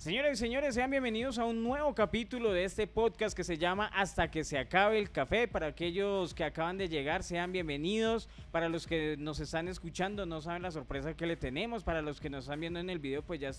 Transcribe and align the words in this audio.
Señores 0.00 0.38
y 0.38 0.40
señores, 0.40 0.74
sean 0.74 0.90
bienvenidos 0.90 1.38
a 1.38 1.44
un 1.44 1.62
nuevo 1.62 1.94
capítulo 1.94 2.54
de 2.54 2.64
este 2.64 2.86
podcast 2.86 3.36
que 3.36 3.44
se 3.44 3.58
llama 3.58 3.84
Hasta 3.88 4.30
que 4.30 4.44
se 4.44 4.56
acabe 4.56 4.98
el 4.98 5.10
café. 5.10 5.46
Para 5.46 5.66
aquellos 5.66 6.32
que 6.32 6.42
acaban 6.42 6.78
de 6.78 6.88
llegar, 6.88 7.22
sean 7.22 7.52
bienvenidos. 7.52 8.26
Para 8.50 8.70
los 8.70 8.86
que 8.86 9.16
nos 9.18 9.40
están 9.40 9.68
escuchando, 9.68 10.24
no 10.24 10.40
saben 10.40 10.62
la 10.62 10.70
sorpresa 10.70 11.14
que 11.14 11.26
le 11.26 11.36
tenemos. 11.36 11.84
Para 11.84 12.00
los 12.00 12.18
que 12.18 12.30
nos 12.30 12.44
están 12.44 12.60
viendo 12.60 12.80
en 12.80 12.88
el 12.88 12.98
video, 12.98 13.20
pues 13.20 13.40
ya, 13.40 13.50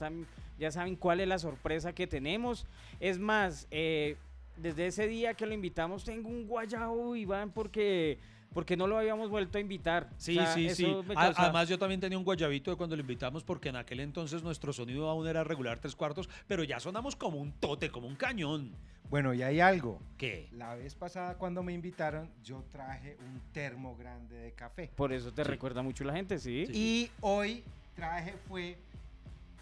ya 0.57 0.71
saben 0.71 0.95
cuál 0.95 1.19
es 1.19 1.27
la 1.27 1.37
sorpresa 1.37 1.93
que 1.93 2.07
tenemos. 2.07 2.65
Es 2.99 3.19
más, 3.19 3.67
eh, 3.69 4.17
desde 4.57 4.87
ese 4.87 5.05
día 5.05 5.35
que 5.35 5.45
lo 5.45 5.53
invitamos, 5.53 6.03
tengo 6.03 6.27
un 6.27 6.47
guayabo, 6.47 7.15
Iván, 7.15 7.51
porque 7.51 8.17
porque 8.53 8.75
no 8.75 8.87
lo 8.87 8.97
habíamos 8.97 9.29
vuelto 9.29 9.57
a 9.57 9.61
invitar. 9.61 10.09
Sí, 10.17 10.37
sí, 10.53 10.69
sí. 10.75 10.95
Además, 11.15 11.69
yo 11.69 11.77
también 11.77 11.99
tenía 12.01 12.17
un 12.17 12.23
guayabito 12.23 12.71
de 12.71 12.77
cuando 12.77 12.95
lo 12.95 13.01
invitamos, 13.01 13.43
porque 13.43 13.69
en 13.69 13.77
aquel 13.77 13.99
entonces 14.01 14.43
nuestro 14.43 14.73
sonido 14.73 15.09
aún 15.09 15.27
era 15.27 15.43
regular 15.43 15.79
tres 15.79 15.95
cuartos, 15.95 16.29
pero 16.47 16.63
ya 16.63 16.79
sonamos 16.79 17.15
como 17.15 17.37
un 17.37 17.51
tote, 17.53 17.89
como 17.89 18.07
un 18.07 18.15
cañón. 18.15 18.71
Bueno, 19.09 19.33
y 19.33 19.43
hay 19.43 19.59
algo. 19.59 19.99
¿Qué? 20.17 20.47
La 20.53 20.75
vez 20.75 20.95
pasada 20.95 21.35
cuando 21.35 21.63
me 21.63 21.73
invitaron, 21.73 22.29
yo 22.43 22.63
traje 22.71 23.17
un 23.19 23.41
termo 23.51 23.95
grande 23.97 24.35
de 24.35 24.53
café. 24.53 24.89
Por 24.95 25.11
eso 25.11 25.33
te 25.33 25.43
recuerda 25.43 25.81
mucho 25.81 26.03
la 26.03 26.13
gente, 26.13 26.39
¿sí? 26.39 26.65
Y 26.73 27.11
hoy 27.19 27.63
traje 27.95 28.35
fue 28.47 28.77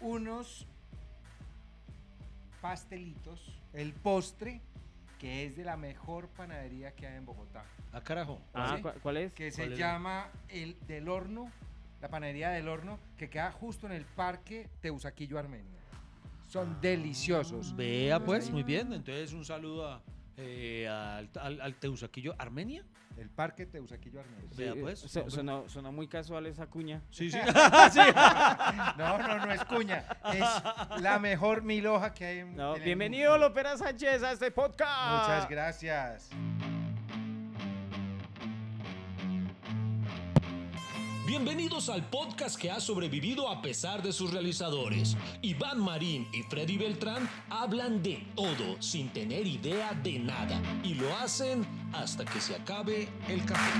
unos 0.00 0.66
pastelitos, 2.60 3.40
el 3.72 3.92
postre 3.92 4.60
que 5.20 5.44
es 5.44 5.54
de 5.54 5.64
la 5.64 5.76
mejor 5.76 6.28
panadería 6.28 6.92
que 6.92 7.06
hay 7.06 7.18
en 7.18 7.26
Bogotá. 7.26 7.62
Ah, 7.92 8.00
carajo. 8.00 8.40
Ah, 8.54 8.78
¿cuál 9.02 9.18
es? 9.18 9.34
Que 9.34 9.52
se 9.52 9.76
llama 9.76 10.30
el 10.48 10.76
del 10.86 11.10
horno, 11.10 11.52
la 12.00 12.08
panadería 12.08 12.48
del 12.48 12.68
horno, 12.68 12.98
que 13.18 13.28
queda 13.28 13.52
justo 13.52 13.86
en 13.86 13.92
el 13.92 14.06
parque 14.06 14.70
Teusaquillo 14.80 15.38
Armenia. 15.38 15.78
Son 16.48 16.80
deliciosos. 16.80 17.76
Vea 17.76 18.18
pues, 18.18 18.50
muy 18.50 18.62
bien. 18.62 18.94
Entonces 18.94 19.34
un 19.34 19.44
saludo 19.44 19.88
a, 19.92 20.02
eh, 20.38 20.88
al, 20.88 21.74
Teusaquillo 21.78 22.34
Armenia. 22.38 22.82
El 23.20 23.28
parque 23.28 23.66
Teusaquillo 23.66 24.20
Armenia. 24.20 24.48
Vea 24.56 24.74
pues. 24.80 25.00
sonó, 25.28 25.92
muy 25.92 26.08
casual 26.08 26.46
esa 26.46 26.66
cuña. 26.66 27.02
Sí, 27.10 27.30
sí. 27.30 27.38
no, 28.96 29.18
no, 29.18 29.46
no 29.46 29.52
es 29.52 29.62
cuña. 29.66 30.06
Es 30.32 31.02
la 31.02 31.18
mejor 31.18 31.62
miloja 31.62 32.14
que 32.14 32.24
hay 32.24 32.38
en, 32.38 32.56
no, 32.56 32.76
Bienvenido, 32.76 33.36
Lopera 33.36 33.76
Sánchez, 33.76 34.22
a 34.22 34.32
este 34.32 34.50
podcast. 34.50 35.28
Muchas 35.28 35.50
gracias. 35.50 36.30
Bienvenidos 41.30 41.88
al 41.90 42.10
podcast 42.10 42.60
que 42.60 42.72
ha 42.72 42.80
sobrevivido 42.80 43.48
a 43.48 43.62
pesar 43.62 44.02
de 44.02 44.12
sus 44.12 44.32
realizadores. 44.32 45.16
Iván 45.42 45.78
Marín 45.78 46.26
y 46.32 46.42
Freddy 46.42 46.76
Beltrán 46.76 47.28
hablan 47.48 48.02
de 48.02 48.26
todo 48.34 48.82
sin 48.82 49.10
tener 49.10 49.46
idea 49.46 49.92
de 50.02 50.18
nada 50.18 50.60
y 50.82 50.94
lo 50.94 51.14
hacen 51.14 51.64
hasta 51.92 52.24
que 52.24 52.40
se 52.40 52.56
acabe 52.56 53.08
el 53.28 53.44
café. 53.44 53.78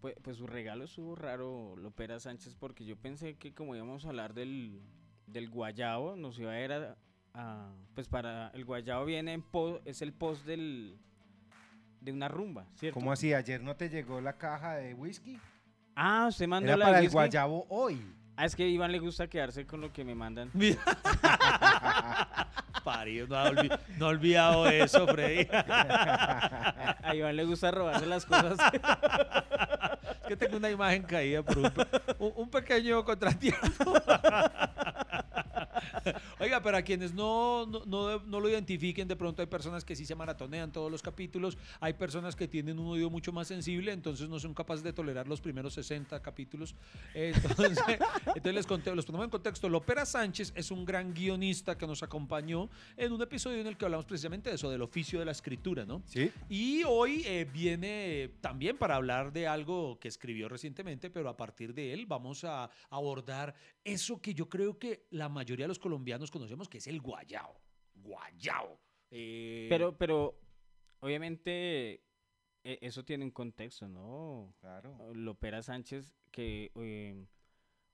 Pues, 0.00 0.14
pues, 0.22 0.38
su 0.38 0.46
regalo 0.46 0.84
estuvo 0.84 1.14
raro, 1.14 1.76
Lopera 1.76 2.18
Sánchez, 2.18 2.56
porque 2.58 2.86
yo 2.86 2.96
pensé 2.96 3.36
que 3.36 3.52
como 3.52 3.76
íbamos 3.76 4.06
a 4.06 4.08
hablar 4.08 4.32
del, 4.32 4.80
del 5.26 5.50
guayabo, 5.50 6.16
nos 6.16 6.38
iba 6.38 6.52
a 6.52 6.64
ir 6.64 6.72
a 6.72 6.96
Ah, 7.34 7.70
pues 7.94 8.08
para 8.08 8.48
el 8.48 8.64
guayabo 8.64 9.04
viene 9.06 9.32
en 9.32 9.44
es 9.84 10.02
el 10.02 10.12
post 10.12 10.44
del 10.44 10.98
de 12.00 12.12
una 12.12 12.28
rumba, 12.28 12.66
¿cierto? 12.74 12.98
¿Cómo 12.98 13.12
así? 13.12 13.32
¿Ayer 13.32 13.62
no 13.62 13.76
te 13.76 13.88
llegó 13.88 14.20
la 14.20 14.32
caja 14.34 14.74
de 14.74 14.92
whisky? 14.94 15.38
Ah, 15.94 16.26
usted 16.28 16.48
mandó 16.48 16.68
Era 16.68 16.76
la 16.76 16.84
para 16.86 16.98
el 16.98 17.08
guayabo 17.08 17.66
hoy. 17.68 18.02
Ah, 18.36 18.44
es 18.44 18.56
que 18.56 18.64
a 18.64 18.66
Iván 18.66 18.90
le 18.92 18.98
gusta 18.98 19.28
quedarse 19.28 19.66
con 19.66 19.80
lo 19.80 19.92
que 19.92 20.04
me 20.04 20.14
mandan. 20.14 20.50
Parido, 22.84 23.28
no 23.28 23.36
ha, 23.36 23.52
no 23.98 24.06
olvidado 24.08 24.66
eso, 24.66 25.06
Freddy. 25.06 25.46
a 25.52 27.12
Iván 27.14 27.36
le 27.36 27.44
gusta 27.44 27.70
robarse 27.70 28.06
las 28.06 28.26
cosas. 28.26 28.58
es 30.22 30.26
que 30.26 30.36
tengo 30.36 30.56
una 30.56 30.70
imagen 30.70 31.04
caída 31.04 31.42
por 31.42 31.58
un, 31.58 31.72
un 32.18 32.50
pequeño 32.50 33.04
contratiempo. 33.04 33.94
Oiga, 36.40 36.62
para 36.62 36.82
quienes 36.82 37.12
no, 37.14 37.66
no, 37.66 38.40
lo 38.40 38.48
identifiquen, 38.48 39.08
de 39.08 39.16
pronto 39.16 39.42
hay 39.42 39.46
personas 39.46 39.84
que 39.84 39.96
sí 39.96 40.04
se 40.04 40.14
maratonean 40.14 40.72
todos 40.72 40.90
los 40.90 41.02
capítulos, 41.02 41.56
hay 41.80 41.94
personas 41.94 42.36
que 42.36 42.48
tienen 42.48 42.78
un 42.78 42.88
oído 42.88 43.10
mucho 43.10 43.32
más 43.32 43.48
sensible, 43.48 43.92
entonces 43.92 44.28
no 44.28 44.38
son 44.38 44.54
capaces 44.54 44.82
de 44.82 44.92
tolerar 44.92 45.28
los 45.28 45.40
primeros 45.40 45.74
60 45.74 46.20
capítulos. 46.22 46.74
Entonces, 47.14 47.78
entonces 48.26 48.54
les 48.54 48.66
conté, 48.66 48.94
los 48.94 49.06
ponemos 49.06 49.24
en 49.24 49.30
contexto. 49.30 49.68
Lopera 49.68 50.04
Sánchez 50.04 50.52
es 50.54 50.70
un 50.70 50.84
gran 50.84 51.14
guionista 51.14 51.76
que 51.76 51.86
nos 51.86 52.02
acompañó 52.02 52.68
en 52.96 53.12
un 53.12 53.22
episodio 53.22 53.60
en 53.60 53.66
el 53.66 53.76
que 53.76 53.84
hablamos 53.84 54.06
precisamente 54.06 54.50
de 54.50 54.56
eso, 54.56 54.70
del 54.70 54.82
oficio 54.82 55.18
de 55.18 55.24
la 55.24 55.32
escritura, 55.32 55.84
¿no? 55.84 56.02
Sí. 56.06 56.30
Y 56.48 56.82
hoy 56.84 57.22
eh, 57.26 57.48
viene 57.52 58.30
también 58.40 58.76
para 58.76 58.96
hablar 58.96 59.32
de 59.32 59.46
algo 59.46 59.98
que 59.98 60.08
escribió 60.08 60.48
recientemente, 60.48 61.10
pero 61.10 61.28
a 61.28 61.36
partir 61.36 61.74
de 61.74 61.92
él 61.92 62.06
vamos 62.06 62.44
a 62.44 62.70
abordar 62.90 63.54
eso 63.84 64.20
que 64.20 64.34
yo 64.34 64.48
creo 64.48 64.78
que 64.78 65.06
la 65.10 65.28
mayoría 65.28 65.64
de 65.64 65.68
los 65.72 65.78
colombianos 65.78 66.30
conocemos, 66.30 66.68
que 66.68 66.78
es 66.78 66.86
el 66.86 67.00
guayao. 67.00 67.60
Guayao. 67.94 68.78
Eh, 69.10 69.66
pero, 69.68 69.96
pero, 69.96 70.38
obviamente, 71.00 72.04
e, 72.64 72.78
eso 72.80 73.04
tiene 73.04 73.24
un 73.24 73.30
contexto, 73.30 73.88
¿no? 73.88 74.54
Claro. 74.60 75.14
Lopera 75.14 75.62
Sánchez, 75.62 76.14
que... 76.30 76.70
Eh, 76.76 77.26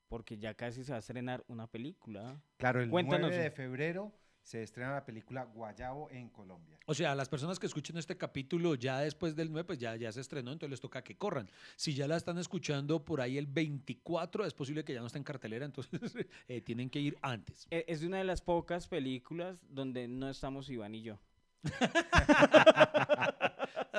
porque 0.09 0.39
ya 0.39 0.55
casi 0.55 0.85
se 0.85 0.93
va 0.93 0.97
a 0.97 1.01
estrenar 1.01 1.45
una 1.49 1.67
película. 1.67 2.43
Claro, 2.57 2.81
el 2.81 2.91
9 2.91 3.37
de 3.37 3.51
febrero 3.51 4.13
se 4.49 4.63
estrena 4.63 4.95
la 4.95 5.05
película 5.05 5.45
Guayabo 5.45 6.11
en 6.11 6.31
Colombia. 6.31 6.79
O 6.87 6.95
sea, 6.95 7.15
las 7.15 7.29
personas 7.29 7.59
que 7.59 7.67
escuchen 7.67 7.99
este 7.99 8.17
capítulo 8.17 8.77
ya 8.77 9.01
después 9.01 9.37
del 9.37 9.53
9, 9.53 9.67
pues 9.67 9.79
ya, 9.79 9.95
ya 9.97 10.11
se 10.11 10.23
estrenó, 10.23 10.53
entonces 10.53 10.71
les 10.71 10.81
toca 10.81 11.05
que 11.05 11.19
corran. 11.19 11.51
Si 11.77 11.93
ya 11.93 12.09
la 12.09 12.17
están 12.17 12.39
escuchando 12.39 13.05
por 13.05 13.21
ahí 13.21 13.37
el 13.37 13.47
24, 13.47 14.47
es 14.47 14.55
posible 14.55 14.85
que 14.85 14.95
ya 14.95 15.01
no 15.01 15.07
esté 15.07 15.19
en 15.19 15.25
cartelera, 15.25 15.67
entonces 15.67 16.01
eh, 16.49 16.63
tienen 16.63 16.89
que 16.89 16.99
ir 16.99 17.19
antes. 17.21 17.67
E, 17.71 17.85
es 17.89 18.01
de 18.01 18.07
una 18.07 18.17
de 18.17 18.25
las 18.25 18.41
pocas 18.41 18.89
películas 18.89 19.67
donde 19.69 20.09
no 20.09 20.31
estamos 20.31 20.71
Iván 20.71 20.95
y 20.95 21.03
yo. 21.03 21.19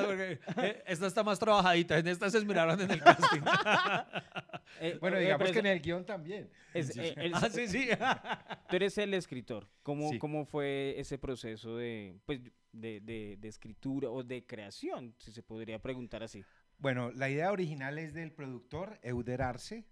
Eh, 0.02 0.84
esta 0.86 1.08
está 1.08 1.24
más 1.24 1.40
trabajadita, 1.40 1.98
en 1.98 2.08
esta 2.08 2.30
se 2.30 2.44
miraron 2.46 2.80
en 2.82 2.92
el 2.92 3.02
casting. 3.02 3.42
Eh, 4.82 4.98
bueno, 5.02 5.18
digamos 5.18 5.52
que 5.52 5.60
en 5.60 5.66
el 5.66 5.82
guion 5.82 6.06
también. 6.06 6.50
ah, 7.34 7.50
sí, 7.50 7.68
sí. 7.68 7.90
Tú 8.70 8.76
eres 8.76 8.98
el 8.98 9.14
escritor. 9.14 9.68
¿Cómo, 9.84 10.18
¿Cómo 10.20 10.46
fue 10.46 10.96
ese 10.98 11.18
proceso 11.18 11.76
de, 11.76 12.16
pues, 12.26 12.40
de, 12.72 13.02
de, 13.02 13.48
escritura 13.48 14.10
o 14.10 14.24
de 14.24 14.46
creación, 14.46 15.16
si 15.18 15.32
se 15.32 15.44
podría 15.44 15.80
preguntar 15.80 16.24
así? 16.24 16.46
Bueno, 16.78 17.12
la 17.12 17.30
idea 17.30 17.52
original 17.52 17.98
es 17.98 18.14
del 18.14 18.32
productor 18.32 19.00
Euder 19.02 19.42
Arce. 19.42 19.86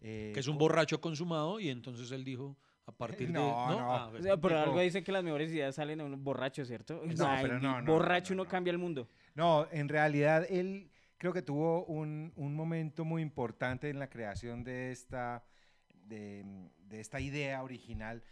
Eh, 0.00 0.32
que 0.34 0.40
es 0.40 0.48
un 0.48 0.58
borracho 0.58 1.00
consumado 1.00 1.60
y 1.60 1.68
entonces 1.68 2.10
él 2.10 2.24
dijo 2.24 2.56
a 2.86 2.92
partir 2.92 3.28
de. 3.28 3.34
No, 3.34 3.70
no. 3.70 3.94
Ah, 3.94 4.08
pues, 4.10 4.24
pero 4.40 4.58
algo 4.58 4.80
dice 4.80 5.04
que 5.04 5.12
las 5.12 5.22
mejores 5.22 5.50
ideas 5.52 5.74
salen 5.74 5.98
de 5.98 6.04
un 6.04 6.24
borracho, 6.24 6.64
¿cierto? 6.64 7.02
No, 7.04 7.36
pero 7.40 7.60
no, 7.60 7.84
Borracho 7.84 8.34
no, 8.34 8.46
cambia 8.46 8.70
el 8.70 8.78
mundo. 8.78 9.08
No, 9.34 9.66
en 9.70 9.88
realidad 9.88 10.46
él 10.48 10.90
creo 11.18 11.32
que 11.32 11.42
tuvo 11.42 11.84
un, 11.84 12.32
un 12.36 12.54
momento 12.54 13.04
muy 13.04 13.22
importante 13.22 13.88
en 13.88 13.98
la 13.98 14.08
creación 14.08 14.64
de 14.64 14.90
esta, 14.90 15.44
de, 15.88 16.44
de 16.78 17.00
esta 17.00 17.20
idea 17.20 17.62
original. 17.62 18.22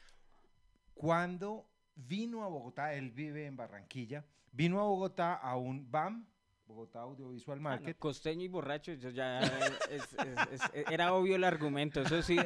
Cuando 0.95 1.71
vino 1.95 2.43
a 2.43 2.49
Bogotá, 2.49 2.95
él 2.95 3.11
vive 3.13 3.47
en 3.47 3.57
Barranquilla, 3.57 4.25
vino 4.51 4.81
a 4.81 4.83
Bogotá 4.83 5.35
a 5.35 5.57
un 5.57 5.91
BAM, 5.91 6.27
Bogotá 6.71 7.01
Audiovisual 7.01 7.59
ah, 7.59 7.63
Market. 7.63 7.99
costeño 7.99 8.45
y 8.45 8.49
borracho, 8.49 8.93
ya 8.95 9.41
era 10.91 11.15
obvio 11.15 11.37
el 11.37 11.45
argumento, 11.45 12.01
eso 12.01 12.23
sí. 12.23 12.37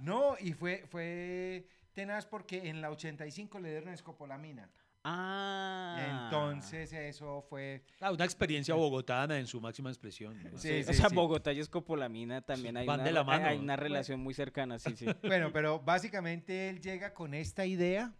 No, 0.00 0.36
y 0.38 0.52
fue, 0.52 0.84
fue 0.90 1.66
tenaz 1.94 2.26
porque 2.26 2.68
en 2.68 2.82
la 2.82 2.90
85 2.90 3.58
le 3.60 3.70
dieron 3.70 3.88
escopolamina. 3.94 4.70
Ah. 5.04 6.28
Entonces 6.30 6.92
eso 6.92 7.42
fue... 7.48 7.84
Ah, 8.00 8.12
una 8.12 8.24
experiencia 8.24 8.74
bogotana 8.74 9.38
en 9.38 9.46
su 9.46 9.60
máxima 9.60 9.90
expresión. 9.90 10.38
Sí, 10.56 10.82
sí, 10.82 10.90
o 10.90 10.94
sea, 10.94 11.08
Bogotá 11.08 11.52
y 11.52 11.60
Escopolamina 11.60 12.40
también 12.40 12.76
hay, 12.76 12.88
una, 12.88 13.46
hay 13.46 13.58
una 13.58 13.76
relación 13.76 14.20
muy 14.20 14.34
cercana, 14.34 14.78
sí, 14.78 14.96
sí. 14.96 15.06
Bueno, 15.22 15.52
pero 15.52 15.80
básicamente 15.80 16.68
él 16.70 16.80
llega 16.80 17.12
con 17.12 17.34
esta 17.34 17.66
idea, 17.66 18.14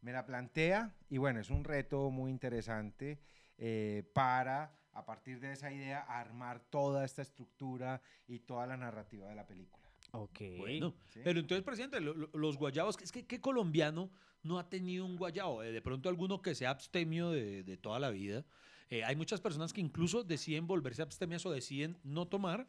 me 0.00 0.12
la 0.12 0.24
plantea 0.24 0.94
y 1.10 1.18
bueno, 1.18 1.40
es 1.40 1.50
un 1.50 1.64
reto 1.64 2.10
muy 2.10 2.30
interesante 2.30 3.18
eh, 3.58 4.08
para, 4.14 4.72
a 4.92 5.04
partir 5.04 5.40
de 5.40 5.52
esa 5.52 5.72
idea, 5.72 6.00
armar 6.00 6.60
toda 6.70 7.04
esta 7.04 7.22
estructura 7.22 8.00
y 8.26 8.40
toda 8.40 8.66
la 8.66 8.76
narrativa 8.76 9.28
de 9.28 9.34
la 9.34 9.46
película. 9.46 9.88
Ok. 10.12 10.40
Bueno, 10.58 10.94
pero 11.22 11.40
entonces, 11.40 11.64
presidente, 11.64 12.00
los 12.00 12.56
guayabos, 12.56 12.96
es 13.02 13.12
que 13.12 13.26
¿qué 13.26 13.40
colombiano 13.40 14.10
no 14.42 14.58
ha 14.58 14.68
tenido 14.68 15.04
un 15.04 15.16
guayabo? 15.16 15.62
Eh, 15.62 15.72
de 15.72 15.82
pronto 15.82 16.08
alguno 16.08 16.40
que 16.40 16.54
sea 16.54 16.70
abstemio 16.70 17.30
de, 17.30 17.76
toda 17.76 17.98
la 17.98 18.10
vida. 18.10 18.44
Eh, 18.90 19.04
hay 19.04 19.16
muchas 19.16 19.40
personas 19.40 19.72
que 19.72 19.82
incluso 19.82 20.24
deciden 20.24 20.66
volverse 20.66 21.02
abstemias 21.02 21.44
o 21.44 21.50
deciden 21.50 21.98
no 22.04 22.26
tomar 22.26 22.66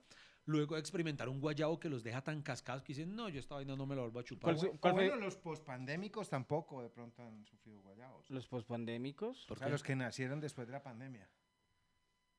luego 0.49 0.75
de 0.75 0.81
experimentar 0.81 1.29
un 1.29 1.39
guayabo 1.39 1.79
que 1.79 1.89
los 1.89 2.03
deja 2.03 2.21
tan 2.21 2.41
cascados 2.41 2.81
que 2.83 2.93
dicen, 2.93 3.15
no, 3.15 3.29
yo 3.29 3.39
esta 3.39 3.55
vaina 3.55 3.75
no 3.75 3.85
me 3.85 3.95
la 3.95 4.01
vuelvo 4.01 4.19
a 4.19 4.23
chupar. 4.23 4.55
¿Cuál 4.55 4.59
su- 4.59 4.67
O 4.75 4.79
cuál 4.79 4.93
fue- 4.95 5.07
bueno, 5.09 5.23
los 5.23 5.37
pospandémicos 5.37 6.29
tampoco 6.29 6.81
de 6.81 6.89
pronto 6.89 7.21
han 7.21 7.45
sufrido 7.45 7.79
guayabos. 7.81 8.29
Los 8.29 8.47
pospandémicos. 8.47 9.45
¿Por 9.47 9.57
O 9.57 9.59
sea, 9.59 9.67
qué? 9.67 9.71
los 9.71 9.83
que 9.83 9.95
nacieron 9.95 10.39
después 10.39 10.67
de 10.67 10.73
la 10.73 10.81
pandemia. 10.81 11.29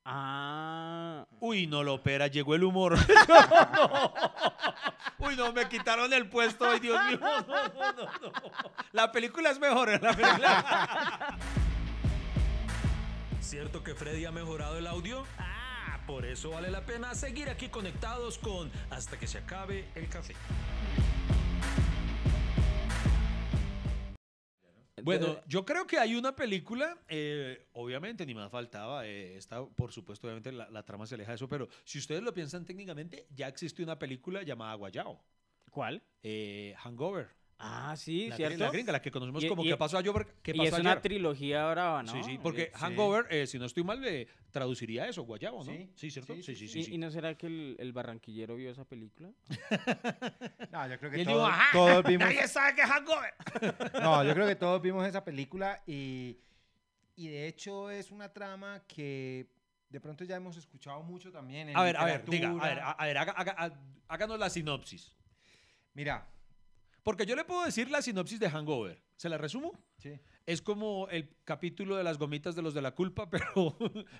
Ah. 0.05 1.27
Uy, 1.41 1.67
no 1.67 1.83
lo 1.85 1.95
opera, 1.95 2.27
llegó 2.27 2.55
el 2.55 2.65
humor. 2.65 2.97
Uy, 5.19 5.37
no, 5.37 5.53
me 5.53 5.69
quitaron 5.69 6.13
el 6.13 6.29
puesto, 6.29 6.69
ay 6.69 6.81
Dios 6.81 6.99
mío. 7.11 7.19
No, 7.21 7.41
no, 7.43 7.93
no, 7.93 8.03
no. 8.03 8.11
La 8.93 9.13
película 9.13 9.51
es 9.51 9.61
mejor, 9.61 9.89
la 10.03 10.15
película. 10.15 11.39
¿Cierto 13.41 13.83
que 13.83 13.95
Freddy 13.95 14.25
ha 14.25 14.33
mejorado 14.33 14.79
el 14.79 14.87
audio? 14.87 15.25
Ah, 15.39 15.60
por 16.07 16.25
eso 16.25 16.51
vale 16.51 16.71
la 16.71 16.85
pena 16.85 17.15
seguir 17.15 17.49
aquí 17.49 17.69
conectados 17.69 18.39
con 18.39 18.71
Hasta 18.91 19.19
que 19.19 19.27
se 19.27 19.39
acabe 19.39 19.87
el 19.95 20.09
café. 20.09 20.35
Bueno, 25.03 25.41
yo 25.47 25.65
creo 25.65 25.87
que 25.87 25.99
hay 25.99 26.15
una 26.15 26.37
película, 26.37 26.99
eh, 27.09 27.69
obviamente, 27.73 28.27
ni 28.27 28.35
más 28.35 28.51
faltaba, 28.51 29.07
eh, 29.07 29.37
esta, 29.37 29.65
por 29.65 29.93
supuesto, 29.93 30.27
obviamente 30.27 30.53
la, 30.53 30.69
la 30.69 30.83
trama 30.85 31.07
se 31.07 31.15
aleja 31.15 31.31
de 31.31 31.37
eso, 31.37 31.49
pero 31.49 31.69
si 31.85 31.99
ustedes 31.99 32.23
lo 32.23 32.35
piensan 32.35 32.67
técnicamente, 32.67 33.27
ya 33.31 33.49
existe 33.49 33.83
una 33.83 33.99
película 33.99 34.43
llamada 34.43 34.75
Guayao, 34.75 35.25
¿Cuál? 35.71 36.03
eh, 36.23 36.75
Hangover. 36.79 37.29
Ah, 37.63 37.95
sí, 37.95 38.29
la, 38.29 38.37
¿cierto? 38.37 38.57
la 38.65 38.71
gringa, 38.71 38.91
la 38.93 39.03
que 39.03 39.11
conocemos 39.11 39.45
Y- 39.45 39.49
como 39.49 39.63
y- 39.63 39.69
¿Qué 39.69 39.77
pasó 39.77 39.99
ayer? 39.99 40.13
¿Qué 40.43 40.53
y 40.53 40.59
pasó 40.59 40.77
es 40.77 40.81
una 40.81 41.01
trilogía 41.01 41.71
brava, 41.71 42.03
¿no? 42.03 42.11
Sí, 42.13 42.23
sí, 42.25 42.39
porque 42.43 42.63
Eh, 42.63 42.73
Hangover, 42.75 43.27
eh, 43.31 43.47
si 43.47 43.59
no 43.59 43.67
estoy 43.67 43.85
mal, 43.85 44.03
eh, 44.07 44.29
traduciría 44.51 45.07
eso, 45.07 45.25
Guayabo, 45.25 45.59
¿no? 45.63 45.71
Sí, 45.73 45.91
Sí, 45.95 46.11
¿cierto? 46.11 46.35
sí, 46.37 46.43
Sí, 46.43 46.57
sí, 46.57 46.69
sí, 46.69 46.79
¿Y, 46.81 46.85
sí. 46.85 46.95
y 46.95 46.99
no 46.99 47.11
será 47.11 47.37
que 47.37 47.47
el, 47.49 47.77
el 47.79 47.93
barranquillero 47.93 48.57
vio 48.57 48.71
esa 48.71 48.85
película? 48.87 49.31
No, 50.73 50.89
yo 50.89 50.99
creo 50.99 51.13
Y 51.13 51.17
que 51.17 51.25
todos, 51.25 51.49
"Ajá, 51.51 51.69
todos 51.73 52.05
vimos. 52.05 52.27
Nadie 52.27 52.49
sabe 52.49 52.75
que 52.75 52.83
es 52.83 52.89
Hangover. 52.89 53.35
No, 54.03 54.25
yo 54.25 54.35
creo 54.35 54.47
que 54.47 54.57
todos 54.57 54.81
vimos 54.81 55.07
esa 55.07 55.23
película 55.25 55.83
y, 55.87 56.39
y 57.17 57.29
de 57.29 57.47
hecho 57.49 57.91
es 57.91 58.11
una 58.11 58.33
trama 58.33 58.83
que 58.87 59.49
de 59.89 60.01
pronto 60.01 60.25
ya 60.25 60.37
hemos 60.37 60.57
escuchado 60.57 61.03
mucho 61.03 61.31
también. 61.33 61.69
En 61.69 61.77
A 61.77 61.83
ver, 61.83 61.97
a 61.97 62.05
ver, 62.05 62.25
diga, 62.25 62.51
a 62.51 62.69
ver, 62.69 62.79
a, 62.79 62.91
a 62.93 63.07
ver, 63.07 63.19
haga- 63.19 63.33
haga- 63.33 63.55
ha- 63.59 63.81
háganos 64.09 64.39
la 64.39 64.49
sinopsis. 64.49 65.13
Mira, 65.95 66.27
Porque 67.03 67.27
yo 67.27 67.35
le 67.37 67.45
puedo 67.45 67.65
decir 67.65 67.91
la 67.91 68.03
sinopsis 68.03 68.39
de 68.41 68.51
Hangover. 68.51 69.03
¿Se 69.17 69.29
la 69.29 69.39
resumo? 69.39 69.73
sí. 69.99 70.19
Es 70.47 70.63
como 70.63 71.07
el 71.11 71.29
capítulo 71.45 71.95
de 71.97 72.03
las 72.03 72.19
gomitas 72.19 72.57
de 72.57 72.63
los 72.63 72.75
de 72.75 72.83
la 72.83 72.91
culpa, 72.93 73.31
pero, 73.31 73.77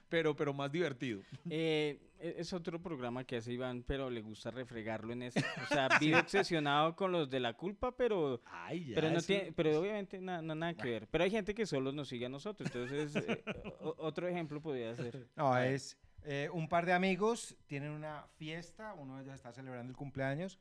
pero, 0.09 0.37
pero 0.37 0.55
más 0.55 0.71
divertido. 0.71 1.23
Eh, 1.49 1.99
e- 2.21 2.35
es 2.39 2.53
otro 2.53 2.81
programa 2.81 3.25
que 3.25 3.37
hace 3.39 3.53
Iván, 3.53 3.83
pero 3.83 4.11
le 4.11 4.21
gusta 4.21 4.53
refregarlo 4.53 5.13
en 5.13 5.23
eso. 5.23 5.41
O 5.65 5.67
sea, 5.67 5.89
vive 6.01 6.21
obsesionado 6.21 6.95
con 6.95 7.11
los 7.11 7.29
de 7.31 7.41
la 7.41 7.55
culpa, 7.55 7.97
pero, 7.97 8.43
Ay, 8.45 8.85
ya. 8.91 8.95
pero 8.95 9.11
no 9.11 9.21
tiene, 9.23 9.51
pero 9.53 9.81
obviamente 9.81 10.21
na- 10.21 10.41
no 10.41 10.55
nada 10.55 10.75
que 10.75 10.89
ver. 10.89 11.09
Pero 11.09 11.25
hay 11.25 11.31
gente 11.31 11.53
que 11.53 11.67
solo 11.67 11.91
nos 11.91 12.07
sigue 12.09 12.27
a 12.27 12.29
nosotros. 12.29 12.71
Entonces, 12.73 13.17
eh, 13.27 13.43
otro 13.81 14.29
ejemplo 14.29 14.61
podría 14.61 14.95
ser. 14.95 15.27
No, 15.35 15.59
es 15.59 15.99
eh, 16.23 16.49
un 16.53 16.69
par 16.69 16.87
de 16.87 16.93
amigos, 16.93 17.57
tienen 17.67 17.91
una 17.91 18.29
fiesta, 18.37 18.95
uno 18.95 19.17
de 19.17 19.23
ellos 19.25 19.35
está 19.35 19.53
celebrando 19.53 19.91
el 19.91 19.97
cumpleaños 19.97 20.61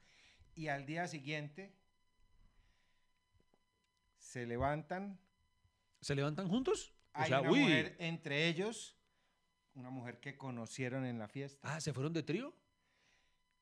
y 0.56 0.70
al 0.70 0.88
día 0.88 1.06
siguiente 1.08 1.74
se 4.30 4.46
levantan, 4.46 5.18
¿Se 6.02 6.14
levantan 6.16 6.48
juntos? 6.48 6.94
O 7.14 7.20
hay 7.20 7.30
sea, 7.30 7.42
una 7.42 7.52
uy. 7.52 7.60
mujer 7.62 7.96
entre 8.00 8.48
ellos, 8.48 8.96
una 9.74 9.90
mujer 9.90 10.20
que 10.20 10.38
conocieron 10.38 11.04
en 11.06 11.18
la 11.20 11.28
fiesta 11.28 11.60
Ah, 11.76 11.82
¿se 11.82 11.94
fueron 11.94 12.14
de 12.14 12.22
trío? 12.24 12.54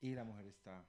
y 0.02 0.14
la 0.14 0.24
mujer 0.26 0.46
está 0.48 0.86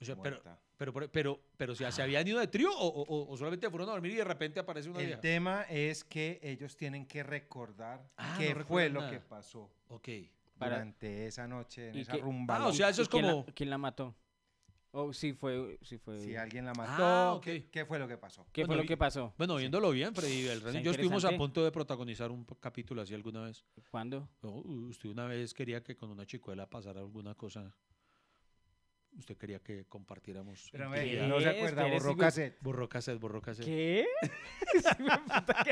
O 0.00 0.04
sea, 0.04 0.16
pero, 0.16 0.36
muerta. 0.36 0.60
pero, 0.76 0.92
pero, 0.92 1.10
pero, 1.12 1.40
pero, 1.56 1.72
o 1.72 1.76
sea, 1.76 1.92
¿se 1.92 2.02
habían 2.02 2.26
ido 2.26 2.40
de 2.40 2.48
trío 2.48 2.70
o, 2.76 2.86
o- 2.88 3.32
o 3.32 3.36
solamente 3.36 3.70
fueron 3.70 3.88
a 3.88 3.92
dormir 3.92 4.12
y 4.12 4.16
de 4.16 4.24
repente 4.24 4.58
aparece 4.60 4.90
una 4.90 4.98
El 5.00 5.06
vieja? 5.06 5.20
tema 5.20 5.62
es 5.70 6.02
que 6.04 6.40
ellos 6.42 6.76
tienen 6.76 7.06
que 7.06 7.22
recordar 7.22 8.10
Ah, 8.16 8.34
qué 8.36 8.52
no 8.54 8.64
fue 8.64 8.88
lo 8.90 9.00
nada. 9.00 9.12
que 9.12 9.20
pasó 9.20 9.70
Ok. 9.88 10.08
Para- 10.58 10.76
durante 10.76 11.26
esa 11.26 11.46
noche, 11.48 11.88
en 11.90 11.94
¿Y 11.94 12.00
esa 12.00 12.16
rumba. 12.18 12.56
Ah, 12.56 12.66
o 12.66 12.72
sea, 12.72 12.90
eso 12.90 13.00
¿Y 13.00 13.04
es 13.04 13.08
quién 13.08 13.26
la- 13.26 13.32
como- 13.32 13.46
¿Quién 13.54 13.70
la 13.70 13.78
mató? 13.78 14.14
Oh, 14.92 15.12
sí 15.12 15.32
fue, 15.34 15.78
sí 15.82 15.98
fue. 15.98 16.18
si 16.18 16.34
alguien 16.34 16.64
la 16.64 16.74
mató, 16.74 17.04
Ah, 17.04 17.32
ok. 17.34 17.42
¿qué, 17.44 17.70
qué 17.70 17.84
fue 17.84 17.98
lo 18.00 18.08
que 18.08 18.16
pasó? 18.16 18.44
¿Qué 18.52 18.62
Bueno, 18.62 18.74
fue 18.80 18.82
lo 18.84 18.88
que 18.88 18.96
pasó? 18.96 19.32
Bueno, 19.38 19.54
viéndolo 19.56 19.90
bien, 19.92 20.12
Freddy 20.14 20.42
Beltrán 20.44 20.76
y 20.76 20.82
yo 20.82 20.90
estuvimos 20.90 21.24
a 21.24 21.30
punto 21.36 21.62
de 21.64 21.70
protagonizar 21.70 22.30
un 22.32 22.44
capítulo 22.58 23.00
así 23.02 23.14
alguna 23.14 23.42
vez. 23.42 23.64
¿Cuándo? 23.90 24.28
No, 24.42 24.50
usted 24.50 25.08
una 25.08 25.26
vez 25.26 25.54
quería 25.54 25.80
que 25.82 25.96
con 25.96 26.10
una 26.10 26.26
chicuela 26.26 26.66
pasara 26.68 26.98
alguna 27.00 27.36
cosa. 27.36 27.72
Usted 29.16 29.36
quería 29.36 29.60
que 29.60 29.84
compartiéramos. 29.86 30.68
Pero 30.72 30.88
me- 30.90 31.26
no 31.28 31.38
se 31.40 31.44
¿Qué? 31.52 31.56
acuerda, 31.58 31.86
borró 31.86 32.16
cassette. 32.16 32.58
Borró 32.60 32.88
cassette, 32.88 33.20
borró 33.20 33.40
cassette. 33.42 33.66
¿Qué? 33.66 34.06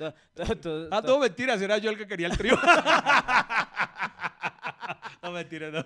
Ah, 0.90 1.02
todo 1.02 1.18
mentiras, 1.18 1.60
era 1.60 1.76
yo 1.78 1.90
el 1.90 1.98
que 1.98 2.06
quería 2.06 2.26
el 2.28 2.36
trío. 2.38 2.56
no, 5.30 5.36
mentira, 5.36 5.70
no. 5.70 5.84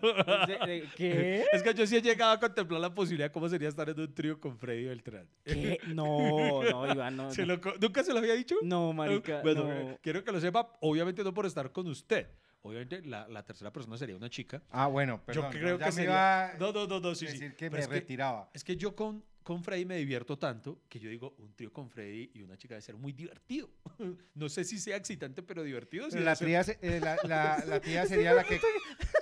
¿Qué? 0.97 1.45
Es 1.53 1.63
que 1.63 1.75
yo 1.75 1.87
sí 1.87 1.97
he 1.97 2.03
llegado 2.03 2.33
a 2.33 2.41
contemplar 2.41 2.81
la 2.81 2.95
posibilidad 2.95 3.29
de 3.29 3.33
cómo 3.33 3.49
sería 3.49 3.69
estar 3.69 3.89
en 3.89 3.99
un 4.01 4.15
trío 4.15 4.41
con 4.41 4.59
Freddy 4.59 4.85
Beltrán. 4.85 5.29
¿Qué? 5.45 5.79
No, 5.89 6.63
no, 6.63 6.93
Iván, 6.93 7.17
no. 7.17 7.31
¿Se 7.31 7.43
no. 7.47 7.55
lo 7.55 7.61
co- 7.61 7.75
¿Nunca 7.81 8.03
se 8.05 8.13
lo 8.13 8.19
había 8.19 8.35
dicho? 8.35 8.57
No, 8.63 8.93
marica, 8.93 9.41
Bueno, 9.43 9.65
no. 9.65 9.73
eh, 9.73 9.99
quiero 10.03 10.25
que 10.25 10.33
lo 10.33 10.41
sepa, 10.41 10.77
obviamente 10.81 11.23
no 11.23 11.33
por 11.35 11.47
estar 11.47 11.73
con 11.73 11.87
usted. 11.89 12.29
Obviamente 12.63 13.03
la, 13.03 13.29
la 13.29 13.45
tercera 13.45 13.71
persona 13.71 13.99
sería 13.99 14.17
una 14.17 14.31
chica. 14.31 14.63
Ah, 14.71 14.87
bueno, 14.87 15.23
perdón. 15.25 15.53
yo 15.53 15.59
creo 15.59 15.79
ya 15.79 15.85
que 15.85 15.91
me 15.91 15.93
sería... 15.93 16.11
iba 16.11 16.45
a 16.53 16.59
No, 16.59 16.73
no, 16.73 16.87
no, 16.87 16.99
no, 17.01 17.15
sí, 17.15 17.27
sí. 17.27 17.33
decir 17.33 17.51
que 17.55 17.67
Pero 17.71 17.73
me 17.73 17.81
es 17.81 17.89
que- 17.89 17.95
retiraba. 17.95 18.51
Es 18.55 18.65
que 18.65 18.75
yo 18.75 18.97
con, 18.97 19.23
con 19.43 19.63
Freddy 19.63 19.85
me 19.85 19.99
divierto 19.99 20.39
tanto 20.39 20.81
que 20.89 20.99
yo 20.99 21.11
digo, 21.11 21.35
un 21.39 21.53
trío 21.55 21.71
con 21.71 21.91
Freddy 21.91 22.31
y 22.33 22.41
una 22.41 22.57
chica 22.57 22.73
debe 22.75 22.81
ser 22.81 22.97
muy 22.97 23.13
divertido. 23.13 23.69
no 24.35 24.49
sé 24.49 24.65
si 24.65 24.79
sea 24.79 24.97
excitante, 24.97 25.43
pero 25.43 25.63
divertido. 25.63 26.07
sí 26.07 26.13
Pero 26.13 26.21
debe 26.21 26.31
la, 26.31 26.37
ser. 26.37 26.47
tía, 26.47 26.65
se- 26.65 26.79
eh, 26.81 27.01
la, 27.01 27.17
la- 27.25 27.65
la 27.69 27.81
tía 27.81 28.07
sería 28.07 28.33
la 28.33 28.45
que, 28.45 28.59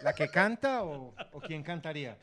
la 0.03 0.13
que 0.13 0.29
canta 0.29 0.83
o, 0.83 1.15
o 1.33 1.41
quién 1.41 1.63
cantaría. 1.63 2.19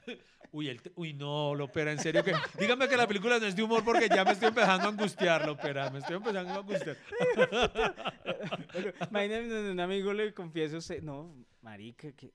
Uy, 0.52 0.70
el 0.70 0.82
Uy, 0.96 1.14
no, 1.14 1.54
Lopera, 1.54 1.92
en 1.92 2.00
serio 2.00 2.24
que... 2.24 2.34
Dígame 2.58 2.88
que 2.88 2.98
la 2.98 3.08
película 3.08 3.38
no 3.40 3.46
es 3.46 3.56
de 3.56 3.62
humor 3.62 3.84
porque 3.84 4.10
ya 4.10 4.26
me 4.26 4.32
estoy 4.32 4.48
empezando 4.50 4.88
a 4.88 4.90
angustiar, 4.90 5.46
Lopera. 5.46 5.92
Me 5.92 6.00
estoy 6.00 6.16
empezando 6.16 6.54
a 6.54 6.58
angustiar. 6.58 6.98
Imagínate, 9.10 9.68
a 9.68 9.72
un 9.72 9.80
amigo 9.80 10.14
le 10.14 10.34
confieso, 10.34 10.80
no, 11.04 11.36
marica, 11.62 12.12
que 12.14 12.32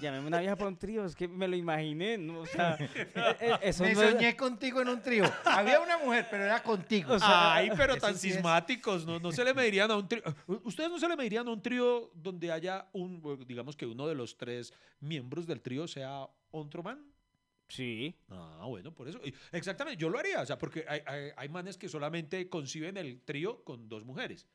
llamemos 0.00 0.26
una 0.28 0.40
vieja 0.40 0.56
para 0.56 0.68
un 0.68 0.76
trío, 0.76 1.04
es 1.04 1.14
que 1.14 1.26
me 1.28 1.46
lo 1.48 1.56
imaginé, 1.56 2.18
¿no? 2.18 2.40
O 2.40 2.46
sea, 2.46 2.76
eh, 2.94 3.08
eh, 3.40 3.52
eso 3.62 3.84
Me 3.84 3.94
no 3.94 4.02
es- 4.02 4.10
soñé 4.12 4.36
contigo 4.36 4.80
en 4.82 4.88
un 4.88 5.00
trío. 5.02 5.24
Había 5.44 5.80
una 5.80 5.98
mujer, 5.98 6.26
pero 6.30 6.44
era 6.44 6.62
contigo. 6.62 7.14
O 7.14 7.18
sea, 7.18 7.54
Ay, 7.54 7.70
pero 7.76 7.96
tan 7.96 8.16
sí 8.16 8.30
sismáticos, 8.32 9.06
¿no? 9.06 9.18
No 9.18 9.32
se 9.32 9.44
le 9.44 9.54
medirían 9.54 9.90
a 9.90 9.96
un 9.96 10.08
trío. 10.08 10.22
¿Ustedes 10.64 10.90
no 10.90 10.98
se 10.98 11.08
le 11.08 11.16
medirían 11.16 11.46
a 11.48 11.52
un 11.52 11.62
trío 11.62 12.10
donde 12.14 12.50
haya 12.52 12.88
un, 12.92 13.22
digamos 13.46 13.76
que 13.76 13.86
uno 13.86 14.06
de 14.06 14.14
los 14.14 14.36
tres 14.36 14.72
miembros 15.00 15.46
del 15.46 15.60
trío 15.60 15.86
sea 15.88 16.26
otro 16.50 16.82
man? 16.82 17.04
Sí. 17.68 18.14
Ah, 18.28 18.64
bueno, 18.68 18.94
por 18.94 19.08
eso. 19.08 19.18
Exactamente, 19.50 19.98
yo 20.00 20.10
lo 20.10 20.18
haría, 20.18 20.42
o 20.42 20.46
sea, 20.46 20.58
porque 20.58 20.84
hay, 20.86 21.00
hay, 21.06 21.30
hay 21.36 21.48
manes 21.48 21.78
que 21.78 21.88
solamente 21.88 22.48
conciben 22.48 22.96
el 22.98 23.22
trío 23.22 23.64
con 23.64 23.88
dos 23.88 24.04
mujeres. 24.04 24.46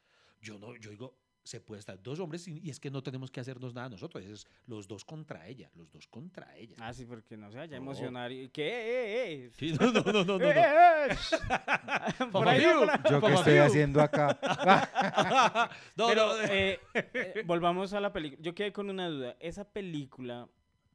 Yo 0.41 0.59
no, 0.59 0.75
yo 0.75 0.91
digo, 0.91 1.17
se 1.49 1.59
puede 1.59 1.79
estar 1.79 2.01
dos 2.01 2.19
hombres 2.19 2.47
y, 2.47 2.59
y 2.63 2.69
es 2.69 2.79
que 2.79 2.91
no 2.91 3.01
tenemos 3.01 3.31
que 3.31 3.39
hacernos 3.39 3.73
nada 3.73 3.89
nosotros, 3.89 4.23
es 4.23 4.45
los 4.67 4.87
dos 4.87 5.03
contra 5.03 5.47
ella, 5.47 5.71
los 5.73 5.89
dos 5.91 6.07
contra 6.07 6.55
ella. 6.55 6.75
Ah, 6.79 6.93
sí, 6.93 7.05
porque 7.05 7.35
no 7.37 7.51
se 7.51 7.57
vaya 7.57 7.75
a 7.75 7.79
No. 7.79 7.85
emocionar. 7.85 8.31
y- 8.31 8.49
¿Qué? 8.49 8.67
Eh, 8.67 9.33
eh, 9.45 9.51
Sí, 9.57 9.73
no, 9.79 9.91
no, 9.91 10.01
no, 10.03 10.23
no, 10.23 10.37
no. 10.37 10.45
eh, 10.45 10.53
no. 10.53 10.53
eh, 10.53 11.17
eh. 12.19 12.25
Por 12.31 12.47
ahí. 12.47 12.61
Yo 13.09 13.19
qué 13.21 13.33
estoy 13.33 13.57
haciendo 13.57 13.99
acá. 14.01 14.39
No, 15.95 16.07
Pero 16.07 16.27
no, 16.37 16.41
eh, 16.43 16.79
eh, 16.93 17.43
volvamos 17.45 17.93
a 17.93 17.99
la 17.99 18.13
película. 18.13 18.41
Yo 18.41 18.53
quedé 18.53 18.71
con 18.71 18.89
una 18.89 19.07
duda. 19.09 19.35
¿Esa 19.39 19.63
película 19.67 20.47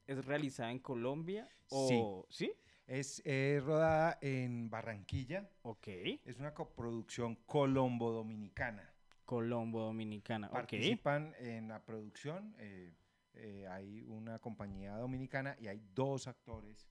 es 0.06 0.24
realizada 0.24 0.70
en 0.70 0.78
Colombia 0.78 1.48
o 1.70 2.26
sí? 2.30 2.52
Es 2.86 3.22
eh, 3.24 3.60
rodada 3.64 4.18
en 4.20 4.70
Barranquilla. 4.70 5.48
Ok. 5.62 5.88
Es 6.24 6.38
una 6.38 6.54
coproducción 6.54 7.34
colombo-dominicana. 7.46 8.93
Colombo 9.24 9.80
Dominicana. 9.80 10.50
Participan 10.50 11.34
en 11.38 11.68
la 11.68 11.84
producción. 11.84 12.54
eh, 12.58 12.92
eh, 13.36 13.66
hay 13.68 14.04
una 14.06 14.38
compañía 14.38 14.96
dominicana 14.96 15.56
y 15.58 15.66
hay 15.66 15.82
dos 15.94 16.28
actores 16.28 16.88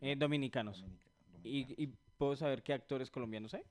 Eh, 0.00 0.16
dominicanos. 0.16 0.80
dominica- 0.80 1.10
dominicanos. 1.32 1.78
¿Y, 1.78 1.82
y 1.84 1.86
puedo 2.18 2.34
saber 2.36 2.62
qué 2.62 2.72
actores 2.72 3.10
colombianos 3.10 3.54
hay? 3.54 3.62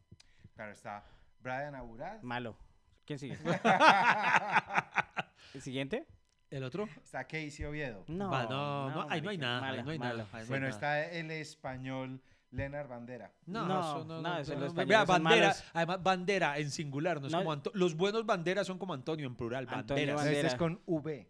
Claro, 0.55 0.71
está 0.71 1.03
Brian 1.41 1.75
Aburad, 1.75 2.21
Malo. 2.21 2.55
¿Quién 3.05 3.19
sigue? 3.19 3.37
¿El 5.53 5.61
siguiente? 5.61 6.05
¿El 6.49 6.63
otro? 6.63 6.87
está 7.03 7.25
Casey 7.25 7.65
Oviedo. 7.65 8.03
No, 8.07 8.29
Va, 8.31 8.43
no, 8.43 8.89
no, 8.89 9.07
ahí 9.09 9.21
no 9.21 9.29
hay 9.29 9.37
nada, 9.37 9.67
ahí 9.69 9.83
no 9.83 9.91
hay 9.91 9.99
mala. 9.99 10.23
nada. 10.23 10.29
no 10.31 10.37
hay 10.39 10.45
Bueno, 10.47 10.65
nada. 10.67 10.71
está 11.03 11.11
el 11.11 11.29
español 11.31 12.21
Leonard 12.51 12.87
Bandera. 12.87 13.31
No, 13.45 13.67
No, 13.67 13.79
eso 13.79 14.05
no, 14.05 14.21
no, 14.21 14.21
no, 14.21 14.37
eso 14.39 14.53
no, 14.55 14.59
los 14.61 14.69
son 14.69 14.75
bandera, 14.77 15.05
malos. 15.19 15.63
además 15.73 16.03
bandera 16.03 16.57
en 16.57 16.71
singular, 16.71 17.19
no 17.21 17.27
es 17.27 17.33
No. 17.33 17.39
como 17.39 17.51
Anto- 17.53 17.71
los 17.75 17.95
buenos 17.95 18.25
banderas 18.25 18.65
son 18.67 18.79
como 18.79 18.93
Antonio 18.93 19.27
en 19.27 19.35
plural, 19.35 19.67
Antonio 19.69 19.85
banderas. 20.15 20.15
Este 20.21 20.25
Bandera. 20.29 20.47
es 20.47 20.55
con 20.55 20.81
V. 20.85 21.29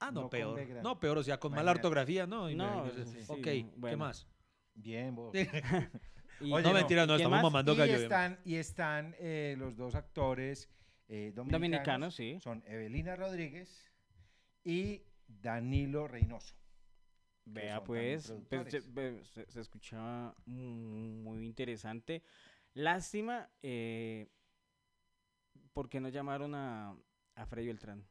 Ah, 0.00 0.10
no, 0.10 0.28
peor. 0.28 0.60
No, 0.82 0.98
peor, 1.00 1.18
o 1.18 1.22
sea, 1.22 1.38
con 1.38 1.52
mala 1.52 1.70
ortografía, 1.70 2.26
no. 2.26 2.50
y 2.50 2.54
No, 2.54 2.86
sí, 2.90 3.18
ok, 3.28 3.36
sí, 3.36 3.42
¿qué 3.42 3.66
bueno. 3.76 3.98
más? 3.98 4.26
Bien, 4.74 5.14
vos. 5.14 5.32
Y- 6.40 6.52
Oye, 6.52 6.64
no, 6.64 6.68
no, 6.70 6.74
mentira, 6.74 7.02
no, 7.06 7.14
¿quién 7.14 7.20
estamos 7.26 7.36
más? 7.36 7.42
mamando 7.44 7.72
y 7.74 7.76
gallo. 7.76 7.94
están, 7.94 8.40
y 8.44 8.56
están 8.56 9.14
eh, 9.20 9.54
los 9.56 9.76
dos 9.76 9.94
actores 9.94 10.68
eh, 11.06 11.32
dominicanos. 11.34 11.52
Dominicanos, 11.52 12.14
sí. 12.16 12.38
Son 12.40 12.62
Evelina 12.66 13.14
Rodríguez 13.14 13.88
y 14.64 15.02
Danilo 15.28 16.08
Reynoso. 16.08 16.56
Vea 17.46 17.84
pues, 17.84 18.32
pues, 18.94 19.28
se, 19.48 19.60
escuchaba 19.60 20.34
mu- 20.46 21.22
muy 21.22 21.44
interesante. 21.44 22.22
Lástima, 22.72 23.48
eh, 23.62 24.28
¿por 25.72 25.88
qué 25.88 26.00
no 26.00 26.08
llamaron 26.08 26.54
a, 26.54 26.96
a 27.34 27.46
Freddy 27.46 27.66
Beltrán? 27.66 28.06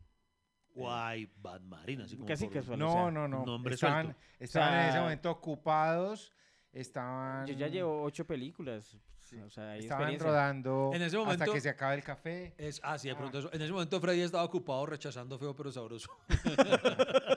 Guay, 0.75 1.32
Bad 1.38 1.62
Marina, 1.62 2.06
así 2.06 2.16
como 2.16 2.28
Casi 2.28 2.46
por- 2.46 2.54
casual. 2.54 2.82
o 2.82 2.86
No, 2.86 2.92
sea, 2.94 3.12
no, 3.12 3.28
no. 3.28 3.46
nombre 3.46 3.75
estaban 3.75 4.16
en 4.40 4.90
ese 4.90 5.00
momento 5.00 5.32
ocupados. 5.32 6.32
Estaban, 6.72 7.46
Yo 7.46 7.54
ya 7.54 7.68
llevo 7.68 8.02
ocho 8.04 8.25
películas. 8.25 8.98
O 9.46 9.50
sea, 9.50 9.72
hay 9.72 9.80
estaban 9.80 10.20
rodando 10.20 10.92
En 10.94 11.02
ese 11.02 11.18
hasta 11.18 11.46
que 11.46 11.62
se 11.62 11.70
acabe 11.70 11.96
el 11.96 12.04
café. 12.04 12.54
Es, 12.58 12.80
ah, 12.84 12.98
sí, 13.00 13.08
de 13.08 13.16
Ah. 13.16 13.18
pronto 13.18 13.40
eso. 13.40 13.52
En 13.54 13.62
ese 13.62 13.72
momento 13.72 14.00
Freddy 14.00 14.22
estaba 14.22 14.44
ocupado 14.44 14.86
rechazando 14.86 15.40
feo 15.40 15.56
pero 15.56 15.72
sabroso. 15.72 16.10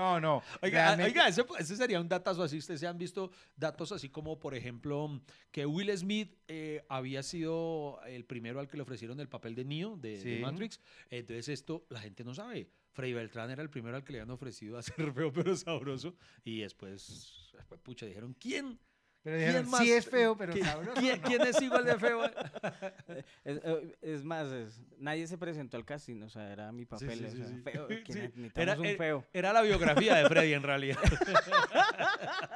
No, 0.00 0.18
no. 0.20 0.42
Oiga, 0.62 0.86
realmente- 0.96 1.04
oiga 1.10 1.28
ese, 1.28 1.44
ese 1.58 1.76
sería 1.76 2.00
un 2.00 2.08
datazo 2.08 2.42
así. 2.42 2.56
Ustedes 2.56 2.80
se 2.80 2.86
han 2.86 2.96
visto 2.96 3.30
datos 3.56 3.92
así 3.92 4.08
como, 4.08 4.38
por 4.40 4.54
ejemplo, 4.54 5.20
que 5.50 5.66
Will 5.66 5.94
Smith 5.96 6.34
eh, 6.48 6.82
había 6.88 7.22
sido 7.22 8.00
el 8.06 8.24
primero 8.24 8.60
al 8.60 8.66
que 8.68 8.76
le 8.78 8.82
ofrecieron 8.82 9.20
el 9.20 9.28
papel 9.28 9.54
de 9.54 9.64
Neo 9.64 9.96
de, 9.96 10.12
de 10.18 10.36
Sí. 10.36 10.42
Matrix. 10.42 10.80
Entonces, 11.10 11.48
esto 11.50 11.84
la 11.90 12.00
gente 12.00 12.24
no 12.24 12.34
sabe. 12.34 12.70
Freddy 12.92 13.12
Beltrán 13.12 13.50
era 13.50 13.62
el 13.62 13.70
primero 13.70 13.96
al 13.96 14.02
que 14.04 14.12
le 14.14 14.20
habían 14.20 14.32
ofrecido 14.34 14.78
hacer 14.78 15.12
feo 15.12 15.32
pero 15.32 15.54
sabroso. 15.56 16.16
Y 16.44 16.60
después, 16.60 17.50
después, 17.52 17.80
pucha, 17.82 18.06
dijeron: 18.06 18.34
¿Quién? 18.40 18.78
Pero 19.22 19.36
¿Quién 19.36 19.48
dijeron, 19.48 19.70
más? 19.70 19.80
sí 19.82 19.92
es 19.92 20.06
feo, 20.08 20.34
pero 20.36 20.52
¿Quién- 20.54 20.64
sabroso. 20.64 20.98
¿Quién, 21.00 21.20
no". 21.20 21.28
quién 21.28 21.42
es 21.42 21.60
igual 21.60 21.84
de 21.84 21.98
feo? 21.98 22.20
Es, 23.44 23.60
eh, 23.62 23.96
es 24.00 24.24
más, 24.24 24.48
es- 24.50 24.80
nadie 24.98 25.26
se 25.26 25.36
presentó 25.36 25.76
al 25.76 25.84
casting, 25.84 26.22
o 26.22 26.30
sea, 26.30 26.50
era 26.50 26.72
mi 26.72 26.86
papel. 26.86 27.18
sí, 27.18 27.24
o 27.26 27.30
sí, 27.30 27.36
sea, 27.36 27.46
sí. 27.48 27.60
feo, 27.62 27.86
que 28.04 28.12
Sí, 28.12 28.18
ne- 28.18 28.32
necesitamos 28.34 28.56
era- 28.56 28.78
un 28.80 28.86
era- 28.86 28.96
feo. 28.98 29.26
Era 29.32 29.52
la 29.52 29.62
biografía 29.62 30.16
de 30.16 30.28
Freddy 30.28 30.54
en 30.54 30.62
realidad. 30.62 30.98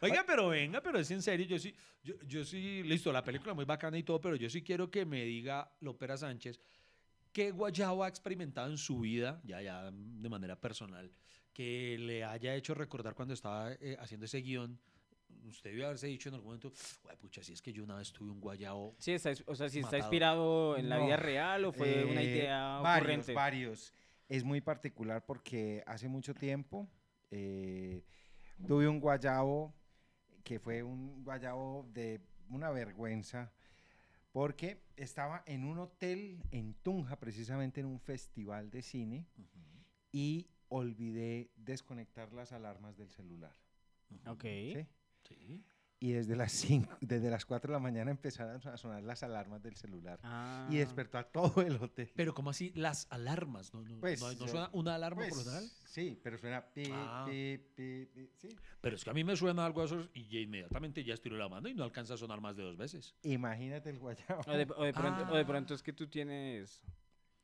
Oiga, 0.00 0.24
pero 0.26 0.48
venga, 0.48 0.80
pero 0.82 0.98
es 0.98 1.10
en 1.10 1.22
serio, 1.22 1.46
yo 1.46 1.58
sí, 1.58 1.74
yo, 2.02 2.14
yo 2.26 2.44
sí, 2.44 2.82
listo, 2.82 3.12
la 3.12 3.22
película 3.22 3.54
muy 3.54 3.64
bacana 3.64 3.98
y 3.98 4.02
todo, 4.02 4.20
pero 4.20 4.36
yo 4.36 4.48
sí 4.50 4.62
quiero 4.62 4.90
que 4.90 5.04
me 5.04 5.24
diga 5.24 5.70
Lopera 5.80 6.16
Sánchez 6.16 6.60
qué 7.32 7.52
guayabo 7.52 8.02
ha 8.02 8.08
experimentado 8.08 8.68
en 8.70 8.78
su 8.78 8.98
vida, 9.00 9.40
ya, 9.44 9.62
ya 9.62 9.90
de 9.92 10.28
manera 10.28 10.60
personal, 10.60 11.12
que 11.60 11.98
le 11.98 12.24
haya 12.24 12.54
hecho 12.54 12.72
recordar 12.74 13.14
cuando 13.14 13.34
estaba 13.34 13.70
eh, 13.74 13.94
haciendo 14.00 14.24
ese 14.24 14.40
guion. 14.40 14.80
Usted 15.44 15.68
debió 15.70 15.84
haberse 15.86 16.06
dicho 16.06 16.30
en 16.30 16.36
algún 16.36 16.48
momento, 16.52 16.72
"Guay, 17.02 17.16
pucha, 17.18 17.42
si 17.42 17.52
es 17.52 17.60
que 17.60 17.70
yo 17.70 17.84
una 17.84 17.96
vez 17.96 18.10
tuve 18.14 18.30
un 18.30 18.40
guayabo. 18.40 18.96
Sí, 18.98 19.12
está, 19.12 19.32
o 19.44 19.54
sea, 19.54 19.68
si 19.68 19.80
está 19.80 19.98
inspirado 19.98 20.78
en 20.78 20.88
la 20.88 20.96
No, 20.96 21.04
vida 21.04 21.18
real 21.18 21.66
o 21.66 21.72
fue 21.72 22.04
una 22.06 22.22
Eh, 22.22 22.30
idea 22.32 22.78
varios, 22.78 23.02
ocurrente. 23.02 23.34
Varios. 23.34 23.92
Es 24.26 24.42
muy 24.42 24.62
particular 24.62 25.26
porque 25.26 25.82
hace 25.86 26.08
mucho 26.08 26.34
tiempo 26.34 26.88
eh, 27.30 28.04
tuve 28.66 28.88
un 28.88 28.98
guayabo 28.98 29.74
que 30.42 30.58
fue 30.60 30.82
un 30.82 31.22
guayabo 31.24 31.86
de 31.92 32.22
una 32.48 32.70
vergüenza 32.70 33.52
porque 34.32 34.82
estaba 34.96 35.42
en 35.44 35.64
un 35.64 35.78
hotel 35.78 36.42
en 36.52 36.72
Tunja, 36.72 37.16
precisamente 37.20 37.80
en 37.80 37.86
un 37.86 38.00
festival 38.00 38.70
de 38.70 38.80
cine, 38.80 39.26
y 40.10 40.48
olvidé 40.70 41.50
desconectar 41.56 42.32
las 42.32 42.52
alarmas 42.52 42.96
del 42.96 43.10
celular. 43.10 43.54
Ok. 44.26 44.42
¿sí? 44.42 44.86
Sí. 45.28 45.64
Y 46.02 46.12
desde 46.12 46.34
las, 46.34 46.50
cinco, 46.52 46.96
desde 47.02 47.28
las 47.28 47.44
4 47.44 47.68
de 47.70 47.72
la 47.74 47.78
mañana 47.78 48.10
empezaron 48.10 48.66
a 48.66 48.76
sonar 48.78 49.02
las 49.02 49.22
alarmas 49.22 49.62
del 49.62 49.76
celular. 49.76 50.18
Ah. 50.22 50.66
Y 50.70 50.78
despertó 50.78 51.18
a 51.18 51.24
todo 51.24 51.60
el 51.60 51.76
hotel. 51.76 52.10
Pero 52.16 52.32
como 52.32 52.48
así, 52.48 52.72
las 52.74 53.06
alarmas, 53.10 53.74
¿no? 53.74 53.82
No, 53.82 54.00
Pues, 54.00 54.18
no, 54.22 54.32
no 54.32 54.48
suena 54.48 54.70
una 54.72 54.94
alarma 54.94 55.16
Pues, 55.18 55.28
por 55.28 55.38
lo 55.38 55.44
general. 55.44 55.70
Sí, 55.84 56.18
pero 56.22 56.38
suena 56.38 56.64
pi, 56.64 56.84
Ah. 56.90 57.26
pi, 57.28 57.58
pi, 57.76 58.06
pi, 58.06 58.30
sí. 58.38 58.48
Pero 58.80 58.96
es 58.96 59.04
que 59.04 59.10
a 59.10 59.12
mí 59.12 59.24
me 59.24 59.36
suena 59.36 59.66
algo 59.66 59.80
de 59.82 59.86
esos 59.88 60.08
y 60.14 60.26
ya 60.26 60.40
inmediatamente 60.40 61.04
ya 61.04 61.12
estiro 61.12 61.36
la 61.36 61.50
mano 61.50 61.68
y 61.68 61.74
no 61.74 61.84
alcanza 61.84 62.14
a 62.14 62.16
sonar 62.16 62.40
más 62.40 62.56
de 62.56 62.62
dos 62.62 62.78
veces. 62.78 63.14
Imagínate 63.22 63.90
el 63.90 63.98
guayabo. 63.98 64.40
O 64.46 64.52
de, 64.56 64.66
o 64.74 64.84
de 64.84 64.94
pronto, 64.94 65.30
o 65.30 65.36
de 65.36 65.42
Ah. 65.42 65.46
pronto 65.46 65.74
es 65.74 65.82
que 65.82 65.92
tú 65.92 66.06
tienes... 66.06 66.82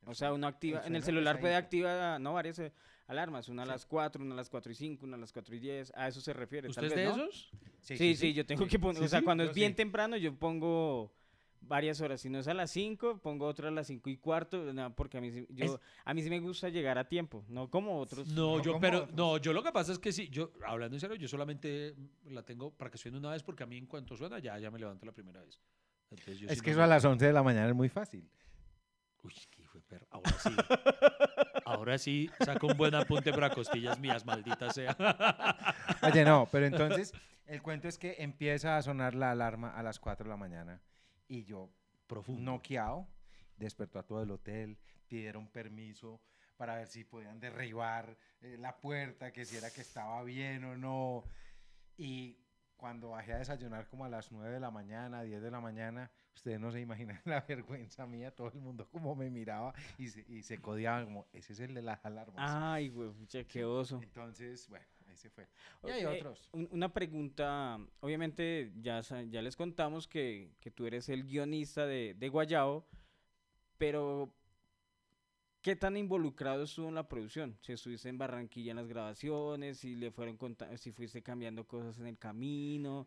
O 0.07 0.15
sea, 0.15 0.33
uno 0.33 0.47
activa... 0.47 0.81
En 0.87 0.97
el 0.97 1.03
celular 1.03 1.41
puede 1.41 1.57
activar, 1.57 2.19
no, 2.23 2.33
varias 2.33 2.59
eh, 2.61 2.73
alarmas. 3.07 3.49
Una 3.49 3.63
a 3.63 3.67
Sí. 3.67 3.71
las 3.73 3.87
4, 3.87 4.23
una 4.23 4.35
a 4.35 4.37
las 4.37 4.49
4 4.51 4.73
y 4.73 4.75
5, 4.75 5.05
una 5.07 5.17
a 5.17 5.21
las 5.21 5.33
4 5.33 5.55
y 5.55 5.59
10. 5.59 5.93
A 5.95 6.09
eso 6.09 6.21
se 6.21 6.33
refiere. 6.33 6.69
¿Usted 6.69 6.83
tal 6.83 6.91
es 6.91 6.97
vez, 6.97 7.09
de 7.15 7.17
¿no? 7.17 7.25
esos? 7.29 7.51
Sí, 7.81 8.15
sí, 8.17 8.33
yo 8.33 8.45
tengo 8.47 8.65
sí. 8.65 8.71
que 8.71 8.79
poner... 8.79 8.99
Sí, 8.99 9.05
o 9.05 9.09
sea, 9.09 9.21
sí, 9.21 9.25
cuando 9.25 9.45
es 9.45 9.55
bien 9.55 9.73
sí. 9.73 9.77
temprano, 9.77 10.17
yo 10.17 10.35
pongo 10.35 11.13
varias 11.61 12.01
horas. 12.01 12.21
Si 12.21 12.29
no 12.29 12.39
es 12.39 12.47
a 12.49 12.55
las 12.55 12.71
5, 12.71 13.19
pongo 13.19 13.47
otra 13.47 13.69
a 13.69 13.71
las 13.71 13.87
5 13.89 14.09
y 14.11 14.17
cuarto, 14.19 14.73
no, 14.73 14.95
porque 14.95 15.19
a 15.19 15.21
mí, 15.21 15.31
sí- 15.33 15.47
yo, 15.51 15.65
Es- 15.65 15.81
a 16.05 16.15
mí 16.15 16.23
sí 16.23 16.31
me 16.31 16.39
gusta 16.41 16.69
llegar 16.69 16.97
a 16.99 17.09
tiempo, 17.09 17.45
no 17.49 17.69
como 17.71 17.99
otros. 17.99 18.29
No, 18.29 18.59
no 18.59 18.63
yo, 18.63 18.79
pero, 18.81 18.99
otros. 19.05 19.15
no, 19.17 19.39
yo 19.39 19.53
lo 19.53 19.63
que 19.63 19.73
pasa 19.73 19.93
es 19.93 19.99
que 19.99 20.13
sí, 20.13 20.29
yo, 20.29 20.53
hablando 20.65 20.97
en 20.97 21.01
serio, 21.01 21.17
yo 21.17 21.27
solamente 21.29 21.95
la 22.27 22.45
tengo 22.45 22.71
para 22.71 22.91
que 22.91 22.99
suene 22.99 23.19
una 23.19 23.31
vez 23.31 23.43
porque 23.43 23.63
a 23.65 23.67
mí 23.67 23.77
en 23.79 23.87
cuanto 23.87 24.17
suena 24.17 24.39
ya, 24.39 24.59
ya 24.59 24.71
me 24.71 24.79
levanto 24.79 25.07
la 25.07 25.13
primera 25.13 25.41
vez. 25.43 25.59
Entonces, 26.11 26.39
yo 26.39 26.49
Es 26.49 26.59
sí 26.59 26.61
que 26.65 26.71
no 26.71 26.77
eso 26.77 26.83
a 26.85 26.87
las 26.87 27.05
11 27.05 27.27
de 27.27 27.33
la 27.33 27.43
mañana 27.43 27.69
es 27.69 27.75
muy 27.75 27.89
fácil. 27.89 28.29
Uy, 29.25 29.33
Ahora 30.11 30.33
sí. 30.39 30.57
Ahora 31.65 31.99
sí, 31.99 32.31
saco 32.45 32.69
un 32.69 32.77
buen 32.77 32.95
apunte 32.95 33.33
para 33.33 33.51
costillas 33.51 33.99
mías, 33.99 34.25
maldita 34.25 34.73
sea. 34.73 34.97
Oye, 36.03 36.25
no, 36.25 36.49
pero 36.51 36.67
entonces 36.67 37.13
el 37.47 37.63
cuento 37.63 37.89
es 37.89 37.99
que 37.99 38.17
empieza 38.19 38.77
a 38.77 38.83
sonar 38.83 39.15
la 39.15 39.31
alarma 39.33 39.71
a 39.71 39.83
las 39.83 39.99
4 39.99 40.25
de 40.25 40.31
la 40.31 40.37
mañana 40.37 40.81
y 41.29 41.45
yo, 41.45 41.71
Profundo. 42.07 42.53
noqueado, 42.53 43.09
despertó 43.57 43.99
a 43.99 44.05
todo 44.05 44.23
el 44.23 44.31
hotel, 44.31 44.79
pidieron 45.09 45.49
permiso 45.49 46.21
para 46.57 46.77
ver 46.77 46.87
si 46.89 47.05
podían 47.05 47.39
derribar 47.39 48.17
eh, 48.41 48.57
la 48.59 48.77
puerta, 48.77 49.33
que 49.33 49.45
si 49.45 49.57
era 49.57 49.71
que 49.71 49.83
estaba 49.83 50.23
bien 50.23 50.65
o 50.65 50.77
no. 50.77 51.25
Y 51.97 52.39
cuando 52.77 53.11
bajé 53.11 53.33
a 53.33 53.39
desayunar 53.39 53.89
como 53.89 54.05
a 54.05 54.09
las 54.09 54.33
9 54.33 54.55
de 54.55 54.61
la 54.61 54.71
mañana, 54.71 55.23
10 55.23 55.43
de 55.43 55.51
la 55.51 55.61
mañana, 55.61 56.11
ustedes 56.37 56.61
no 56.61 56.71
se 56.71 56.81
imaginan 56.81 57.21
la 57.25 57.41
vergüenza 57.41 58.07
mía, 58.07 58.31
todo 58.31 58.49
el 58.53 58.61
mundo 58.61 58.87
como 58.91 59.15
me 59.17 59.29
miraba 59.31 59.75
y 59.99 60.09
se, 60.09 60.25
y 60.29 60.43
se 60.43 60.59
codiaba 60.61 61.05
como, 61.05 61.27
ese 61.33 61.53
es 61.55 61.61
el 61.61 61.75
de 61.75 61.83
las 61.83 62.05
alarmas. 62.05 62.37
Ay, 62.39 62.89
güey, 62.91 63.11
qué 63.49 63.65
oso. 63.65 64.01
Entonces, 64.03 64.69
bueno, 64.69 64.87
ese 65.13 65.31
fue. 65.31 65.49
Y 65.85 65.91
hay 65.91 66.05
otros. 66.19 66.49
un- 66.53 66.69
una 66.73 66.93
pregunta, 66.93 67.79
obviamente 68.01 68.73
ya, 68.81 69.01
ya 69.01 69.43
les 69.43 69.57
contamos 69.57 70.07
que, 70.07 70.53
que 70.61 70.71
tú 70.71 70.87
eres 70.87 71.09
el 71.09 71.25
guionista 71.25 71.87
de, 71.87 72.15
de 72.15 72.29
Guayao, 72.29 72.87
pero 73.79 74.33
¿qué 75.63 75.75
tan 75.75 75.97
involucrado 75.97 76.65
estuvo 76.65 76.89
en 76.89 76.95
la 76.95 77.09
producción? 77.09 77.59
Si 77.63 77.73
estuviste 77.73 78.09
en 78.09 78.19
Barranquilla 78.19 78.71
en 78.73 78.77
las 78.77 78.89
grabaciones, 78.89 79.79
si 79.79 79.95
le 79.97 80.11
fueron 80.11 80.37
contando, 80.37 80.77
si 80.77 80.93
fuiste 80.93 81.23
cambiando 81.23 81.67
cosas 81.67 81.99
en 81.99 82.07
el 82.07 82.19
camino, 82.19 83.07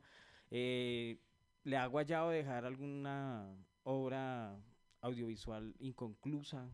eh, 0.52 1.20
¿le 1.64 1.78
ha 1.78 1.86
Guayao 1.88 2.30
dejar 2.30 2.66
alguna 2.66 3.56
obra 3.84 4.58
audiovisual 5.02 5.76
inconclusa? 5.80 6.70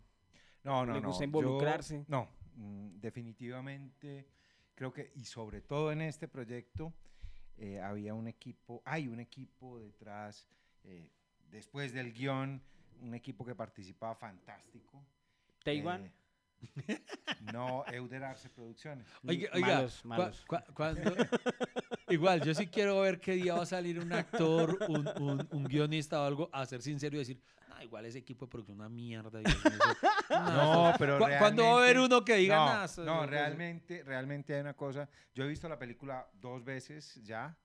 No, 0.64 0.86
no, 0.86 0.94
¿Le 0.94 1.02
no. 1.02 1.08
gusta 1.10 1.22
yo- 1.24 1.26
involucrarse? 1.26 2.06
no, 2.08 2.28
mm, 2.56 3.00
definitivamente 3.00 4.28
creo 4.74 4.92
que, 4.92 5.12
y 5.16 5.26
sobre 5.26 5.62
todo 5.62 5.92
en 5.92 6.02
este 6.02 6.28
proyecto, 6.28 6.94
eh, 7.58 7.80
había 7.80 8.14
un 8.14 8.28
equipo, 8.28 8.82
hay 8.86 9.08
un 9.08 9.20
equipo 9.20 9.80
detrás, 9.80 10.48
eh, 10.84 11.10
después 11.50 11.94
del 11.94 12.12
guion, 12.14 12.62
un 13.02 13.14
equipo 13.14 13.46
que 13.46 13.56
participaba 13.56 14.16
fantástico. 14.16 15.06
¿Taiwán? 15.64 16.06
Eh, 16.88 17.02
no, 17.54 17.86
Euder 17.88 18.24
Arce 18.24 18.50
Producciones. 18.50 19.06
Oiga, 19.28 19.50
oiga, 19.54 19.68
malos, 19.76 20.06
malos. 20.06 20.46
cua- 20.48 20.66
cuando- 20.74 21.02
igual, 22.10 22.42
yo 22.42 22.54
sí 22.54 22.68
quiero 22.68 23.00
ver 23.02 23.20
qué 23.20 23.34
día 23.34 23.56
va 23.56 23.64
a 23.64 23.66
salir 23.66 24.00
un 24.00 24.12
actor, 24.14 24.78
un, 24.90 25.08
un- 25.22 25.48
un 25.52 25.64
guionista 25.66 26.22
o 26.22 26.26
algo, 26.26 26.50
a 26.54 26.66
ser 26.66 26.82
sincero 26.82 27.16
y 27.16 27.20
decir, 27.20 27.42
no, 27.70 27.82
igual 27.82 28.06
ese 28.06 28.20
equipo 28.20 28.46
de 28.46 28.52
producción 28.52 28.78
es 28.78 28.80
una 28.80 28.90
mierda. 28.90 29.40
Dios 29.40 29.66
mío, 29.66 29.74
eso- 29.74 30.08
No, 30.30 30.94
pero 30.98 31.18
¿Cu- 31.20 31.26
¿Cuándo 31.40 31.64
va 31.64 31.72
a 31.72 31.78
haber 31.84 32.00
uno 32.00 32.24
que 32.24 32.36
diga 32.36 32.56
no, 32.58 32.66
nada? 32.66 32.88
No, 33.06 33.26
realmente, 33.26 34.04
realmente 34.04 34.54
hay 34.54 34.62
una 34.62 34.74
cosa. 34.74 35.10
Yo 35.34 35.44
he 35.44 35.48
visto 35.48 35.68
la 35.70 35.78
película 35.80 36.28
dos 36.34 36.64
veces 36.64 37.22
ya. 37.24 37.58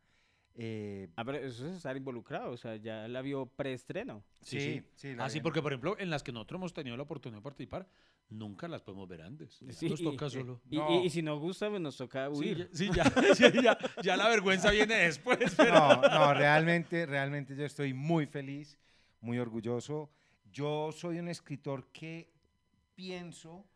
eh, 0.54 1.08
Ah, 1.16 1.24
pero 1.24 1.38
eso 1.38 1.66
es 1.66 1.76
estar 1.76 1.96
involucrado, 1.96 2.50
o 2.52 2.56
sea, 2.56 2.76
ya 2.76 3.06
la 3.08 3.22
vio 3.22 3.46
preestreno. 3.46 4.24
Sí, 4.42 4.58
sí, 4.60 4.84
sí. 4.96 5.12
sí, 5.12 5.16
Así 5.18 5.38
vi. 5.38 5.42
porque, 5.42 5.62
por 5.62 5.72
ejemplo, 5.72 5.96
en 5.98 6.10
las 6.10 6.22
que 6.22 6.32
nosotros 6.32 6.58
hemos 6.58 6.72
tenido 6.74 6.96
la 6.96 7.02
oportunidad 7.04 7.38
de 7.38 7.44
participar, 7.44 7.86
Nunca 8.30 8.68
las 8.68 8.80
podemos 8.82 9.08
ver 9.08 9.22
antes. 9.22 9.60
Sí, 9.70 9.88
nos 9.88 10.00
y- 10.00 10.04
toca 10.04 10.30
solo. 10.30 10.60
Y, 10.70 10.78
No. 10.78 10.90
y- 11.02 11.06
y 11.06 11.10
si 11.10 11.20
nos 11.20 11.40
gusta, 11.40 11.68
pues 11.68 11.80
nos 11.80 11.96
toca 11.96 12.26
Sí, 12.26 12.32
huir. 12.38 12.58
ya, 12.58 12.68
sí, 12.76 12.90
ya, 12.94 13.04
sí, 13.34 13.62
ya- 13.62 13.78
ya 14.02 14.16
la 14.16 14.28
vergüenza 14.28 14.70
viene 14.70 14.94
después. 14.94 15.38
pero- 15.56 15.74
No, 15.74 16.00
no, 16.02 16.34
realmente, 16.34 17.06
realmente 17.06 17.56
yo 17.56 17.64
estoy 17.64 17.92
muy 17.92 18.26
feliz, 18.26 18.78
muy 19.20 19.38
orgulloso. 19.38 20.10
Yo 20.52 20.90
soy 20.92 21.18
un 21.18 21.28
escritor 21.28 21.88
que 21.92 22.32
pienso 22.94 23.66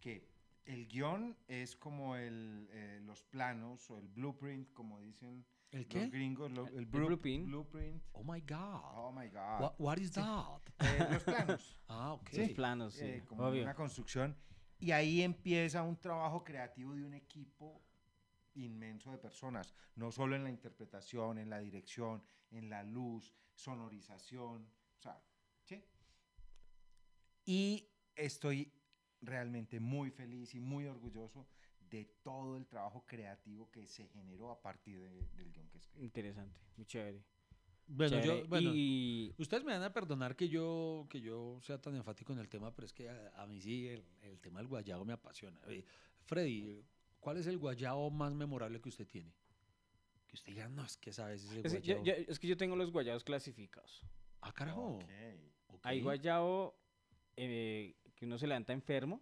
que 0.00 0.28
el 0.66 0.86
guion 0.86 1.36
es 1.48 1.76
como 1.76 2.16
el, 2.16 2.68
eh, 2.72 3.00
los 3.04 3.22
planos 3.22 3.90
o 3.90 3.98
el 3.98 4.08
blueprint, 4.08 4.72
como 4.72 5.00
dicen 5.00 5.44
¿El 5.74 5.80
los 5.80 5.88
qué? 5.88 6.08
gringos, 6.08 6.50
lo- 6.52 6.66
el, 6.68 6.74
El 6.78 6.86
blu- 6.90 7.06
blueprint. 7.06 7.46
blueprint. 7.46 8.02
Oh 8.12 8.22
my 8.22 8.40
God. 8.40 8.80
Oh 8.96 9.12
my 9.12 9.28
God. 9.28 9.60
What, 9.60 9.74
what 9.78 9.98
is 9.98 10.12
that? 10.12 10.60
Eh, 10.80 11.06
los 11.10 11.22
planos. 11.24 11.76
Ah, 11.88 12.12
ok. 12.14 12.28
Los 12.32 12.50
planos, 12.50 12.94
sí, 12.94 13.04
eh, 13.04 13.24
como 13.26 13.44
obvio. 13.46 13.62
una 13.62 13.74
construcción. 13.74 14.36
Y 14.78 14.90
ahí 14.92 15.22
empieza 15.22 15.82
un 15.82 15.96
trabajo 15.98 16.42
creativo 16.44 16.94
de 16.94 17.04
un 17.04 17.14
equipo 17.14 17.82
inmenso 18.54 19.10
de 19.10 19.18
personas, 19.18 19.74
no 19.96 20.12
solo 20.12 20.36
en 20.36 20.44
la 20.44 20.50
interpretación, 20.50 21.38
en 21.38 21.50
la 21.50 21.58
dirección, 21.58 22.22
en 22.50 22.68
la 22.70 22.82
luz, 22.84 23.34
sonorización, 23.54 24.62
o 24.96 25.00
sea, 25.00 25.20
¿sí? 25.64 25.84
Y 27.44 27.88
estoy 28.14 28.72
realmente 29.20 29.80
muy 29.80 30.10
feliz 30.10 30.54
y 30.54 30.60
muy 30.60 30.86
orgulloso 30.86 31.46
de 31.94 32.04
todo 32.22 32.56
el 32.56 32.66
trabajo 32.66 33.04
creativo 33.06 33.70
que 33.70 33.86
se 33.86 34.06
generó 34.08 34.50
a 34.50 34.60
partir 34.60 35.00
de- 35.00 35.26
del 35.36 35.52
guion 35.52 35.68
que 35.68 35.78
escribí. 35.78 36.04
Interesante, 36.04 36.60
muy 36.76 36.86
chévere. 36.86 37.22
Bueno, 37.86 38.20
chévere. 38.20 38.40
yo, 38.42 38.48
bueno, 38.48 38.70
y 38.74 39.34
ustedes 39.38 39.62
me 39.64 39.72
van 39.72 39.82
a 39.82 39.92
perdonar 39.92 40.34
que 40.36 40.48
yo, 40.48 41.06
que 41.10 41.20
yo 41.20 41.58
sea 41.62 41.78
tan 41.80 41.94
enfático 41.96 42.32
en 42.32 42.38
el 42.38 42.48
tema, 42.48 42.74
pero 42.74 42.86
es 42.86 42.92
que 42.92 43.08
a, 43.08 43.32
a 43.42 43.46
mí 43.46 43.60
sí 43.60 43.88
el, 43.88 44.04
el 44.22 44.40
tema 44.40 44.60
del 44.60 44.68
guayabo 44.68 45.04
me 45.04 45.12
apasiona. 45.12 45.60
Eh, 45.66 45.84
Freddy, 46.24 46.82
¿cuál 47.20 47.36
es 47.36 47.46
el 47.46 47.58
guayabo 47.58 48.10
más 48.10 48.32
memorable 48.34 48.80
que 48.80 48.88
usted 48.88 49.06
tiene? 49.06 49.32
Que 50.26 50.34
usted 50.36 50.52
diga, 50.52 50.68
no, 50.68 50.82
es 50.84 50.96
que 50.96 51.12
sabes 51.12 51.44
ese 51.44 51.60
es, 51.66 51.74
que 51.74 51.80
yo, 51.82 51.96
guayabo. 51.98 52.04
yo- 52.22 52.32
es 52.32 52.38
que 52.38 52.46
yo 52.46 52.56
tengo 52.56 52.74
los 52.74 52.90
guayabos 52.90 53.22
clasificados. 53.22 54.02
Ah, 54.40 54.52
carajo. 54.52 54.96
Ok. 54.96 55.04
ok. 55.68 55.80
Hay 55.86 56.00
guayabo 56.00 56.74
eh, 57.36 57.94
que 58.14 58.24
uno 58.24 58.38
se 58.38 58.46
levanta 58.46 58.72
enfermo, 58.72 59.20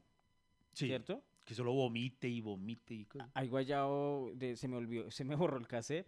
Sí, 0.73 0.87
¿cierto? 0.87 1.23
Que 1.45 1.55
solo 1.55 1.73
vomite 1.73 2.29
y 2.29 2.41
vomite 2.41 2.95
y 2.95 3.05
cosas. 3.05 3.31
Hay 3.35 3.49
guayabo 3.49 4.33
de 4.35 4.57
se 4.57 4.69
me 4.69 4.77
olvidó, 4.77 5.11
se 5.11 5.25
me 5.25 5.35
borró 5.37 5.59
el 5.59 5.67
cassette 5.67 6.07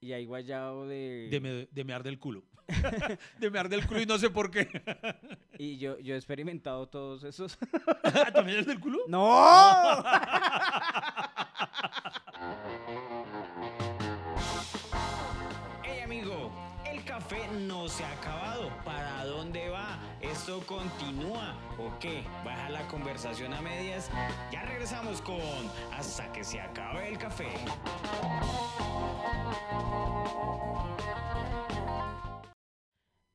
y 0.00 0.12
hay 0.12 0.26
guayabo 0.26 0.86
de, 0.86 1.28
de, 1.30 1.40
me, 1.40 1.66
de 1.70 1.84
mear 1.84 2.02
del 2.02 2.18
culo. 2.18 2.44
de 3.38 3.50
mear 3.50 3.68
del 3.68 3.86
culo 3.86 4.00
y 4.00 4.06
no 4.06 4.18
sé 4.18 4.30
por 4.30 4.50
qué. 4.50 4.68
y 5.58 5.78
yo 5.78 5.98
yo 5.98 6.14
he 6.14 6.16
experimentado 6.16 6.88
todos 6.88 7.24
esos. 7.24 7.58
¿También 8.32 8.60
es 8.60 8.66
del 8.66 8.78
culo? 8.78 8.98
¡No! 9.08 10.04
Hey 15.82 16.00
amigo, 16.04 16.52
el 16.86 17.04
café 17.04 17.48
no 17.66 17.88
se 17.88 18.04
ha 18.04 18.12
acabado. 18.12 18.70
¿Para? 18.84 19.07
¿Esto 20.48 20.64
continúa 20.64 21.54
o 21.76 21.92
qué? 21.98 22.24
¿Baja 22.42 22.70
la 22.70 22.88
conversación 22.88 23.52
a 23.52 23.60
medias? 23.60 24.08
Ya 24.50 24.62
regresamos 24.62 25.20
con 25.20 25.36
Hasta 25.94 26.32
que 26.32 26.42
se 26.42 26.58
acabe 26.58 27.06
el 27.06 27.18
café. 27.18 27.52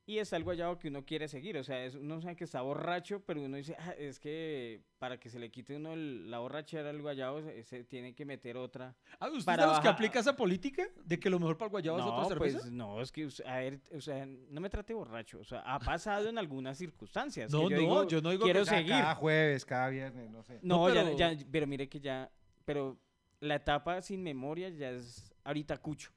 Y 0.05 0.17
está 0.17 0.36
el 0.36 0.43
guayabo 0.43 0.77
que 0.79 0.89
uno 0.89 1.05
quiere 1.05 1.29
seguir, 1.29 1.57
o 1.57 1.63
sea, 1.63 1.86
es, 1.86 1.95
uno 1.95 2.19
sabe 2.19 2.36
que 2.36 2.43
está 2.43 2.62
borracho, 2.62 3.22
pero 3.25 3.41
uno 3.41 3.55
dice, 3.55 3.74
"Ah, 3.79 3.93
es 3.98 4.19
que 4.19 4.81
para 5.00 5.17
que 5.17 5.29
se 5.29 5.39
le 5.39 5.50
quite 5.50 5.77
uno 5.77 5.93
el- 5.93 6.29
la 6.29 6.39
borrachera 6.39 6.89
al 6.89 7.01
guayabo, 7.01 7.41
se, 7.41 7.63
se 7.63 7.86
tiene 7.86 8.13
que 8.13 8.25
meter 8.25 8.57
otra. 8.57 8.93
Ah, 9.17 9.27
¿Usted 9.27 9.38
es 9.39 9.45
Para 9.45 9.63
de 9.63 9.69
los 9.69 9.79
que 9.79 9.88
aplica 9.88 10.19
esa 10.19 10.36
política? 10.36 10.83
¿De 11.05 11.17
que 11.17 11.29
lo 11.29 11.39
mejor 11.39 11.57
para 11.57 11.67
el 11.67 11.72
guayabo 11.72 12.00
es 12.00 12.05
no, 12.05 12.15
otra 12.15 12.25
cerveza? 12.27 12.60
pues 12.60 12.72
no, 12.74 13.00
es 13.01 13.13
que, 13.13 13.29
a 13.45 13.57
ver, 13.60 13.79
o 13.95 14.01
sea, 14.01 14.25
no 14.25 14.60
me 14.60 14.69
trate 14.69 14.93
borracho, 14.93 15.39
o 15.39 15.43
sea, 15.45 15.62
ha 15.62 15.79
pasado 15.98 16.27
en 16.27 16.38
algunas 16.38 16.77
circunstancias. 16.77 17.50
que 17.50 17.57
No, 17.57 17.69
no, 17.69 17.77
digo, 17.77 18.07
yo 18.10 18.22
no 18.22 18.31
digo 18.31 18.41
que 18.43 18.51
quiero 18.51 18.65
sea, 18.65 18.79
seguir. 18.79 18.91
Cada 18.91 19.15
jueves, 19.15 19.63
cada 19.65 19.88
viernes, 19.88 20.29
no 20.29 20.43
sé. 20.43 20.60
No, 20.63 20.89
No, 20.89 20.93
ya- 20.93 21.03
pero- 21.05 21.17
ya, 21.17 21.33
pero 21.50 21.65
mire 21.65 21.88
que 21.88 22.01
ya, 22.01 22.29
pero 22.65 22.98
la 23.39 23.55
etapa 23.55 24.01
sin 24.01 24.22
memoria 24.22 24.68
ya 24.68 24.89
es 24.92 25.33
ahorita 25.46 25.77
cucho. 25.77 26.11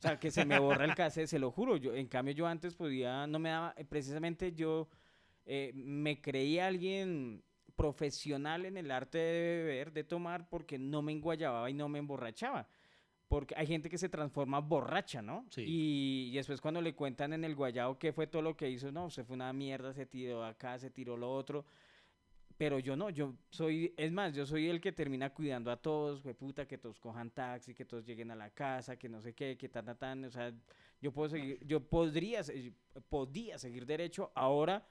O 0.00 0.02
sea, 0.02 0.18
que 0.18 0.30
se 0.30 0.46
me 0.46 0.58
borra 0.58 0.86
el 0.86 0.94
cassette, 0.94 1.26
se 1.28 1.38
lo 1.38 1.50
juro. 1.50 1.76
Yo, 1.76 1.94
en 1.94 2.06
cambio, 2.08 2.32
yo 2.32 2.46
antes 2.46 2.74
podía, 2.74 3.26
no 3.26 3.38
me 3.38 3.50
daba, 3.50 3.74
eh, 3.76 3.84
precisamente 3.84 4.52
yo 4.52 4.88
eh, 5.44 5.72
me 5.74 6.22
creía 6.22 6.68
alguien 6.68 7.44
profesional 7.76 8.64
en 8.64 8.78
el 8.78 8.90
arte 8.90 9.18
de 9.18 9.62
beber, 9.62 9.92
de 9.92 10.04
tomar, 10.04 10.48
porque 10.48 10.78
no 10.78 11.02
me 11.02 11.12
enguayababa 11.12 11.68
y 11.68 11.74
no 11.74 11.90
me 11.90 11.98
emborrachaba. 11.98 12.66
Porque 13.28 13.54
hay 13.58 13.66
gente 13.66 13.90
que 13.90 13.98
se 13.98 14.08
transforma 14.08 14.60
borracha, 14.60 15.20
¿no? 15.20 15.44
Sí. 15.50 15.64
Y, 15.66 16.30
y 16.32 16.34
después 16.34 16.62
cuando 16.62 16.80
le 16.80 16.94
cuentan 16.94 17.34
en 17.34 17.44
el 17.44 17.54
guayao 17.54 17.98
qué 17.98 18.14
fue 18.14 18.26
todo 18.26 18.40
lo 18.40 18.56
que 18.56 18.70
hizo, 18.70 18.90
no, 18.90 19.10
se 19.10 19.22
fue 19.22 19.34
una 19.34 19.52
mierda, 19.52 19.92
se 19.92 20.06
tiró 20.06 20.46
acá, 20.46 20.78
se 20.78 20.88
tiró 20.88 21.18
lo 21.18 21.30
otro. 21.30 21.66
Pero 22.60 22.78
yo 22.78 22.94
no, 22.94 23.08
yo 23.08 23.32
soy, 23.48 23.94
es 23.96 24.12
más, 24.12 24.34
yo 24.34 24.44
soy 24.44 24.68
el 24.68 24.82
que 24.82 24.92
termina 24.92 25.30
cuidando 25.30 25.70
a 25.70 25.78
todos, 25.78 26.20
puta, 26.38 26.68
que 26.68 26.76
todos 26.76 27.00
cojan 27.00 27.30
taxi, 27.30 27.72
que 27.74 27.86
todos 27.86 28.04
lleguen 28.04 28.30
a 28.32 28.34
la 28.34 28.50
casa, 28.50 28.98
que 28.98 29.08
no 29.08 29.22
sé 29.22 29.32
qué, 29.32 29.56
que 29.56 29.70
tan, 29.70 29.86
tan, 29.86 29.96
tan, 29.96 30.24
o 30.26 30.30
sea, 30.30 30.52
yo 31.00 31.10
puedo 31.10 31.30
seguir, 31.30 31.58
yo 31.66 31.80
podría, 31.80 32.42
podía 33.08 33.56
seguir 33.56 33.86
derecho, 33.86 34.30
ahora, 34.34 34.86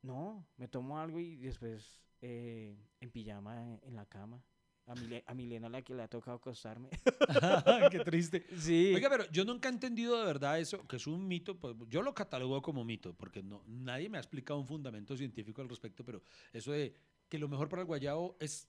no, 0.00 0.46
me 0.56 0.66
tomo 0.66 0.98
algo 0.98 1.20
y 1.20 1.36
después 1.36 2.00
eh, 2.22 2.74
en 3.00 3.10
pijama 3.10 3.78
en 3.82 3.94
la 3.94 4.06
cama, 4.06 4.42
a, 4.88 4.94
Mile- 4.94 5.22
a 5.26 5.34
Milena 5.34 5.68
la 5.68 5.82
que 5.82 5.94
le 5.94 6.02
ha 6.02 6.08
tocado 6.08 6.36
acostarme. 6.38 6.88
Qué 7.90 8.00
triste. 8.00 8.44
sí. 8.58 8.92
Oiga, 8.94 9.08
pero 9.10 9.30
yo 9.30 9.44
nunca 9.44 9.68
he 9.68 9.72
entendido 9.72 10.18
de 10.18 10.24
verdad 10.26 10.58
eso, 10.58 10.86
que 10.86 10.96
es 10.96 11.06
un 11.06 11.26
mito, 11.28 11.56
pues 11.58 11.74
yo 11.88 12.02
lo 12.02 12.14
catalogo 12.14 12.60
como 12.62 12.84
mito, 12.84 13.14
porque 13.14 13.42
no, 13.42 13.62
nadie 13.66 14.08
me 14.08 14.18
ha 14.18 14.20
explicado 14.20 14.58
un 14.58 14.66
fundamento 14.66 15.16
científico 15.16 15.60
al 15.62 15.68
respecto, 15.68 16.04
pero 16.04 16.22
eso 16.52 16.72
de 16.72 16.94
que 17.28 17.38
lo 17.38 17.48
mejor 17.48 17.68
para 17.68 17.82
el 17.82 17.86
guayabo 17.86 18.36
es 18.40 18.68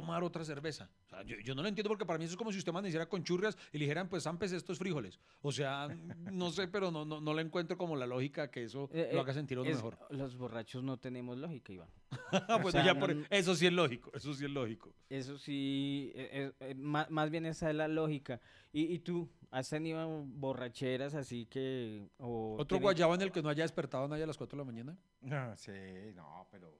tomar 0.00 0.22
otra 0.24 0.44
cerveza. 0.44 0.90
O 1.06 1.08
sea, 1.08 1.22
yo, 1.22 1.36
yo 1.44 1.54
no 1.54 1.62
lo 1.62 1.68
entiendo 1.68 1.88
porque 1.88 2.04
para 2.04 2.18
mí 2.18 2.24
eso 2.24 2.32
es 2.34 2.36
como 2.36 2.50
si 2.52 2.58
usted 2.58 2.70
amaneciera 2.70 3.06
con 3.08 3.22
churrias 3.22 3.56
y 3.72 3.78
le 3.78 3.84
dijeran, 3.84 4.08
pues 4.08 4.24
zampes 4.24 4.52
estos 4.52 4.78
frijoles. 4.78 5.18
O 5.42 5.52
sea, 5.52 5.88
no 6.32 6.50
sé, 6.50 6.66
pero 6.68 6.90
no, 6.90 7.04
no, 7.04 7.20
no 7.20 7.32
le 7.34 7.42
encuentro 7.42 7.76
como 7.78 7.94
la 7.96 8.06
lógica 8.06 8.50
que 8.50 8.64
eso 8.64 8.88
Eh, 8.92 9.10
lo 9.12 9.18
eh, 9.18 9.20
haga 9.20 9.32
sentir 9.34 9.58
uno 9.58 9.70
es- 9.70 9.76
mejor. 9.76 9.96
Los 10.10 10.36
borrachos 10.36 10.82
no 10.82 10.98
tenemos 10.98 11.38
lógica, 11.38 11.72
Iván. 11.72 11.88
Bueno, 12.48 12.70
sea, 12.70 12.84
ya 12.84 12.98
por- 12.98 13.14
no- 13.14 13.24
eso 13.30 13.54
sí 13.54 13.66
es 13.66 13.72
lógico, 13.72 14.10
eso 14.14 14.34
sí 14.34 14.44
es 14.44 14.50
lógico. 14.50 14.92
Eso 15.08 15.38
sí, 15.38 16.10
eh, 16.14 16.52
eh, 16.60 16.70
eh, 16.70 16.74
má- 16.74 17.06
más, 17.10 17.30
bien 17.30 17.46
esa 17.46 17.70
es 17.70 17.76
la 17.76 17.86
lógica. 17.88 18.40
¿Y, 18.72 18.92
y 18.92 18.98
tú, 18.98 19.28
has 19.52 19.68
tenido 19.70 20.24
borracheras 20.26 21.14
así 21.14 21.46
que... 21.46 22.08
o 22.18 22.54
¿Otro 22.54 22.78
tienes- 22.78 22.82
guayabo 22.82 23.14
en 23.14 23.22
el 23.22 23.30
que 23.32 23.40
no 23.42 23.48
haya 23.48 23.62
despertado 23.62 24.08
nadie 24.08 24.24
a 24.24 24.26
las 24.26 24.36
4 24.36 24.56
de 24.56 24.64
la 24.64 24.66
mañana? 24.72 24.98
No, 25.20 25.56
sí, 25.56 25.70
no, 26.14 26.46
pero, 26.50 26.72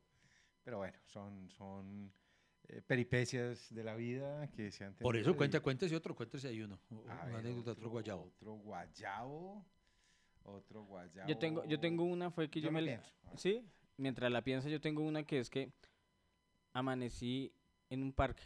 pero 0.64 0.78
bueno, 0.78 0.98
son, 1.06 1.48
son 1.50 2.12
eh, 2.68 2.80
peripecias 2.86 3.72
de 3.74 3.84
la 3.84 3.94
vida 3.94 4.48
que 4.52 4.70
se 4.70 4.84
han 4.84 4.94
Por 4.94 5.14
tenido 5.14 5.30
eso 5.30 5.34
y- 5.34 5.36
cuente, 5.38 5.60
cuéntese 5.60 5.94
otro, 5.96 6.14
cuéntese 6.14 6.48
ahí 6.48 6.60
uno. 6.62 6.78
A 6.90 6.94
Una 6.94 7.24
ver, 7.24 7.34
anécdota 7.36 7.64
de 7.66 7.70
otro 7.72 7.90
guayabo. 7.90 8.22
Otro 8.24 8.52
guayabo. 8.54 9.66
Otro 10.44 10.82
guayabo. 10.84 11.28
Yo 11.28 11.38
tengo, 11.38 11.64
yo 11.64 11.80
tengo 11.80 12.04
una, 12.04 12.30
fue 12.30 12.48
que 12.50 12.60
yo, 12.60 12.66
Yo 12.68 12.72
me... 12.72 12.82
pienso. 12.82 13.12
Sí, 13.36 13.64
mientras 13.96 14.30
la 14.30 14.42
piensa 14.42 14.68
yo 14.68 14.80
tengo 14.80 15.02
una 15.02 15.22
que 15.24 15.38
es 15.38 15.48
que 15.50 15.72
amanecí 16.72 17.52
en 17.90 18.02
un 18.02 18.12
parque 18.12 18.42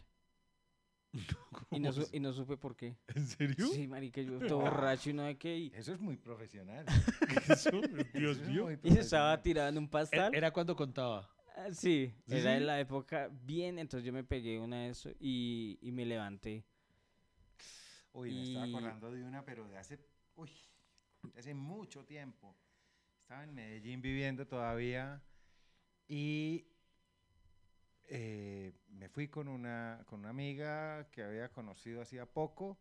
y 1.71 1.79
no, 1.79 1.91
su- 1.91 2.07
y 2.11 2.19
no 2.19 2.31
supe 2.33 2.55
por 2.57 2.75
qué. 2.75 2.95
¿En 3.15 3.25
serio? 3.25 3.67
Sí, 3.67 3.87
marica, 3.87 4.21
yo 4.21 4.37
todo 4.47 4.59
borracho 4.59 5.09
y 5.09 5.13
no 5.13 5.25
sé 5.27 5.37
qué. 5.37 5.57
Y, 5.57 5.71
Eso 5.73 5.93
es 5.93 5.99
muy 5.99 6.17
profesional. 6.17 6.85
Eso, 7.49 7.71
Dios 8.13 8.37
Eso 8.37 8.41
es 8.43 8.47
mío. 8.47 8.63
muy 8.65 8.73
y 8.83 8.97
estaba 8.97 9.33
profesional. 9.33 9.41
tirado 9.41 9.69
en 9.69 9.77
un 9.79 9.89
pastal. 9.89 10.33
E- 10.33 10.37
Era 10.37 10.51
cuando 10.51 10.75
contaba. 10.75 11.29
Ah, 11.59 11.71
Sí, 11.73 12.13
¿Sí, 12.25 12.35
era 12.37 12.57
sí? 12.57 12.65
la 12.65 12.79
época 12.79 13.29
bien, 13.43 13.79
entonces 13.79 14.05
yo 14.05 14.13
me 14.13 14.23
pegué 14.23 14.59
una 14.59 14.77
de 14.83 14.89
eso 14.89 15.09
y, 15.19 15.77
y 15.81 15.91
me 15.91 16.05
levanté. 16.05 16.63
Uy, 18.13 18.33
me 18.33 18.41
estaba 18.43 18.65
Y- 18.65 18.69
acordando 18.75 19.11
de 19.11 19.23
una, 19.23 19.43
pero 19.45 19.67
de 19.67 19.77
hace, 19.77 19.99
uy, 20.35 20.49
de 21.33 21.39
hace 21.39 21.53
mucho 21.53 22.05
tiempo. 22.05 22.55
Estaba 23.21 23.43
en 23.43 23.53
Medellín 23.53 24.01
viviendo 24.01 24.47
todavía 24.47 25.21
y 26.07 26.67
eh, 28.05 28.73
me 28.89 29.09
fui 29.09 29.27
con 29.27 29.47
una, 29.47 30.03
con 30.07 30.21
una 30.21 30.29
amiga 30.29 31.09
que 31.11 31.23
había 31.23 31.49
conocido 31.51 32.01
hacía 32.01 32.25
poco. 32.25 32.79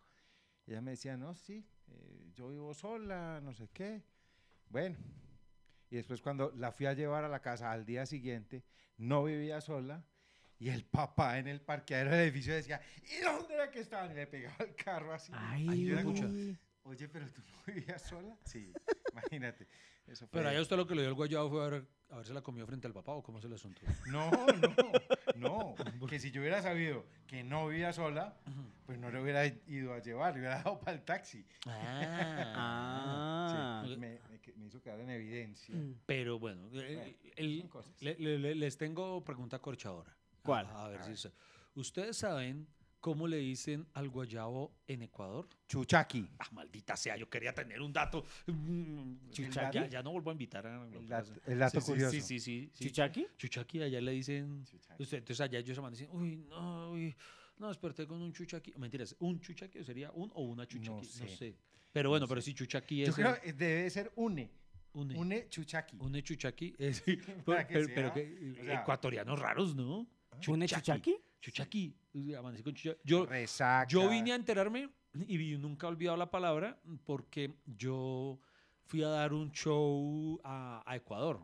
Ella 0.66 0.80
me 0.82 0.92
decía, 0.92 1.16
no, 1.16 1.34
sí, 1.34 1.66
eh, 1.88 2.30
yo 2.34 2.48
vivo 2.50 2.74
sola, 2.74 3.40
no 3.42 3.54
sé 3.54 3.68
qué. 3.72 4.04
Bueno, 4.70 4.96
y 5.90 5.96
después 5.96 6.20
cuando 6.20 6.52
la 6.56 6.72
fui 6.72 6.86
a 6.86 6.92
llevar 6.92 7.24
a 7.24 7.28
la 7.28 7.40
casa 7.40 7.70
al 7.72 7.84
día 7.84 8.06
siguiente, 8.06 8.64
no 8.96 9.24
vivía 9.24 9.60
sola. 9.60 10.04
Y 10.60 10.70
el 10.70 10.84
papá 10.84 11.38
en 11.38 11.46
el 11.46 11.60
parqueadero 11.60 12.10
del 12.10 12.20
edificio 12.22 12.52
decía, 12.52 12.80
¿y 13.04 13.22
dónde 13.22 13.54
era 13.54 13.70
que 13.70 13.78
estaban? 13.78 14.10
Y 14.10 14.14
le 14.14 14.26
pegaba 14.26 14.56
el 14.64 14.74
carro 14.74 15.12
así. 15.14 15.30
Ay, 15.34 15.84
yo 15.84 15.92
era 15.94 16.02
como. 16.02 16.20
Oye, 16.82 17.08
pero 17.08 17.26
tú 17.30 17.42
no 17.42 17.72
vivías 17.74 18.02
sola. 18.02 18.36
Sí, 18.44 18.72
imagínate. 19.12 19.68
Eso 20.06 20.26
fue- 20.26 20.40
Pero 20.40 20.48
allá 20.48 20.60
usted 20.60 20.76
lo 20.76 20.86
que 20.86 20.94
le 20.96 21.02
dio 21.02 21.10
el 21.10 21.14
guayabo 21.14 21.48
fue 21.50 21.64
haber, 21.64 21.86
haberse 22.08 22.32
la 22.34 22.40
comido 22.42 22.66
frente 22.66 22.86
al 22.88 22.92
papá 22.92 23.12
o 23.12 23.22
cómo 23.22 23.38
es 23.38 23.44
el 23.44 23.52
asunto. 23.52 23.80
No, 24.06 24.30
no, 24.30 24.74
no. 25.38 25.74
Que 26.08 26.18
si 26.18 26.30
yo 26.30 26.40
hubiera 26.40 26.62
sabido 26.62 27.04
que 27.26 27.44
no 27.44 27.68
vivía 27.68 27.92
sola, 27.92 28.36
pues 28.86 28.98
no 28.98 29.10
le 29.10 29.20
hubiera 29.20 29.46
ido 29.46 29.92
a 29.94 29.98
llevar, 30.00 30.34
le 30.34 30.40
hubiera 30.40 30.56
dado 30.62 30.78
para 30.80 30.92
el 30.92 31.02
taxi. 31.02 31.44
Ah. 31.66 33.82
Sí, 33.88 33.96
me, 33.96 34.18
me 34.56 34.66
hizo 34.66 34.80
quedar 34.82 35.00
en 35.00 35.10
evidencia. 35.10 35.74
Pero 36.06 36.38
bueno, 36.38 36.66
eh, 36.74 36.94
Bueno, 36.94 37.02
el- 37.36 37.60
son 37.60 37.68
cosas. 37.68 38.02
le- 38.02 38.16
le- 38.18 38.38
le- 38.38 38.54
les 38.54 38.76
tengo 38.76 39.22
pregunta 39.24 39.58
corchadora. 39.60 40.14
¿Cuál? 40.42 40.66
A, 40.66 40.86
a 40.86 40.88
ver 40.88 41.00
A 41.00 41.04
si 41.04 41.10
ver. 41.10 41.18
sa- 41.18 41.32
¿Ustedes 41.74 42.16
saben 42.16 42.66
cómo 43.00 43.26
le 43.28 43.36
dicen 43.38 43.86
al 43.94 44.08
guayabo 44.08 44.72
en 44.86 45.02
Ecuador? 45.02 45.48
Chuchaqui. 45.68 46.28
Ah, 46.38 46.48
maldita 46.52 46.96
sea, 46.96 47.16
yo 47.16 47.28
quería 47.28 47.52
tener 47.54 47.80
un 47.80 47.92
dato. 47.92 48.24
Mm, 48.46 49.30
¿Chuchaqui? 49.30 49.78
Ya, 49.78 49.86
ya 49.88 50.02
no 50.02 50.12
vuelvo 50.12 50.30
a 50.30 50.32
invitar 50.32 50.66
a 50.66 50.86
El 50.88 51.06
dato, 51.08 51.32
el 51.46 51.58
dato 51.58 51.80
Sí, 51.80 51.86
sí, 51.86 51.92
curioso. 51.92 52.12
Sí, 52.12 52.20
sí, 52.22 52.40
sí. 52.40 52.70
sí. 52.74 52.84
¿Chuchaqui? 52.86 53.26
Chuchaqui, 53.36 53.82
allá 53.82 54.00
le 54.00 54.12
dicen. 54.12 54.64
Chuchaqui. 54.64 55.02
Usted, 55.02 55.18
entonces 55.18 55.40
allá 55.40 55.58
ellos 55.58 55.74
se 55.74 55.80
van 55.80 55.92
dicen, 55.92 56.08
uy, 56.12 56.36
no, 56.48 56.92
uy, 56.92 57.14
no, 57.58 57.68
desperté 57.68 58.06
con 58.06 58.20
un 58.22 58.32
chuchaqui. 58.32 58.74
Mentiras, 58.78 59.14
¿un 59.20 59.40
chuchaqui 59.40 59.82
sería 59.84 60.10
un 60.12 60.30
o 60.34 60.42
una 60.42 60.66
chuchaqui? 60.66 60.90
No 60.90 61.02
sé. 61.04 61.28
sé. 61.28 61.56
Pero 61.92 62.10
bueno, 62.10 62.26
pero 62.28 62.40
si 62.40 62.54
chuchaqui 62.54 63.02
es. 63.02 63.08
Yo 63.08 63.14
creo 63.14 63.40
que 63.40 63.52
debe 63.52 63.90
ser 63.90 64.12
une. 64.16 64.50
une, 64.94 65.16
Une 65.16 65.48
chuchaqui. 65.48 65.96
une 66.00 66.22
chuchaqui. 66.22 66.74
es- 66.78 67.02
pero, 67.02 67.44
Para 67.44 67.66
que 67.66 67.74
pero- 67.74 67.88
pero 67.94 68.12
sea, 68.12 68.14
que, 68.14 68.50
o 68.60 68.64
sea- 68.64 68.80
ecuatorianos 68.82 69.38
raros, 69.38 69.74
¿no? 69.74 70.06
¿Une 70.48 70.66
chuchaqui? 70.66 71.16
Chuchaqui. 71.40 71.94
Amanecí 72.36 72.62
con 72.62 72.74
chucha- 72.74 72.96
Yo, 73.04 73.26
Resaca. 73.26 73.86
yo 73.88 74.08
vine 74.08 74.32
a 74.32 74.34
enterarme 74.36 74.90
y 75.26 75.56
nunca 75.56 75.86
he 75.86 75.90
olvidado 75.90 76.16
la 76.16 76.30
palabra 76.30 76.80
porque 77.04 77.54
yo 77.66 78.38
fui 78.86 79.02
a 79.02 79.08
dar 79.08 79.32
un 79.32 79.50
show 79.52 80.40
a, 80.44 80.82
a 80.86 80.96
Ecuador. 80.96 81.40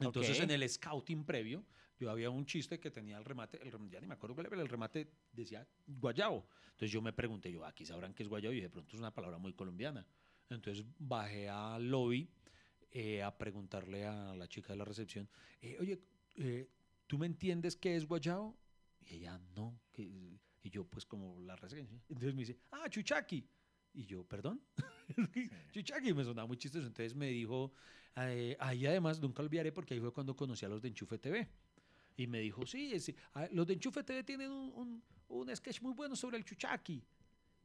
Entonces 0.00 0.38
Ok. 0.38 0.44
en 0.44 0.50
el 0.50 0.68
scouting 0.68 1.24
previo 1.24 1.64
yo 1.98 2.10
había 2.10 2.28
un 2.28 2.44
chiste 2.44 2.80
que 2.80 2.90
tenía 2.90 3.16
el 3.16 3.24
remate, 3.24 3.60
el 3.62 3.70
ya 3.88 4.00
ni 4.00 4.06
me 4.08 4.14
acuerdo 4.14 4.34
cuál 4.34 4.46
era, 4.46 4.50
pero 4.50 4.62
el 4.62 4.68
remate 4.68 5.08
decía 5.32 5.66
guayabo. 5.86 6.44
Entonces 6.72 6.90
yo 6.90 7.00
me 7.00 7.12
pregunté, 7.12 7.52
yo 7.52 7.64
aquí 7.64 7.86
sabrán 7.86 8.12
qué 8.12 8.24
es 8.24 8.28
guayabo 8.28 8.52
y 8.52 8.60
de 8.60 8.68
pronto 8.68 8.94
es 8.94 8.98
una 8.98 9.14
palabra 9.14 9.38
muy 9.38 9.52
colombiana. 9.54 10.04
Entonces 10.50 10.84
bajé 10.98 11.48
al 11.48 11.88
lobby 11.88 12.28
eh, 12.90 13.22
a 13.22 13.36
preguntarle 13.38 14.04
a 14.06 14.34
la 14.34 14.48
chica 14.48 14.72
de 14.72 14.76
la 14.78 14.84
recepción, 14.84 15.28
eh, 15.62 15.76
oye, 15.80 16.00
eh, 16.36 16.68
¿tú 17.06 17.16
me 17.16 17.26
entiendes 17.26 17.76
qué 17.76 17.94
es 17.96 18.06
guayabo? 18.06 18.56
Y 19.06 19.16
ella, 19.16 19.38
no. 19.54 19.80
¿qué 19.92 20.02
es?". 20.02 20.40
Y 20.62 20.70
yo, 20.70 20.84
pues, 20.84 21.04
como 21.04 21.38
la 21.40 21.56
reseña. 21.56 22.02
Entonces 22.08 22.34
me 22.34 22.40
dice, 22.40 22.58
ah, 22.70 22.88
chuchaqui. 22.88 23.46
Y 23.92 24.06
yo, 24.06 24.24
¿perdón? 24.24 24.62
chuchaqui, 25.72 26.14
me 26.14 26.24
sonaba 26.24 26.48
muy 26.48 26.56
chistoso. 26.56 26.86
Entonces 26.86 27.14
me 27.14 27.28
dijo, 27.28 27.72
eh, 28.16 28.56
ahí 28.58 28.86
además, 28.86 29.20
nunca 29.20 29.42
olvidaré, 29.42 29.72
porque 29.72 29.94
ahí 29.94 30.00
fue 30.00 30.12
cuando 30.12 30.34
conocí 30.34 30.64
a 30.64 30.68
los 30.68 30.80
de 30.80 30.88
Enchufe 30.88 31.18
TV. 31.18 31.48
Y 32.16 32.26
me 32.26 32.40
dijo, 32.40 32.64
sí, 32.66 32.92
ah, 33.34 33.48
los 33.52 33.66
de 33.66 33.74
Enchufe 33.74 34.02
TV 34.04 34.24
tienen 34.24 34.50
un, 34.50 34.72
un, 34.74 35.02
un 35.28 35.56
sketch 35.56 35.82
muy 35.82 35.92
bueno 35.92 36.16
sobre 36.16 36.38
el 36.38 36.44
chuchaqui. 36.44 37.02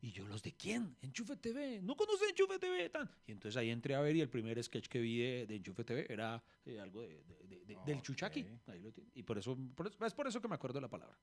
Y 0.01 0.11
yo, 0.11 0.25
¿los 0.27 0.41
de 0.41 0.53
quién? 0.53 0.95
Enchufe 1.01 1.35
TV. 1.35 1.81
No 1.81 1.95
conocen 1.97 2.29
Enchufe 2.29 2.57
TV. 2.57 2.89
Tan. 2.89 3.09
Y 3.27 3.33
entonces 3.33 3.57
ahí 3.57 3.69
entré 3.69 3.95
a 3.95 3.99
ver 4.01 4.15
y 4.15 4.21
el 4.21 4.29
primer 4.29 4.61
sketch 4.63 4.87
que 4.87 4.99
vi 4.99 5.19
de, 5.19 5.45
de 5.47 5.55
Enchufe 5.57 5.83
TV 5.83 6.05
era 6.07 6.41
eh, 6.65 6.79
algo 6.79 7.01
de- 7.01 7.21
de- 7.23 7.47
de- 7.47 7.65
de- 7.65 7.77
del 7.85 8.01
chuchaqui. 8.01 8.45
Ahí 8.67 8.79
lo 8.79 8.91
tiene. 8.93 9.09
Y 9.15 9.23
por 9.23 9.37
eso, 9.37 9.57
por 9.75 9.87
eso- 9.87 10.05
es 10.05 10.13
por 10.13 10.27
eso 10.27 10.39
que 10.41 10.47
me 10.47 10.55
acuerdo 10.55 10.75
de 10.77 10.81
la 10.83 10.87
palabra. 10.89 11.17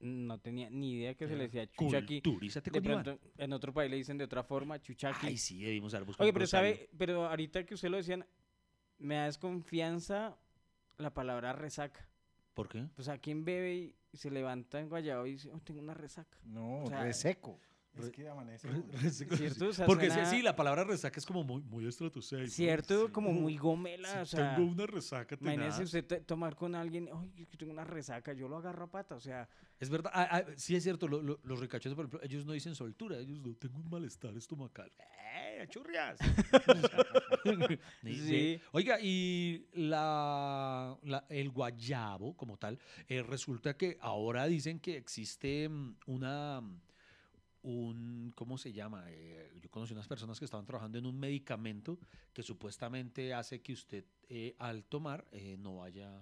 No 0.00 0.38
tenía 0.38 0.68
ni 0.70 0.92
idea 0.92 1.14
que 1.14 1.26
se 1.26 1.34
le 1.34 1.44
decía 1.44 1.66
chuchaqui. 1.70 2.20
Culturízate 2.20 2.70
De 2.70 2.78
Iván. 2.78 3.02
pronto 3.02 3.20
en 3.38 3.52
otro 3.52 3.72
país 3.72 3.90
le 3.90 3.96
dicen 3.96 4.18
de 4.18 4.24
otra 4.24 4.42
forma 4.44 4.80
chuchaqui. 4.80 5.26
Ay, 5.28 5.36
sí, 5.38 5.62
debimos 5.62 5.94
haber 5.94 6.06
buscado 6.06 6.24
Oye, 6.24 6.32
pero 6.32 6.46
sabe, 6.46 6.90
pero 6.98 7.26
ahorita 7.26 7.64
que 7.64 7.74
usted 7.74 7.88
lo 7.88 7.96
decían, 7.96 8.24
me 8.98 9.14
da 9.16 9.24
desconfianza 9.26 10.36
la 10.98 11.12
palabra 11.14 11.52
resaca. 11.54 12.06
¿Por 12.54 12.68
qué? 12.68 12.86
Pues 12.94 13.08
a 13.08 13.18
quien 13.18 13.44
bebe 13.44 13.74
y 13.74 13.94
y 14.14 14.16
se 14.16 14.30
levanta 14.30 14.78
en 14.78 14.88
Guayabo 14.88 15.26
y 15.26 15.32
dice, 15.32 15.50
oh, 15.52 15.58
tengo 15.58 15.80
una 15.80 15.92
resaca. 15.92 16.38
No, 16.44 16.84
O 16.84 16.86
sea, 16.86 17.02
reseco. 17.02 17.58
Re- 17.94 18.04
Es 18.06 18.10
que 18.10 18.28
amanece. 18.28 18.68
Re- 18.68 18.78
uno. 18.80 18.92
reseco, 19.00 19.36
¿Cierto? 19.36 19.68
O 19.68 19.72
sea, 19.72 19.86
Porque 19.86 20.06
sí, 20.06 20.12
suena- 20.12 20.30
sí, 20.30 20.42
la 20.42 20.54
palabra 20.56 20.84
resaca 20.84 21.18
es 21.18 21.26
como 21.26 21.44
muy, 21.44 21.62
muy. 21.62 21.84
Cierto, 22.48 23.06
sí. 23.06 23.12
como 23.12 23.32
muy 23.32 23.56
gomela. 23.56 24.22
o 24.22 24.26
sea, 24.26 24.56
tengo 24.56 24.70
una 24.70 24.86
resaca 24.86 25.36
imagínese 25.40 25.82
usted 25.84 26.04
te- 26.06 26.20
tomar 26.20 26.54
con 26.56 26.74
alguien, 26.74 27.08
ay, 27.12 27.30
que 27.46 27.56
tengo 27.56 27.72
una 27.72 27.84
resaca, 27.84 28.32
yo 28.32 28.48
lo 28.48 28.56
agarro 28.56 28.84
a 28.84 28.90
pata, 28.90 29.14
o 29.16 29.20
sea, 29.20 29.48
Es 29.80 29.90
verdad, 29.90 30.10
ah, 30.14 30.28
ah, 30.30 30.44
sí 30.56 30.76
es 30.76 30.82
cierto, 30.82 31.08
lo- 31.08 31.20
lo- 31.22 31.40
los 31.42 31.58
ricachos, 31.60 31.94
por 31.94 32.04
ejemplo, 32.06 32.20
ellos 32.22 32.46
no 32.46 32.52
dicen 32.52 32.74
soltura, 32.74 33.18
ellos 33.18 33.40
no, 33.40 33.54
tengo 33.54 33.78
un 33.78 33.90
malestar 33.90 34.34
estomacal. 34.36 34.90
¡Eh, 35.36 35.66
churrias! 35.68 36.18
Sí. 38.04 38.60
Oiga, 38.72 38.98
y 39.00 39.66
la, 39.74 40.96
la- 41.02 41.24
el 41.28 41.50
guayabo 41.50 42.34
como 42.36 42.56
tal, 42.56 42.78
eh, 43.08 43.22
resulta 43.22 43.76
que 43.76 43.98
ahora 44.00 44.46
dicen 44.46 44.78
que 44.80 44.96
existe 44.96 45.68
mm, 45.68 45.96
una, 46.06 46.60
mm, 46.60 46.80
un, 47.64 48.32
¿cómo 48.36 48.58
se 48.58 48.72
llama? 48.72 49.04
Eh, 49.08 49.50
yo 49.60 49.70
conocí 49.70 49.92
unas 49.94 50.06
personas 50.06 50.38
que 50.38 50.44
estaban 50.44 50.66
trabajando 50.66 50.98
en 50.98 51.06
un 51.06 51.18
medicamento 51.18 51.98
que 52.32 52.42
supuestamente 52.42 53.32
hace 53.34 53.60
que 53.62 53.72
usted 53.72 54.04
eh, 54.28 54.54
al 54.58 54.84
tomar 54.84 55.26
eh, 55.32 55.56
no 55.58 55.76
vaya 55.78 56.20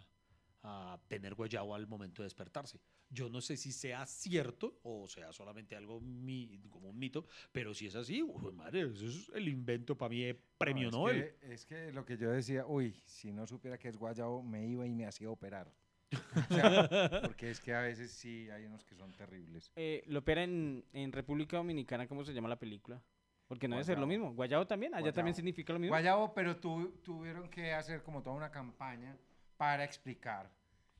a 0.63 1.01
tener 1.09 1.35
guayabo 1.35 1.75
al 1.75 1.87
momento 1.89 2.23
de 2.23 2.27
despertarse. 2.27 2.81
Yo 3.11 3.29
no 3.29 3.41
sé 3.41 3.57
si 3.57 3.73
sea 3.73 4.07
cierto 4.07 4.79
o 4.85 5.09
sea 5.09 5.33
solamente 5.33 5.75
algo 5.77 6.01
mi- 6.01 6.61
como 6.71 6.91
un 6.91 6.99
mito, 6.99 7.27
pero 7.51 7.75
si 7.75 7.87
es 7.87 7.97
así, 7.97 8.23
uy, 8.23 8.53
madre, 8.53 8.83
eso 8.83 9.07
es 9.07 9.29
el 9.35 9.49
invento 9.49 9.99
para 9.99 10.11
mí, 10.11 10.33
premio 10.57 10.91
No, 10.93 10.99
Nobel. 10.99 11.35
que, 11.41 11.53
es 11.53 11.67
que 11.67 11.93
lo 11.93 12.05
que 12.07 12.17
yo 12.17 12.31
decía, 12.31 12.65
uy, 12.67 12.93
si 13.05 13.33
no 13.33 13.47
supiera 13.49 13.77
que 13.79 13.89
es 13.89 13.97
guayabo, 13.97 14.43
me 14.43 14.67
iba 14.69 14.87
y 14.87 14.95
me 14.95 15.07
hacía 15.07 15.29
operar. 15.29 15.71
O 16.51 16.55
sea, 16.55 17.21
porque 17.23 17.51
es 17.51 17.61
que 17.61 17.75
a 17.75 17.81
veces 17.81 18.11
sí 18.13 18.49
hay 18.51 18.65
unos 18.65 18.85
que 18.85 18.95
son 18.95 19.13
terribles. 19.13 19.71
eh, 19.77 20.03
lo 20.07 20.21
opera 20.21 20.43
en, 20.45 20.85
en 20.93 21.13
República 21.13 21.57
Dominicana, 21.57 22.07
¿cómo 22.07 22.25
se 22.25 22.33
llama 22.35 22.49
la 22.49 22.59
película? 22.59 23.03
Porque 23.49 23.69
no 23.69 23.77
debe 23.77 23.85
ser 23.85 23.99
lo 23.99 24.07
Guayabo. 24.07 24.25
mismo. 24.25 24.35
Guayabo 24.37 24.67
también, 24.67 24.95
allá 24.95 25.13
también 25.13 25.33
Guayabo. 25.33 25.37
significa 25.37 25.73
lo 25.73 25.79
mismo. 25.79 25.93
Guayabo, 25.93 26.33
pero 26.35 26.57
tu- 26.57 26.93
tuvieron 27.03 27.49
que 27.51 27.73
hacer 27.73 28.03
como 28.03 28.23
toda 28.23 28.37
una 28.37 28.51
campaña 28.51 29.17
para 29.59 29.85
explicar, 29.85 30.51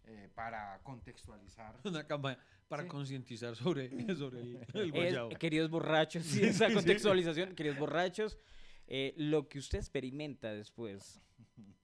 eh, 0.05 0.29
para 0.35 0.81
contextualizar. 0.83 1.75
Una 1.85 2.07
campaña 2.07 2.39
para 2.69 2.83
Sí. 2.85 2.89
concientizar 2.89 3.55
sobre, 3.57 3.89
sobre 4.17 4.41
el, 4.41 4.57
el 4.75 4.85
Es- 4.87 4.91
guayabo. 4.93 5.29
queridos 5.31 5.71
borrachos, 5.71 6.25
sí, 6.25 6.43
esa 6.45 6.73
contextualización, 6.73 7.55
queridos 7.55 7.79
borrachos, 7.79 8.39
eh, 8.87 9.15
lo 9.17 9.49
que 9.49 9.59
usted 9.59 9.79
experimenta 9.79 10.53
después 10.53 11.21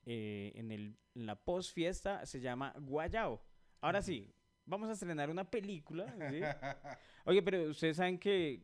eh, 0.07 0.53
en, 0.55 0.71
el, 0.73 0.97
en 1.14 1.27
la 1.27 1.37
post 1.37 1.75
fiesta 1.75 2.25
se 2.27 2.40
llama 2.40 2.73
guayao. 2.79 3.42
Ahora 3.81 4.03
sí, 4.03 4.33
vamos 4.64 4.88
a 4.88 4.92
estrenar 4.92 5.31
una 5.31 5.49
película. 5.51 6.07
¿sí? 6.31 6.40
Oye, 7.25 7.42
pero 7.42 7.71
ustedes 7.71 7.97
saben 7.97 8.18
que, 8.18 8.61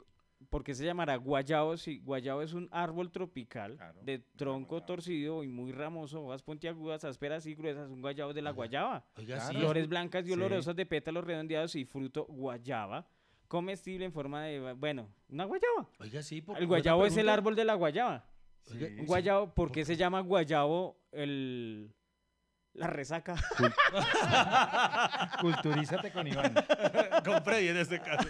¿por 0.51 0.65
qué 0.65 0.75
se 0.75 0.85
llamará 0.85 1.17
guayao? 1.17 1.77
Si 1.77 1.99
guayao 1.99 2.43
es 2.43 2.53
un 2.53 2.69
árbol 2.73 3.11
tropical 3.13 3.77
Claro, 3.77 4.01
de 4.03 4.19
tronco 4.19 4.83
torcido 4.83 5.45
y 5.45 5.49
muy 5.49 5.73
ramoso, 5.73 6.25
hojas 6.25 6.43
puntiagudas, 6.43 7.05
ásperas 7.05 7.47
y 7.47 7.55
gruesas, 7.55 7.91
un 7.91 8.01
guayao 8.01 8.33
de 8.33 8.43
la 8.43 8.51
guayaba. 8.51 9.05
Oiga, 9.17 9.37
Claro. 9.37 9.51
sí, 9.51 9.57
es 9.57 9.63
Flores 9.63 9.89
blancas 9.89 10.25
y 10.25 10.29
Sí. 10.29 10.33
olorosas 10.33 10.75
de 10.77 10.87
pétalos 10.87 11.25
redondeados 11.25 11.75
y 11.77 11.85
fruto 11.85 12.25
guayaba. 12.29 13.07
Comestible 13.49 14.07
en 14.07 14.13
forma 14.13 14.43
de, 14.45 14.73
bueno, 14.73 15.09
una 15.29 15.45
guayaba. 15.45 15.89
Oiga, 16.01 16.23
sí, 16.23 16.43
El 16.57 16.67
guayabo 16.67 17.05
es 17.07 17.17
el 17.17 17.29
árbol 17.29 17.55
de 17.55 17.65
la 17.65 17.75
guayaba. 17.75 18.27
Sí. 18.65 18.97
Guayabo, 19.07 19.55
¿por 19.55 19.71
qué 19.71 19.85
se 19.85 19.97
llama 19.97 20.21
guayabo 20.21 20.99
el 21.13 21.95
la 22.73 22.89
resaca? 22.89 23.37
Culturízate 25.41 26.11
con 26.11 26.27
Iván. 26.27 26.55
Con 27.25 27.45
Freddy 27.45 27.69
en 27.69 27.77
este 27.77 28.01
caso. 28.01 28.29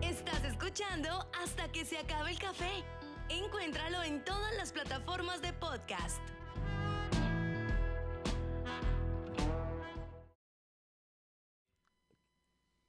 Estás 0.00 0.44
escuchando 0.44 1.30
hasta 1.42 1.70
que 1.70 1.84
se 1.84 1.98
acabe 1.98 2.30
el 2.30 2.38
café. 2.38 2.82
Encuéntralo 3.28 4.02
en 4.02 4.24
todas 4.24 4.54
las 4.56 4.72
plataformas 4.72 5.40
de 5.42 5.52
podcast. 5.52 6.20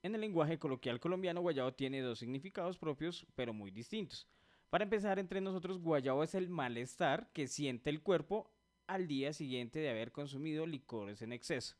En 0.02 0.14
el 0.14 0.22
lenguaje 0.22 0.60
coloquial 0.60 1.00
colombiano, 1.00 1.42
guayabo 1.42 1.74
tiene 1.74 2.00
dos 2.02 2.20
significados 2.20 2.78
propios, 2.78 3.26
pero 3.36 3.54
muy 3.54 3.72
distintos. 3.72 4.28
Para 4.76 4.84
empezar, 4.84 5.20
entre 5.20 5.40
nosotros, 5.40 5.80
guayabo 5.80 6.22
es 6.22 6.36
el 6.36 6.50
malestar 6.50 7.30
que 7.32 7.48
siente 7.48 7.90
el 7.90 8.02
cuerpo 8.02 8.52
al 8.88 9.08
día 9.08 9.32
siguiente 9.32 9.80
de 9.80 9.90
haber 9.90 10.12
consumido 10.12 10.66
licores 10.68 11.22
en 11.22 11.32
exceso. 11.32 11.78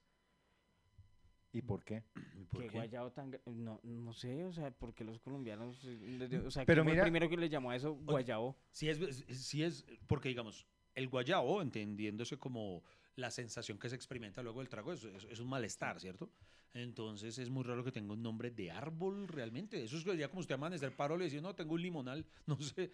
¿Y 1.52 1.62
por 1.62 1.84
qué? 1.84 2.04
¿Por 2.50 2.62
¿Qué 2.62 2.68
qué? 2.70 2.78
guayabo 2.78 3.12
tan... 3.12 3.38
No, 3.48 3.82
no 3.84 4.14
sé, 4.14 4.46
o 4.46 4.54
sea, 4.54 4.72
porque 4.72 5.04
los 5.04 5.20
colombianos... 5.20 5.78
eh, 5.84 6.42
O 6.48 6.50
sea, 6.50 6.64
Pero 6.66 6.84
¿quién 6.84 6.86
fue 6.86 6.92
mira- 6.94 7.04
el 7.04 7.12
primero 7.12 7.28
que 7.30 7.36
le 7.36 7.50
llamó 7.50 7.72
a 7.72 7.76
eso 7.76 7.96
guayabo? 7.96 8.56
Sí 8.72 8.88
es, 8.88 9.26
sí 9.28 9.62
es, 9.62 9.84
porque 10.08 10.30
digamos, 10.30 10.66
el 10.94 11.10
guayabo, 11.10 11.62
entendiéndose 11.62 12.38
como 12.38 12.82
la 13.18 13.30
sensación 13.30 13.78
que 13.78 13.90
se 13.90 13.98
experimenta 13.98 14.42
luego 14.42 14.60
del 14.62 14.70
trago 14.70 14.94
es, 14.94 15.04
es- 15.04 15.26
es 15.26 15.40
un 15.42 15.50
malestar, 15.50 16.00
¿cierto? 16.00 16.32
Entonces 16.76 17.38
es 17.38 17.50
muy 17.50 17.64
raro 17.64 17.84
que 17.86 17.92
tenga 17.92 18.14
un 18.14 18.22
nombre 18.22 18.52
de 18.52 18.70
árbol 18.70 19.28
realmente. 19.30 19.82
Eso 19.84 19.98
es 19.98 20.04
ya 20.20 20.28
como 20.28 20.42
usted 20.42 20.56
amanecer 20.56 20.94
paro 20.96 21.16
le 21.18 21.26
dice, 21.26 21.42
no, 21.42 21.56
tengo 21.56 21.74
un 21.74 21.82
limonal, 21.82 22.26
no 22.46 22.60
sé. 22.62 22.92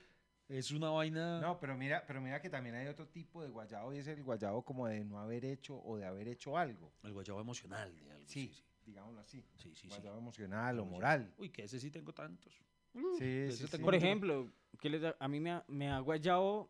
Es 0.47 0.69
una 0.71 0.89
vaina. 0.91 1.39
No, 1.41 1.59
pero 1.59 1.75
mira, 1.77 2.03
pero 2.05 2.21
mira 2.21 2.39
que 2.41 2.49
también 2.49 2.75
hay 2.75 2.87
otro 2.87 3.07
tipo 3.07 3.41
de 3.41 3.49
guayabo 3.49 3.93
y 3.93 3.97
es 3.97 4.07
el 4.07 4.21
guayabo 4.23 4.63
como 4.63 4.85
de 4.87 5.03
no 5.03 5.17
haber 5.19 5.45
hecho 5.45 5.81
o 5.83 5.97
de 5.97 6.05
haber 6.05 6.27
hecho 6.27 6.57
algo. 6.57 6.93
El 7.03 7.13
guayabo 7.13 7.41
emocional 7.41 7.97
de 7.99 8.11
algo. 8.11 8.27
Sí, 8.27 8.47
Sí, 8.49 8.53
sí. 8.53 8.63
digámoslo 8.85 9.21
así. 9.21 9.41
Sí, 9.57 9.69
sí, 9.69 9.75
sí. 9.83 9.87
guayabo 9.87 10.17
emocional 10.19 10.79
o 10.79 10.85
moral. 10.85 11.33
Uy, 11.37 11.49
que 11.49 11.63
ese 11.63 11.79
sí 11.79 11.89
tengo 11.89 12.13
tantos. 12.13 12.53
Sí, 12.93 13.47
sí, 13.49 13.51
sí. 13.51 13.67
tengo 13.71 13.85
Por 13.85 13.93
mucho- 13.95 14.05
ejemplo, 14.05 14.51
¿qué 14.79 14.89
les 14.89 15.01
da? 15.01 15.15
a 15.19 15.27
mí 15.27 15.39
me 15.39 15.51
ha, 15.51 15.63
me 15.69 15.89
ha 15.89 15.99
guayado 15.99 16.69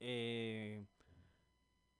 eh, 0.00 0.82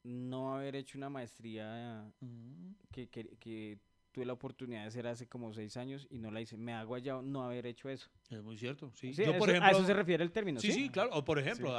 no 0.02 0.54
haber 0.54 0.74
hecho 0.76 0.96
una 0.96 1.10
maestría 1.10 2.10
Mm. 2.20 2.72
que, 2.90 3.08
que- 3.10 3.36
que 3.38 3.78
tuve 4.12 4.24
la 4.26 4.32
oportunidad 4.32 4.82
de 4.82 4.88
hacer 4.88 5.06
hace 5.06 5.28
como 5.28 5.52
seis 5.52 5.76
años 5.76 6.06
y 6.10 6.18
no 6.18 6.30
la 6.30 6.40
hice. 6.40 6.56
Me 6.56 6.72
ha 6.74 6.82
guayado 6.84 7.22
no 7.22 7.42
haber 7.44 7.66
hecho 7.66 7.88
eso. 7.88 8.10
Es 8.30 8.42
muy 8.42 8.56
cierto, 8.58 8.90
sí. 8.94 9.12
Sí, 9.14 9.24
Yo, 9.24 9.30
eso- 9.30 9.38
por 9.38 9.48
a 9.48 9.52
ejemplo, 9.52 9.70
eso 9.78 9.86
se 9.86 9.94
refiere 9.94 10.24
el 10.24 10.32
término, 10.32 10.60
Sí, 10.60 10.68
¿sí? 10.72 10.72
sí, 10.84 10.88
claro. 10.90 11.10
O 11.12 11.24
por 11.24 11.38
ejemplo, 11.38 11.72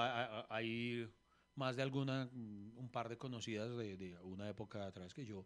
hay 0.50 1.10
más 1.56 1.76
de 1.76 1.82
alguna, 1.84 2.30
un 2.34 2.90
par 2.92 3.10
de 3.10 3.18
conocidas 3.18 3.76
de, 3.78 3.98
de 3.98 4.18
una 4.20 4.48
época 4.50 4.86
atrás 4.86 5.14
que 5.14 5.26
yo 5.26 5.46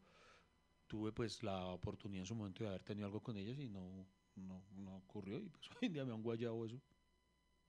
tuve 0.88 1.12
pues 1.12 1.42
la 1.42 1.66
oportunidad 1.66 2.22
en 2.22 2.26
su 2.28 2.36
momento 2.36 2.64
de 2.64 2.70
haber 2.70 2.84
tenido 2.84 3.08
algo 3.08 3.22
con 3.22 3.38
ellas 3.38 3.58
y 3.58 3.68
no, 3.70 4.08
no, 4.36 4.64
no 4.76 4.98
ocurrió. 4.98 5.40
Y 5.40 5.50
pues 5.50 5.68
hoy 5.82 5.88
en 5.88 5.94
día 5.94 6.06
me 6.06 6.14
han 6.14 6.22
guayado 6.22 6.64
eso. 6.66 6.80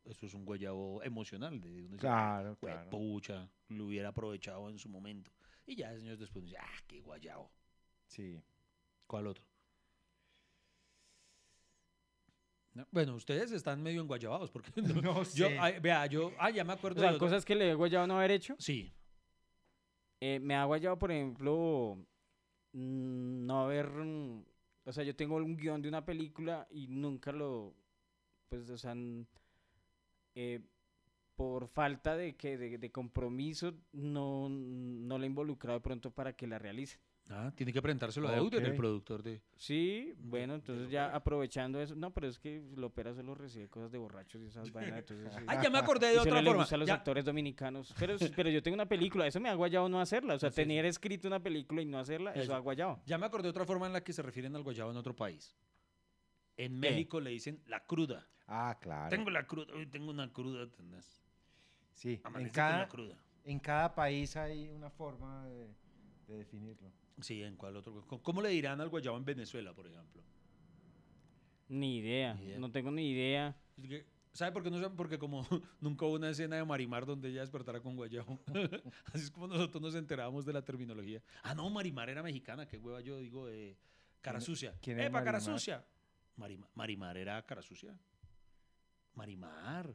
Eso 0.05 0.27
es 0.27 0.35
un 0.35 0.45
guayabo 0.45 1.03
emocional. 1.03 1.59
De 1.61 1.83
uno 1.83 1.97
Claro, 1.97 2.55
"Jue 2.61 2.71
claro. 2.71 2.91
pucha, 2.91 3.49
lo 3.69 3.87
hubiera 3.87 4.11
aprovechado 4.11 4.69
en 4.71 4.79
su 4.79 4.89
momento. 4.89 5.33
Y 5.67 5.75
ya 5.75 5.89
años 5.89 6.19
después 6.19 6.45
dice, 6.45 6.59
ah, 6.59 6.83
qué 6.87 7.01
guayabo. 7.01 7.51
Sí. 8.07 8.41
¿Cuál 9.07 9.27
otro? 9.29 9.45
No, 12.75 12.87
Bueno, 12.91 13.15
ustedes 13.15 13.53
están 13.53 13.83
medio 13.83 14.03
enguayabados 14.03 14.51
porque 14.51 14.71
no- 15.01 15.01
No 15.01 15.23
yo, 15.25 15.49
sé. 15.49 15.59
ay, 15.59 15.79
vea, 15.81 16.07
yo, 16.07 16.33
ah, 16.39 16.51
ya 16.51 16.65
me 16.65 16.73
O 16.73 16.77
acuerdo 16.77 17.01
sea, 17.01 17.11
de 17.11 17.17
otro. 17.17 17.27
cosas 17.27 17.45
que 17.45 17.55
le 17.55 17.71
he 17.71 17.75
guayado 17.75 18.07
no 18.07 18.17
haber 18.19 18.31
hecho. 18.33 18.55
Sí, 18.59 18.93
Eh, 20.21 20.41
me 20.41 20.55
ha 20.55 20.65
guayado, 20.65 20.99
por 20.99 21.11
ejemplo, 21.13 21.99
mm, 22.73 23.47
no 23.47 23.61
haber... 23.65 23.87
O 23.89 24.93
sea, 24.93 25.05
yo 25.05 25.15
tengo 25.17 25.37
un 25.37 25.57
guion 25.57 25.83
de 25.83 25.89
una 25.89 26.05
película 26.05 26.67
y 26.71 26.87
nunca 26.89 27.33
lo... 27.33 27.75
Pues, 28.49 28.71
o 28.71 28.79
sea, 28.79 28.95
eh, 30.35 30.61
por 31.35 31.67
falta 31.69 32.17
de, 32.17 32.35
que, 32.37 32.57
de, 32.57 32.79
de 32.79 32.91
compromiso, 32.93 33.75
no, 33.93 34.49
no 34.49 35.19
la 35.19 35.25
he 35.25 35.29
involucrado 35.29 35.79
de 35.79 35.83
pronto 35.83 36.11
para 36.11 36.35
que 36.35 36.47
la 36.47 36.59
realice. 36.59 36.99
Ah, 37.29 37.51
tiene 37.57 37.73
que 37.73 37.83
presentárselo 37.83 38.29
a 38.29 38.37
Euder, 38.37 38.63
el 38.65 38.77
productor 38.77 39.21
de... 39.21 39.43
Sí, 39.57 40.15
bueno, 40.19 40.55
entonces 40.55 40.89
ya 40.91 41.13
aprovechando 41.13 41.81
eso. 41.81 41.97
No, 41.97 42.13
pero 42.15 42.29
es 42.29 42.39
que 42.39 42.63
Lopera 42.77 43.13
solo 43.15 43.35
recibe 43.35 43.69
cosas 43.69 43.91
de 43.91 43.99
borrachos 43.99 44.41
y 44.43 44.47
esas 44.47 44.71
vainas. 44.71 45.01
Entonces. 45.01 45.37
Ah, 45.49 45.61
ya 45.61 45.69
me 45.69 45.79
acordé 45.79 46.13
de 46.13 46.19
otra 46.21 46.41
forma. 46.41 46.63
a 46.63 46.77
los 46.77 46.87
Ya, 46.87 46.95
actores 46.95 47.25
dominicanos. 47.25 47.93
Pero, 47.99 48.15
pero 48.37 48.49
yo 48.49 48.63
tengo 48.63 48.77
una 48.77 48.87
película, 48.87 49.27
eso 49.27 49.41
me 49.41 49.49
ha 49.49 49.55
guayado 49.55 49.89
no 49.89 50.01
hacerla. 50.01 50.35
O 50.35 50.39
sea, 50.39 50.51
tener 50.53 50.85
escrito 50.85 51.27
una 51.27 51.41
película 51.43 51.83
y 51.83 51.87
no 51.87 51.99
hacerla, 51.99 52.31
eso, 52.31 52.43
Eso. 52.43 52.55
ha 52.55 52.59
guayado. 52.61 53.01
ya 53.07 53.19
me 53.19 53.27
acordé 53.27 53.45
de 53.45 53.51
otra 53.51 53.65
forma 53.67 53.87
en 53.89 53.93
la 53.93 54.03
que 54.05 54.13
se 54.13 54.23
refieren 54.23 54.55
al 54.55 54.63
guayabo 54.63 54.93
en 54.93 54.97
otro 54.97 55.17
país. 55.17 55.57
En 56.57 56.79
México 56.79 57.21
le 57.21 57.31
dicen 57.31 57.61
la 57.67 57.85
cruda. 57.85 58.25
Ah, 58.47 58.79
claro. 58.81 59.11
Tengo 59.11 59.31
la 59.31 59.45
cruda, 59.49 59.75
hoy 59.75 59.87
tengo 59.87 60.11
una 60.11 60.33
cruda, 60.33 60.71
tenés. 60.71 61.25
Sí, 61.93 62.15
en 62.15 62.21
Amanecí 62.27 62.55
cada, 62.55 62.87
cruda. 62.87 63.17
en 63.43 63.59
cada 63.59 63.93
país 63.95 64.37
hay 64.37 64.69
una 64.69 64.91
forma 64.91 65.45
de, 65.49 65.75
de 66.29 66.37
definirlo. 66.39 66.93
Sí, 67.21 67.43
¿en 67.43 67.57
cuál 67.57 67.77
otro? 67.77 68.05
¿Cómo- 68.07 68.23
¿Cómo 68.23 68.43
le 68.43 68.51
dirán 68.51 68.81
al 68.81 68.89
guayabo 68.89 69.17
en 69.17 69.25
Venezuela, 69.25 69.73
por 69.73 69.87
ejemplo? 69.87 70.23
Ni 71.69 71.97
idea, 71.99 72.35
Ni 72.35 72.45
idea. 72.45 72.59
no 72.59 72.71
tengo 72.71 72.91
ni 72.91 73.11
idea. 73.11 73.57
¿Sabe 74.33 74.53
por 74.53 74.63
qué 74.63 74.71
no 74.71 74.79
saben? 74.79 74.97
Porque 74.97 75.19
como 75.19 75.41
nunca 75.81 76.05
hubo 76.05 76.15
una 76.15 76.29
escena 76.31 76.57
de 76.57 76.65
Marimar 76.65 77.07
donde 77.07 77.29
ella 77.31 77.41
despertara 77.41 77.81
con 77.81 77.97
guayabo. 77.97 78.39
Así 79.13 79.25
es 79.25 79.31
como 79.31 79.47
nosotros 79.49 79.83
nos 79.83 79.95
enterábamos 79.95 80.45
de 80.45 80.53
la 80.53 80.63
terminología. 80.63 81.23
Ah, 81.43 81.55
no, 81.55 81.69
Marimar 81.71 82.09
era 82.11 82.23
mexicana. 82.23 82.67
Qué 82.67 82.77
hueva 82.79 83.01
yo 83.01 83.19
digo, 83.19 83.49
eh, 83.49 83.77
cara 84.21 84.39
¿Quién- 84.39 84.47
sucia. 84.47 84.75
quién 84.83 85.01
es 85.01 85.07
¡Epa, 85.07 85.25
cara 85.25 85.39
Marimar? 85.39 85.59
sucia! 85.59 85.85
Marima- 86.37 86.69
Marimar 86.75 87.17
era 87.17 87.43
cara 87.47 87.63
sucia. 87.63 87.99
Marimar. 89.15 89.95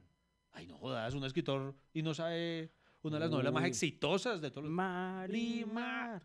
Ay, 0.53 0.65
no 0.65 0.77
jodas, 0.77 1.13
un 1.13 1.23
escritor 1.23 1.75
y 1.93 2.01
no 2.01 2.13
sabe 2.15 2.71
una 3.03 3.15
de 3.17 3.19
las 3.21 3.31
novelas 3.31 3.53
más 3.53 3.65
exitosas 3.65 4.41
de 4.41 4.49
todos 4.49 4.63
los... 4.65 4.73
Marimar. 4.73 6.23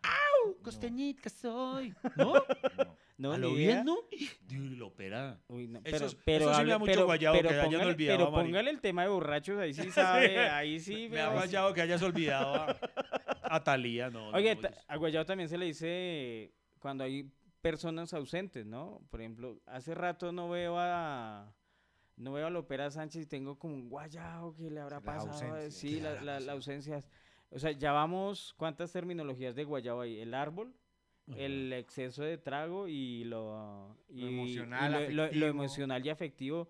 Costeñita 0.63 1.29
soy. 1.31 1.95
¿No? 2.17 2.35
No. 2.35 2.97
No, 3.19 3.33
¿A 3.33 3.39
lo 3.39 3.55
bien, 3.55 3.83
no? 3.87 3.97
Dios, 4.47 4.63
lo 4.73 4.89
opera. 4.89 5.41
Uy, 5.49 5.69
no, 5.69 5.79
Eso 5.79 5.91
pero, 5.91 6.07
es- 6.07 6.17
pero, 6.23 6.45
eso 6.51 6.55
sí 6.59 6.65
me 6.65 6.69
da 6.71 6.79
mucho 6.79 6.93
pero- 6.93 7.05
guayabo 7.07 7.37
pero 7.39 7.49
que 7.49 7.55
hayan 7.55 7.65
póngale, 7.71 7.91
olvidado 7.93 8.19
pero 8.19 8.31
póngale 8.31 8.71
el 8.71 8.81
tema 8.83 9.03
de 9.05 9.09
borrachos, 9.09 9.59
ahí 9.59 9.73
sí 9.73 9.91
sabe, 9.91 10.39
ahí 10.51 10.79
sí 10.81 11.09
Me 11.11 11.21
ha 11.23 11.29
veo. 11.31 11.39
guayado 11.39 11.73
que 11.73 11.81
hayas 11.81 12.03
olvidado 12.03 12.55
a, 12.55 12.77
a 13.43 13.65
Talía, 13.65 14.11
no. 14.11 14.31
no, 14.33 14.37
Oye, 14.37 14.55
no, 14.57 14.69
a 14.87 14.97
guayabo 14.97 15.25
también 15.25 15.49
se 15.49 15.57
le 15.57 15.65
dice 15.65 16.53
cuando 16.79 17.05
hay 17.05 17.31
personas 17.63 18.13
ausentes, 18.13 18.67
¿no? 18.67 19.01
Por 19.11 19.23
ejemplo, 19.23 19.63
hace 19.65 19.95
rato 19.95 20.31
no 20.31 20.51
veo 20.51 20.77
a 20.79 21.55
no 22.17 22.33
veo 22.35 22.47
a 22.47 22.51
Lopera 22.51 22.91
Sánchez 22.91 23.23
y 23.23 23.27
tengo 23.27 23.59
como 23.59 23.75
un 23.75 23.89
guayabo 23.89 24.55
que 24.55 24.71
le 24.71 24.79
habrá 24.81 25.01
Sí, 25.01 25.07
las 25.07 25.15
pasado. 25.25 25.33
ausencias. 25.33 25.75
Sí, 25.75 25.95
¿Qué 25.97 26.01
la, 26.03 26.11
la- 26.13 26.21
la 26.23 26.35
pasado? 26.35 26.51
ausencia. 26.53 27.05
O 27.51 27.59
sea, 27.59 27.71
ya 27.73 27.93
vamos, 27.93 28.55
¿cuántas 28.57 28.93
terminologías 28.93 29.55
de 29.55 29.65
guayabo 29.65 30.01
hay? 30.03 30.19
El 30.21 30.35
árbol, 30.35 30.75
el 31.29 31.73
exceso 31.73 32.23
de 32.23 32.39
trago 32.39 32.87
y 32.89 33.25
lo, 33.25 33.97
y- 34.09 34.25
y 34.25 34.29
emocional, 34.29 34.93
lo- 34.93 35.27
lo- 35.27 35.33
lo 35.33 35.47
emocional 35.47 36.05
y 36.05 36.11
afectivo. 36.11 36.69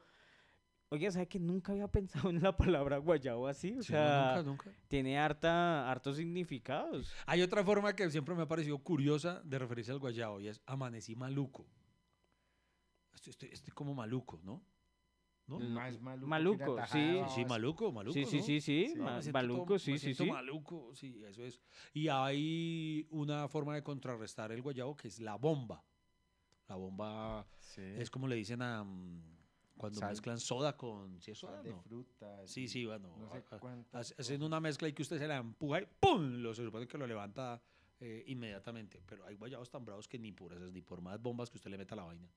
Oye, 0.89 1.11
¿sabes 1.11 1.29
que 1.29 1.41
nunca 1.41 1.73
había 1.73 1.89
pensado 1.89 2.31
en 2.31 2.43
la 2.43 2.57
palabra 2.57 2.99
guayabo 2.99 3.49
así? 3.49 3.77
O 3.79 3.83
Sí, 3.83 3.93
no, 3.93 3.99
sea, 3.99 4.35
nunca, 4.37 4.43
nunca. 4.51 4.71
tiene 4.89 5.19
harta, 5.19 5.91
hartos 5.91 6.17
significados. 6.17 7.12
Hay 7.27 7.43
otra 7.43 7.65
forma 7.65 7.95
que 7.97 8.09
siempre 8.11 8.35
me 8.35 8.43
ha 8.43 8.49
parecido 8.49 8.79
curiosa 8.79 9.41
de 9.45 9.59
referirse 9.59 9.91
al 9.93 9.99
guayabo 9.99 10.41
y 10.41 10.49
es 10.49 10.61
amanecí 10.67 11.17
maluco. 11.17 11.67
Estoy, 13.15 13.31
estoy- 13.31 13.49
estoy 13.53 13.73
como 13.73 13.95
maluco, 13.95 14.41
¿no? 14.45 14.62
¿No? 15.48 15.61
Más 15.61 16.00
maluco. 16.00 16.26
Maluco, 16.28 16.87
sí. 16.87 16.92
Sí, 16.92 17.20
sí, 17.35 17.44
maluco, 17.44 17.92
maluco. 17.92 18.12
Sí, 18.14 18.24
sí, 18.24 18.38
¿no? 18.38 18.42
sí, 18.42 18.61
sí, 18.61 18.92
ma- 18.96 19.20
maluco, 19.32 19.64
todo- 19.66 19.78
sí, 19.78 19.96
sí, 19.98 20.12
sí. 20.14 20.26
maluco, 20.26 20.92
sí, 20.94 21.22
eso 21.24 21.42
es. 21.44 21.61
Y 21.94 22.09
hay 22.09 23.06
una 23.11 23.46
forma 23.48 23.74
de 23.76 23.82
contrarrestar 23.85 24.50
el 24.50 24.61
guayabo 24.62 24.96
que 24.96 25.06
es 25.09 25.20
la 25.20 25.37
bomba. 25.37 25.85
La 26.68 26.74
bomba 26.74 27.46
Sí. 27.59 27.82
es 27.82 28.11
como 28.11 28.26
le 28.26 28.35
dicen 28.35 28.61
a 28.61 28.82
mm, 28.82 29.22
cuando 29.76 30.00
Sal- 30.00 30.09
mezclan 30.11 30.40
soda 30.40 30.76
con... 30.76 31.20
¿Sí 31.20 31.30
es 31.30 31.38
soda? 31.38 31.62
De 31.62 31.70
No. 31.70 31.80
frutas. 31.82 32.50
Sí, 32.50 32.66
sí, 32.66 32.85
bueno. 32.85 33.14
No 33.16 33.30
sé 34.02 34.12
hacen 34.18 34.42
una 34.42 34.59
mezcla 34.59 34.88
y 34.88 34.92
que 34.94 35.02
usted 35.02 35.18
se 35.18 35.28
la 35.28 35.37
empuja 35.37 35.82
y 35.82 35.87
¡pum! 36.00 36.38
Lo, 36.42 36.54
se 36.54 36.64
supone 36.64 36.88
que 36.88 36.98
lo 36.98 37.06
levanta 37.06 37.62
eh, 38.00 38.24
inmediatamente. 38.26 39.00
Pero 39.06 39.24
hay 39.26 39.37
guayabos 39.37 39.70
tan 39.70 39.85
bravos 39.85 40.09
que 40.09 40.18
ni 40.18 40.32
por 40.32 40.52
esas, 40.54 40.72
ni 40.72 40.82
por 40.82 41.00
más 41.00 41.22
bombas 41.22 41.50
que 41.50 41.56
usted 41.59 41.70
le 41.70 41.78
meta 41.78 41.94
a 41.94 41.96
la 41.96 42.04
vaina. 42.04 42.28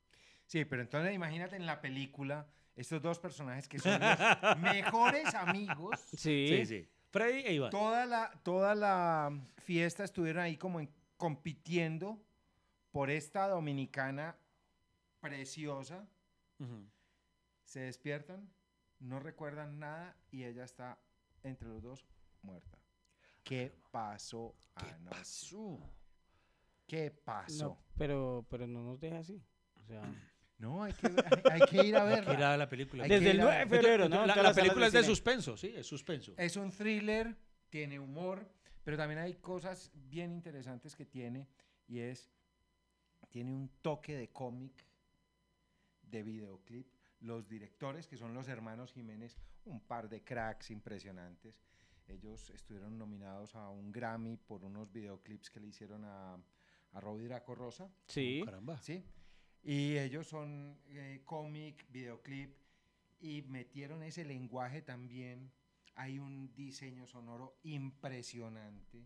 Sí, 0.50 0.66
pero 0.66 0.82
entonces 0.82 1.14
imagínate 1.14 1.56
en 1.56 1.68
la 1.68 1.80
película 1.80 2.48
estos 2.76 3.00
dos 3.04 3.20
personajes 3.20 3.68
que 3.68 3.78
son 3.78 4.00
los 4.02 4.58
mejores 4.60 5.36
amigos. 5.36 6.00
Sí. 6.18 6.48
Sí, 6.50 6.66
sí. 6.66 6.90
Freddy 7.12 7.42
e 7.46 7.54
Iván. 7.54 7.70
Toda 7.70 8.08
la, 8.08 8.32
toda 8.44 8.74
la 8.74 9.32
fiesta 9.60 10.04
estuvieron 10.04 10.42
ahí 10.44 10.58
como 10.58 10.80
en- 10.80 10.90
compitiendo 11.18 12.20
por 12.92 13.12
esta 13.12 13.48
dominicana 13.48 14.36
preciosa. 15.20 16.08
Se 17.64 17.82
despiertan, 17.82 18.50
no 19.00 19.20
recuerdan 19.20 19.78
nada 19.78 20.18
y 20.32 20.46
ella 20.46 20.64
está 20.64 21.00
entre 21.44 21.68
los 21.70 21.84
dos 21.84 22.06
muerta. 22.42 22.80
¿Qué 23.44 23.72
pasó 23.92 24.56
¿Qué 24.80 24.88
anoche? 24.88 25.10
pasó? 25.16 25.80
¿Qué 26.88 27.12
pasó? 27.12 27.64
No, 27.66 27.84
pero, 27.98 28.48
pero 28.50 28.66
no 28.66 28.82
nos 28.82 29.00
deja 29.00 29.20
así. 29.20 29.40
O 29.76 29.84
sea, 29.86 30.02
No, 30.60 30.84
hay 30.84 30.92
que, 30.94 31.08
hay, 31.08 31.62
hay 31.62 31.62
que 31.70 31.88
ir 31.88 31.96
a 31.96 32.04
Hay 32.04 32.16
que 32.16 32.20
ir 32.20 32.26
verla. 32.26 32.54
a 32.54 32.58
la 32.58 32.70
película. 32.70 33.04
Hay 33.04 33.10
desde 33.10 33.32
el 33.32 33.38
ir 33.38 33.42
a 33.42 33.46
9 33.46 33.60
de 33.60 33.68
febrero, 33.68 34.10
¿no? 34.10 34.26
La, 34.26 34.54
película 34.54 34.88
es 34.88 34.94
de 34.94 35.00
cine. 35.00 35.10
suspenso, 35.10 35.58
sí, 35.58 35.74
es 35.76 35.88
suspenso. 35.88 36.34
Es 36.38 36.58
un 36.58 36.70
thriller, 36.72 37.34
tiene 37.70 37.98
humor, 37.98 38.46
pero 38.84 38.98
también 38.98 39.20
hay 39.22 39.36
cosas 39.36 39.90
bien 39.94 40.32
interesantes 40.34 40.96
que 40.96 41.06
tiene 41.06 41.48
y 41.88 42.00
es, 42.00 42.30
tiene 43.30 43.52
un 43.52 43.70
toque 43.82 44.18
de 44.18 44.30
cómic, 44.30 44.86
de 46.02 46.24
videoclip. 46.24 46.88
Los 47.22 47.48
directores, 47.48 48.08
que 48.08 48.18
son 48.18 48.34
los 48.34 48.48
hermanos 48.50 48.92
Jiménez, 48.92 49.38
un 49.66 49.80
par 49.80 50.10
de 50.10 50.24
cracks 50.24 50.72
impresionantes. 50.72 51.62
Ellos 52.08 52.50
estuvieron 52.50 52.98
nominados 52.98 53.56
a 53.56 53.70
un 53.70 53.92
Grammy 53.92 54.36
por 54.36 54.64
unos 54.66 54.92
videoclips 54.92 55.50
que 55.50 55.60
le 55.60 55.68
hicieron 55.68 56.04
a, 56.06 56.34
a 56.34 57.00
Robbie 57.00 57.28
Draco 57.28 57.56
Rosa. 57.56 57.90
Sí. 58.08 58.42
Caramba. 58.44 58.78
¿sí? 58.82 59.04
Y 59.64 59.98
ellos 59.98 60.28
son 60.28 60.78
eh, 60.90 61.22
cómic, 61.26 61.86
videoclip, 61.92 62.56
y 63.20 63.42
metieron 63.44 64.04
ese 64.04 64.24
lenguaje 64.26 64.82
también. 64.82 65.52
Hay 65.96 66.18
un 66.20 66.54
diseño 66.56 67.06
sonoro 67.06 67.58
impresionante. 67.64 69.06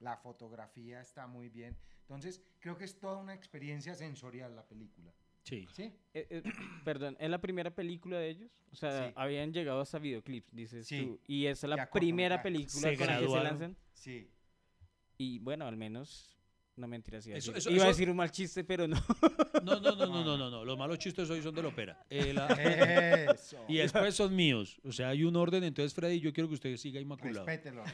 la 0.00 0.16
fotografía 0.16 1.00
está 1.00 1.28
muy 1.28 1.48
bien. 1.48 1.76
Entonces, 2.00 2.42
creo 2.58 2.76
que 2.76 2.84
es 2.84 2.98
toda 2.98 3.18
una 3.18 3.34
experiencia 3.34 3.94
sensorial 3.94 4.56
la 4.56 4.66
película. 4.66 5.12
Sí. 5.44 5.68
¿Sí? 5.72 5.92
Eh, 6.12 6.26
eh, 6.28 6.42
perdón, 6.84 7.16
¿es 7.20 7.30
la 7.30 7.40
primera 7.40 7.72
película 7.72 8.18
de 8.18 8.30
ellos? 8.30 8.50
O 8.72 8.74
sea, 8.74 9.06
Sí. 9.08 9.12
habían 9.14 9.52
llegado 9.52 9.80
hasta 9.80 10.00
videoclips, 10.00 10.52
dices 10.52 10.88
Sí. 10.88 11.06
tú. 11.06 11.20
Y 11.28 11.46
esa 11.46 11.68
es 11.68 11.70
Ya 11.70 11.76
la 11.76 11.90
primera 11.90 12.42
película 12.42 12.90
Se 12.90 12.96
con 12.96 13.06
la 13.06 13.18
que 13.20 13.28
se 13.28 13.40
lanzan. 13.44 13.76
Sí. 13.92 14.28
Y 15.18 15.38
bueno, 15.38 15.66
al 15.66 15.76
menos, 15.76 16.36
no 16.76 16.88
mentiras. 16.88 17.26
Iba, 17.26 17.36
a, 17.36 17.38
Eso- 17.38 17.52
decir, 17.52 17.68
eso- 17.70 17.76
iba 17.76 17.84
a 17.84 17.88
decir 17.88 18.08
un 18.10 18.16
mal 18.16 18.30
chiste, 18.30 18.64
pero 18.64 18.88
no. 18.88 18.96
No, 19.62 19.78
no, 19.80 19.94
no, 19.94 20.06
no, 20.06 20.24
no, 20.24 20.36
no, 20.36 20.50
no. 20.50 20.64
Los 20.64 20.76
malos 20.78 20.98
chistes 20.98 21.28
hoy 21.30 21.40
son 21.42 21.54
de 21.54 21.62
la 21.62 21.68
ópera. 21.68 22.04
Eh, 22.10 22.32
la- 22.32 22.46
Eso. 23.32 23.64
y 23.68 23.76
después 23.78 24.14
son 24.14 24.34
míos. 24.34 24.78
O 24.84 24.90
sea, 24.92 25.08
hay 25.10 25.24
un 25.24 25.36
orden. 25.36 25.62
Entonces, 25.64 25.94
Freddy, 25.94 26.20
yo 26.20 26.32
quiero 26.32 26.48
que 26.48 26.54
usted 26.54 26.76
siga 26.76 27.00
inmaculado. 27.00 27.46
Respételo. 27.46 27.84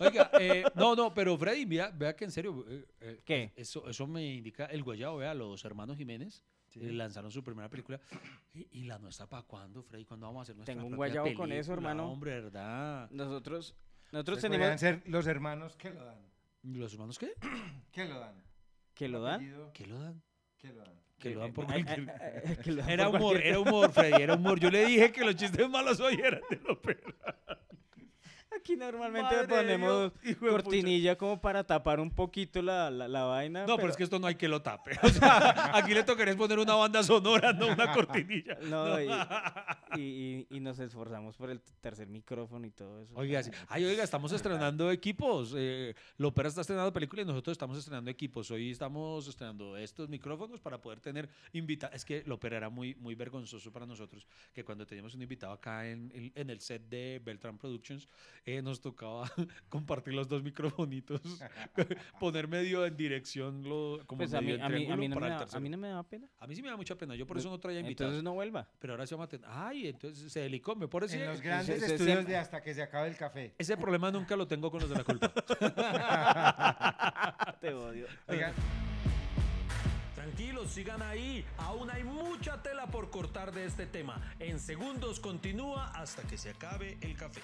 Oiga, 0.00 0.30
eh, 0.40 0.64
no, 0.74 0.94
no, 0.94 1.14
pero 1.14 1.36
Freddy, 1.38 1.64
vea, 1.64 1.90
vea 1.90 2.14
que 2.14 2.24
en 2.24 2.30
serio. 2.30 2.64
eh, 2.68 2.84
eh, 3.00 3.20
¿Qué? 3.24 3.52
Eso, 3.56 3.88
eso 3.88 4.06
me 4.06 4.34
indica 4.34 4.66
el 4.66 4.82
guayabo, 4.82 5.18
vea, 5.18 5.34
los 5.34 5.64
hermanos 5.64 5.96
Jiménez. 5.96 6.42
Sí. 6.68 6.80
lanzaron 6.90 7.30
su 7.30 7.44
primera 7.44 7.68
película. 7.70 8.00
¿Y, 8.52 8.66
y 8.80 8.84
la 8.84 8.98
nuestra 8.98 9.28
para 9.28 9.44
cuándo, 9.44 9.84
Freddy? 9.84 10.04
¿Cuándo 10.04 10.26
vamos 10.26 10.40
a 10.40 10.42
hacer 10.42 10.56
nuestra 10.56 10.74
Tengo 10.74 10.88
un 10.88 10.96
guayabo 10.96 11.32
con 11.34 11.52
eso, 11.52 11.72
hermano. 11.72 12.10
Hombre, 12.10 12.32
¿verdad? 12.40 13.08
Nosotros, 13.12 13.76
nosotros 14.10 14.40
tenemos 14.40 14.80
ser 14.80 15.00
los 15.06 15.24
hermanos 15.28 15.76
que 15.76 15.90
lo 15.90 16.04
dan. 16.04 16.18
¿Los 16.64 16.92
hermanos 16.94 17.18
qué? 17.18 17.32
¿Qué 17.92 18.04
lo 18.06 18.18
dan? 18.18 18.42
que 18.94 19.08
lo 19.08 19.20
dan. 19.20 19.72
¿Qué 19.72 19.86
lo 19.86 19.98
dan? 19.98 20.22
¿Qué 20.56 20.68
lo 20.72 20.78
dan? 20.84 21.00
Que 21.18 21.30
lo 21.30 21.40
dan 21.40 21.52
por 21.52 21.66
cualquier- 21.66 22.06
que 22.64 22.72
lo 22.72 22.84
Era 22.84 23.08
humor, 23.08 23.36
era 23.36 23.58
humor, 23.60 23.90
Freddy, 23.92 24.22
era 24.22 24.34
humor. 24.34 24.58
Yo 24.60 24.70
le 24.70 24.84
dije 24.86 25.12
que 25.12 25.24
los 25.24 25.34
chistes 25.36 25.68
malos 25.68 26.00
hoy 26.00 26.14
eran 26.22 26.40
de 26.50 26.60
la 26.60 26.72
ópera. 26.72 27.00
Aquí 28.58 28.76
normalmente 28.76 29.34
Madre 29.34 29.48
ponemos 29.48 30.12
Dios, 30.22 30.36
cortinilla 30.38 31.16
como 31.16 31.40
para 31.40 31.64
tapar 31.64 32.00
un 32.00 32.10
poquito 32.10 32.62
la, 32.62 32.90
la, 32.90 33.08
la 33.08 33.22
vaina. 33.24 33.66
No, 33.66 33.76
pero 33.76 33.88
es 33.90 33.96
que 33.96 34.04
esto 34.04 34.18
no 34.18 34.26
hay 34.26 34.34
que 34.36 34.48
lo 34.48 34.62
tape. 34.62 34.98
O 35.02 35.08
sea, 35.08 35.76
aquí 35.76 35.92
le 35.94 36.02
tocaría 36.04 36.36
poner 36.36 36.58
una 36.58 36.74
banda 36.74 37.02
sonora, 37.02 37.52
no 37.52 37.68
una 37.68 37.92
cortinilla. 37.92 38.56
No, 38.64 39.00
y, 39.00 39.08
y, 39.96 40.00
y- 40.02 40.46
y 40.56 40.60
nos 40.60 40.78
esforzamos 40.78 41.36
por 41.36 41.50
el 41.50 41.60
tercer 41.80 42.08
micrófono 42.08 42.66
y 42.66 42.70
todo 42.70 43.00
eso. 43.02 43.12
Oiga, 43.16 43.42
sí. 43.42 43.50
Ay, 43.68 43.84
oiga, 43.84 44.02
estamos 44.04 44.32
estrenando 44.32 44.90
equipos. 44.90 45.52
Eh, 45.56 45.94
Lopera 46.18 46.48
está 46.48 46.60
estrenando 46.62 46.92
películas 46.92 47.24
y 47.24 47.28
nosotros 47.28 47.52
estamos 47.52 47.76
estrenando 47.78 48.10
equipos. 48.10 48.50
Hoy 48.50 48.70
estamos 48.70 49.26
estrenando 49.28 49.76
estos 49.76 50.08
micrófonos 50.08 50.60
para 50.60 50.80
poder 50.80 51.00
tener 51.00 51.28
invitados. 51.52 51.94
Es 51.96 52.04
que 52.04 52.22
Lopera 52.26 52.56
era 52.56 52.68
muy, 52.70 52.94
muy 52.96 53.14
vergonzoso 53.14 53.70
para 53.72 53.86
nosotros 53.86 54.26
que 54.52 54.64
cuando 54.64 54.86
teníamos 54.86 55.14
un 55.14 55.22
invitado 55.22 55.52
acá 55.52 55.86
en, 55.88 56.32
en 56.34 56.50
el 56.50 56.60
set 56.60 56.82
de 56.88 57.20
Beltran 57.24 57.58
Productions, 57.58 58.08
eh, 58.46 58.62
nos 58.62 58.80
tocaba 58.80 59.26
compartir 59.68 60.14
los 60.14 60.28
dos 60.28 60.42
microfonitos, 60.42 61.20
poner 62.20 62.48
medio 62.48 62.84
en 62.84 62.96
dirección, 62.96 63.64
lo, 63.64 64.00
como 64.06 64.18
Pues 64.18 64.34
a 64.34 64.40
mí, 64.40 64.48
medio 64.48 64.56
en 64.56 64.62
a, 64.62 64.68
mí, 64.68 64.90
a, 64.90 64.96
mí 64.96 65.08
no 65.08 65.14
para 65.14 65.26
me 65.26 65.34
el 65.34 65.50
da, 65.50 65.56
a 65.56 65.60
mí 65.60 65.68
no 65.68 65.78
me 65.78 65.88
da 65.88 66.02
pena. 66.02 66.28
A 66.38 66.46
mí 66.46 66.54
sí 66.54 66.62
me 66.62 66.68
da 66.68 66.76
mucha 66.76 66.96
pena, 66.96 67.14
yo 67.14 67.26
por 67.26 67.38
eso 67.38 67.50
no 67.50 67.58
traía 67.58 67.80
invitados. 67.80 68.12
Entonces 68.12 68.24
no 68.24 68.34
vuelva. 68.34 68.68
Pero 68.78 68.92
ahora 68.92 69.06
se 69.06 69.14
vamos 69.14 69.26
a 69.26 69.28
tener. 69.28 69.48
Ay, 69.50 69.88
entonces 69.88 70.32
se 70.32 70.40
delicó. 70.40 70.74
Me 70.76 70.88
parece. 70.88 71.20
En 71.20 71.28
los 71.28 71.40
grandes 71.40 71.82
estudios 71.82 72.26
de 72.26 72.36
hasta 72.36 72.62
que 72.62 72.74
se 72.74 72.82
acabe 72.82 73.08
el 73.08 73.16
café. 73.16 73.54
Ese 73.58 73.76
problema 73.76 74.10
nunca 74.10 74.36
lo 74.36 74.46
tengo 74.46 74.70
con 74.70 74.80
los 74.80 74.90
de 74.90 74.96
la 74.96 75.04
culpa. 75.04 75.32
Te 77.60 77.72
odio. 77.72 78.06
Oigan, 78.28 78.52
Tranquilos, 80.14 80.70
sigan 80.70 81.02
ahí. 81.02 81.44
Aún 81.58 81.90
hay 81.90 82.02
mucha 82.02 82.62
tela 82.62 82.86
por 82.86 83.10
cortar 83.10 83.52
de 83.52 83.66
este 83.66 83.86
tema. 83.86 84.20
En 84.38 84.58
segundos 84.58 85.20
continúa 85.20 85.90
hasta 85.92 86.22
que 86.22 86.38
se 86.38 86.50
acabe 86.50 86.96
el 87.02 87.16
café. 87.16 87.42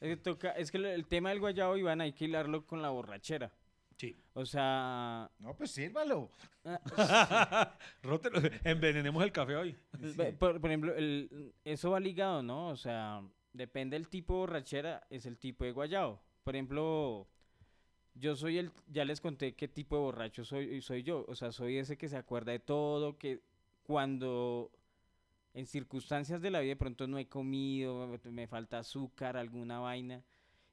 Es 0.00 0.08
que, 0.08 0.16
toca, 0.16 0.50
es 0.52 0.70
que 0.70 0.78
el- 0.78 1.06
tema 1.06 1.28
del 1.30 1.40
guayabo, 1.40 1.76
Iván, 1.76 2.00
hay 2.00 2.12
que 2.12 2.24
hilarlo 2.24 2.66
con 2.66 2.80
la 2.82 2.90
borrachera. 2.90 3.52
Sí. 3.96 4.16
O 4.32 4.46
sea, 4.46 5.30
no, 5.38 5.54
pues 5.54 5.70
sírvalo. 5.72 6.30
Rótelo. 8.02 8.40
Envenenemos 8.64 9.22
el 9.22 9.32
café 9.32 9.56
hoy. 9.56 9.76
Por, 10.38 10.60
por 10.60 10.70
ejemplo, 10.70 10.94
el, 10.94 11.52
eso 11.64 11.90
va 11.90 12.00
ligado, 12.00 12.42
¿no? 12.42 12.68
O 12.68 12.76
sea, 12.76 13.22
depende 13.52 13.96
del 13.98 14.08
tipo 14.08 14.32
de 14.34 14.38
borrachera, 14.40 15.06
es 15.10 15.26
el 15.26 15.38
tipo 15.38 15.64
de 15.64 15.72
guayabo. 15.72 16.20
Por 16.44 16.56
ejemplo, 16.56 17.28
yo 18.14 18.36
soy 18.36 18.58
el, 18.58 18.70
ya 18.88 19.04
les 19.04 19.20
conté 19.20 19.54
qué 19.54 19.68
tipo 19.68 19.96
de 19.96 20.02
borracho 20.02 20.44
soy, 20.44 20.80
soy 20.80 21.02
yo. 21.02 21.24
O 21.28 21.34
sea, 21.34 21.52
soy 21.52 21.76
ese 21.76 21.98
que 21.98 22.08
se 22.08 22.16
acuerda 22.16 22.52
de 22.52 22.60
todo, 22.60 23.18
que 23.18 23.40
cuando 23.82 24.70
en 25.54 25.66
circunstancias 25.66 26.40
de 26.40 26.50
la 26.50 26.60
vida 26.60 26.70
de 26.70 26.76
pronto 26.76 27.06
no 27.06 27.18
he 27.18 27.28
comido, 27.28 28.06
me- 28.30 28.46
falta 28.46 28.78
azúcar, 28.78 29.36
alguna 29.36 29.78
vaina, 29.80 30.24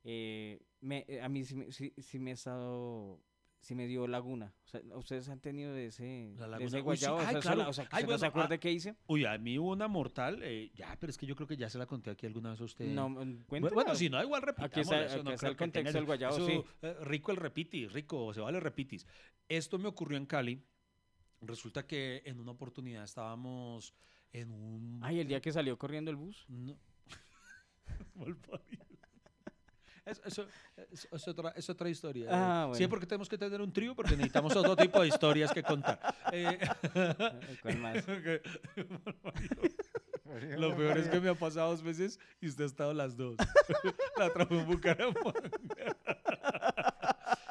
eh, 0.03 0.61
me- 0.81 1.05
eh, 1.07 1.21
a 1.21 1.29
mí 1.29 1.43
sí, 1.43 1.55
me- 1.55 1.71
sí- 1.71 1.93
sí 1.97 2.19
me 2.19 2.31
he 2.31 2.33
estado... 2.33 3.19
Sí 3.59 3.73
me 3.73 3.87
dio 3.87 4.05
laguna. 4.07 4.53
O 4.65 4.67
sea, 4.67 4.81
¿ustedes 4.95 5.27
han 5.29 5.39
tenido 5.41 5.73
de 5.73 5.87
ese, 5.87 6.31
La 6.37 6.45
de 6.45 6.51
laguna. 6.51 6.67
ese 6.67 6.75
Uy, 6.77 6.79
sí. 6.79 6.83
guayabo? 6.83 7.17
O 7.17 7.19
Ay, 7.19 7.25
sea, 7.25 7.31
eso 7.39 7.41
claro. 7.41 7.57
la- 7.57 7.69
o 7.69 7.73
sea, 7.73 7.87
Ay, 7.89 8.01
se 8.03 8.07
no 8.07 8.13
se 8.13 8.17
bueno, 8.19 8.27
acuerda 8.27 8.55
ah, 8.55 8.57
qué 8.59 8.71
hice. 8.71 8.95
Uy, 9.07 9.25
a 9.25 9.37
mí 9.39 9.57
hubo 9.57 9.71
una 9.71 9.87
mortal. 9.87 10.39
eh, 10.43 10.71
ya, 10.75 10.95
pero 10.99 11.09
es 11.09 11.17
que 11.17 11.25
yo 11.25 11.35
creo 11.35 11.47
que 11.47 11.57
ya 11.57 11.67
se 11.67 11.79
la 11.79 11.87
conté 11.87 12.11
aquí 12.11 12.27
alguna 12.27 12.51
vez 12.51 12.61
a 12.61 12.63
usted. 12.65 12.85
No, 12.85 13.13
cuéntela. 13.47 13.73
Bueno, 13.73 13.95
si 13.95 14.09
no, 14.09 14.21
igual 14.23 14.43
repitamos. 14.43 14.69
Aquí 14.71 14.79
está- 14.81 15.15
aquí 15.19 15.31
está 15.33 15.47
el 15.49 15.57
contexto 15.57 15.91
del 15.97 16.05
guayabo, 16.05 16.37
sí. 16.45 16.63
rico 17.01 17.31
el 17.31 17.37
repitis, 17.37 17.91
rico, 17.91 18.31
se 18.31 18.41
vale 18.41 18.59
repitis. 18.59 19.07
Esto 19.49 19.79
me 19.79 19.87
ocurrió 19.87 20.17
en 20.19 20.27
Cali. 20.27 20.63
Resulta 21.41 21.85
que 21.87 22.21
en 22.25 22.39
una 22.39 22.51
oportunidad 22.51 23.03
estábamos 23.03 23.93
en 24.33 24.51
un... 24.51 24.99
Ay, 25.03 25.19
el 25.19 25.27
día 25.27 25.41
que 25.41 25.51
salió 25.51 25.77
corriendo 25.77 26.11
el 26.11 26.17
bus. 26.17 26.45
No. 26.47 26.77
Es, 30.07 30.21
eso, 30.23 30.47
es, 30.89 31.05
es 31.11 31.27
otra, 31.27 31.49
es 31.49 31.69
otra 31.69 31.89
historia. 31.89 32.29
Ah, 32.31 32.71
Sí, 32.73 32.87
porque 32.87 33.05
tenemos 33.05 33.27
que 33.27 33.37
tener 33.37 33.59
un 33.59 33.73
trío 33.73 33.93
porque 33.93 34.11
necesitamos 34.11 34.55
otro 34.55 34.73
tipo 34.77 35.01
de 35.01 35.09
historias 35.09 35.51
que 35.51 35.63
contar. 35.63 35.99
Eh, 36.31 36.57
¿Cuál 37.61 37.77
más? 37.79 38.05
Lo 40.57 40.77
peor 40.77 40.97
es 40.97 41.09
que 41.09 41.19
me 41.19 41.27
ha 41.27 41.35
pasado 41.35 41.71
dos 41.71 41.83
veces 41.83 42.21
y 42.39 42.47
usted 42.47 42.63
ha 42.63 42.67
estado 42.67 42.93
las 42.93 43.17
dos. 43.17 43.35
La 44.17 44.31
trajo 44.31 44.53
en 44.53 44.65
Bucaramanga. 44.65 45.33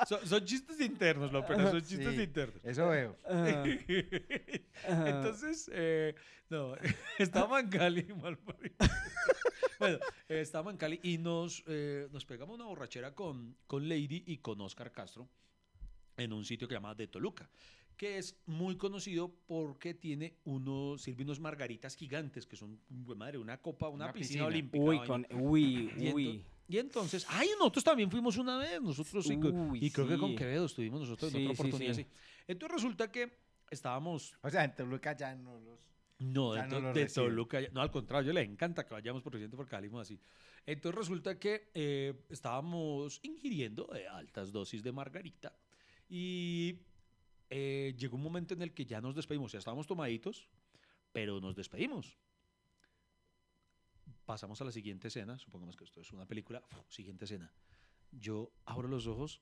Son, 0.09 0.27
son 0.27 0.45
chistes 0.45 0.81
internos, 0.81 1.33
lo 1.33 1.45
peor, 1.45 1.71
son 1.71 1.81
chistes 1.83 2.15
Sí, 2.15 2.23
internos. 2.23 2.61
Eso 2.65 2.89
veo. 2.89 3.17
Entonces, 4.87 5.71
eh, 5.73 6.15
no, 6.49 6.75
estaba 7.19 7.61
en 7.61 7.69
Cali, 7.69 8.03
mal 8.23 8.39
parido. 8.39 8.75
Bueno, 9.79 9.99
eh, 10.29 10.41
estaba 10.41 10.71
en 10.71 10.77
Cali 10.77 11.01
y 11.03 11.19
nos, 11.19 11.63
eh, 11.67 12.09
nos 12.13 12.25
pegamos 12.25 12.55
una 12.57 12.67
borrachera 12.67 13.15
con, 13.15 13.57
con 13.67 13.89
Lady 13.89 14.23
y 14.27 14.39
con 14.39 14.61
Oscar 14.61 14.93
Castro 14.93 15.29
en 16.17 16.33
un 16.33 16.45
sitio 16.45 16.67
que 16.67 16.73
se 16.73 16.77
llama 16.77 16.95
De 16.95 17.09
Toluca, 17.09 17.51
que 17.97 18.17
es 18.19 18.37
muy 18.47 18.77
conocido 18.77 19.35
porque 19.47 19.93
tiene 19.93 20.39
unos, 20.45 21.03
sirve 21.03 21.25
unos 21.25 21.41
margaritas 21.41 21.95
gigantes, 21.95 22.47
que 22.47 22.57
son, 22.57 22.81
madre, 23.17 23.37
una 23.39 23.59
copa, 23.61 23.89
una, 23.89 24.07
Una 24.07 24.13
piscina, 24.15 24.47
piscina. 24.47 24.47
olímpica. 24.47 24.85
uy, 24.85 24.99
con, 25.07 25.27
uy, 25.33 26.13
uy. 26.15 26.45
Y 26.69 26.79
entonces, 26.79 27.27
ay, 27.29 27.49
nosotros 27.59 27.85
también 27.85 28.11
fuimos 28.11 28.37
una 28.39 28.57
vez, 28.59 28.81
nosotros 28.83 29.25
sí, 29.27 29.37
Uy, 29.37 29.79
y 29.85 29.91
creo 29.91 30.07
que 30.09 30.19
con 30.19 30.31
sí. 30.31 30.37
Quevedo 30.37 30.67
estuvimos 30.67 31.01
nosotros 31.01 31.33
en 31.35 31.41
Sí, 31.41 31.45
otra 31.47 31.55
sí, 31.57 31.61
oportunidad, 31.63 31.95
sí. 31.95 32.03
sí. 32.03 32.09
Entonces 32.49 32.75
resulta 32.77 33.11
que 33.11 33.39
estábamos 33.71 34.35
O 34.43 34.51
sea, 34.51 34.65
en 34.65 34.75
Toluca 34.75 35.17
ya 35.17 35.35
no 35.35 35.59
los... 35.59 35.81
no, 36.19 36.53
de, 36.55 36.67
no 36.81 36.93
de. 36.93 37.07
Toluca. 37.07 37.61
ya- 37.61 37.69
No, 37.71 37.81
al 37.83 37.91
contrario, 37.91 38.33
le 38.33 38.43
encanta 38.43 38.85
que 38.87 38.95
vayamos 38.95 39.23
por 39.23 39.37
ciento 39.37 39.57
porque 39.57 39.71
salimos 39.71 40.03
así. 40.03 40.19
Entonces 40.65 40.99
resulta 40.99 41.39
que 41.39 41.71
eh, 41.75 42.15
estábamos 42.31 43.21
ingiriendo 43.23 43.89
eh, 43.95 44.07
altas 44.09 44.51
dosis 44.53 44.83
de 44.83 44.93
margarita 44.93 45.53
y 46.09 46.81
eh, 47.51 47.95
llegó 47.97 48.17
un 48.17 48.23
momento 48.23 48.55
en 48.55 48.63
el 48.63 48.73
que 48.73 48.85
ya 48.87 49.01
nos 49.01 49.15
despedimos. 49.15 49.53
Ya 49.53 49.59
estábamos 49.59 49.87
tomaditos, 49.87 50.49
pero 51.13 51.41
nos 51.41 51.55
despedimos. 51.55 52.17
Pasamos 54.27 54.61
a 54.61 54.65
la 54.65 54.73
siguiente 54.73 55.09
escena. 55.09 55.39
Supongamos 55.39 55.77
que 55.77 55.85
esto 55.85 56.01
es 56.01 56.13
una 56.13 56.27
película. 56.27 56.63
Uf, 56.73 56.91
siguiente 56.93 57.25
escena. 57.25 57.53
Yo 58.11 58.53
abro 58.65 58.89
los 58.89 59.07
ojos 59.07 59.41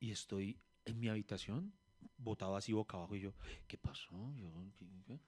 y 0.00 0.10
estoy 0.10 0.58
en 0.84 0.98
mi 0.98 1.08
habitación, 1.08 1.72
botado 2.16 2.56
así 2.56 2.72
boca 2.72 2.96
abajo. 2.96 3.14
Y 3.14 3.20
yo, 3.20 3.34
¿qué 3.68 3.76
pasó? 3.78 4.32
Yo, 4.34 4.50
¿qué- 4.76 4.86
qué? 5.06 5.20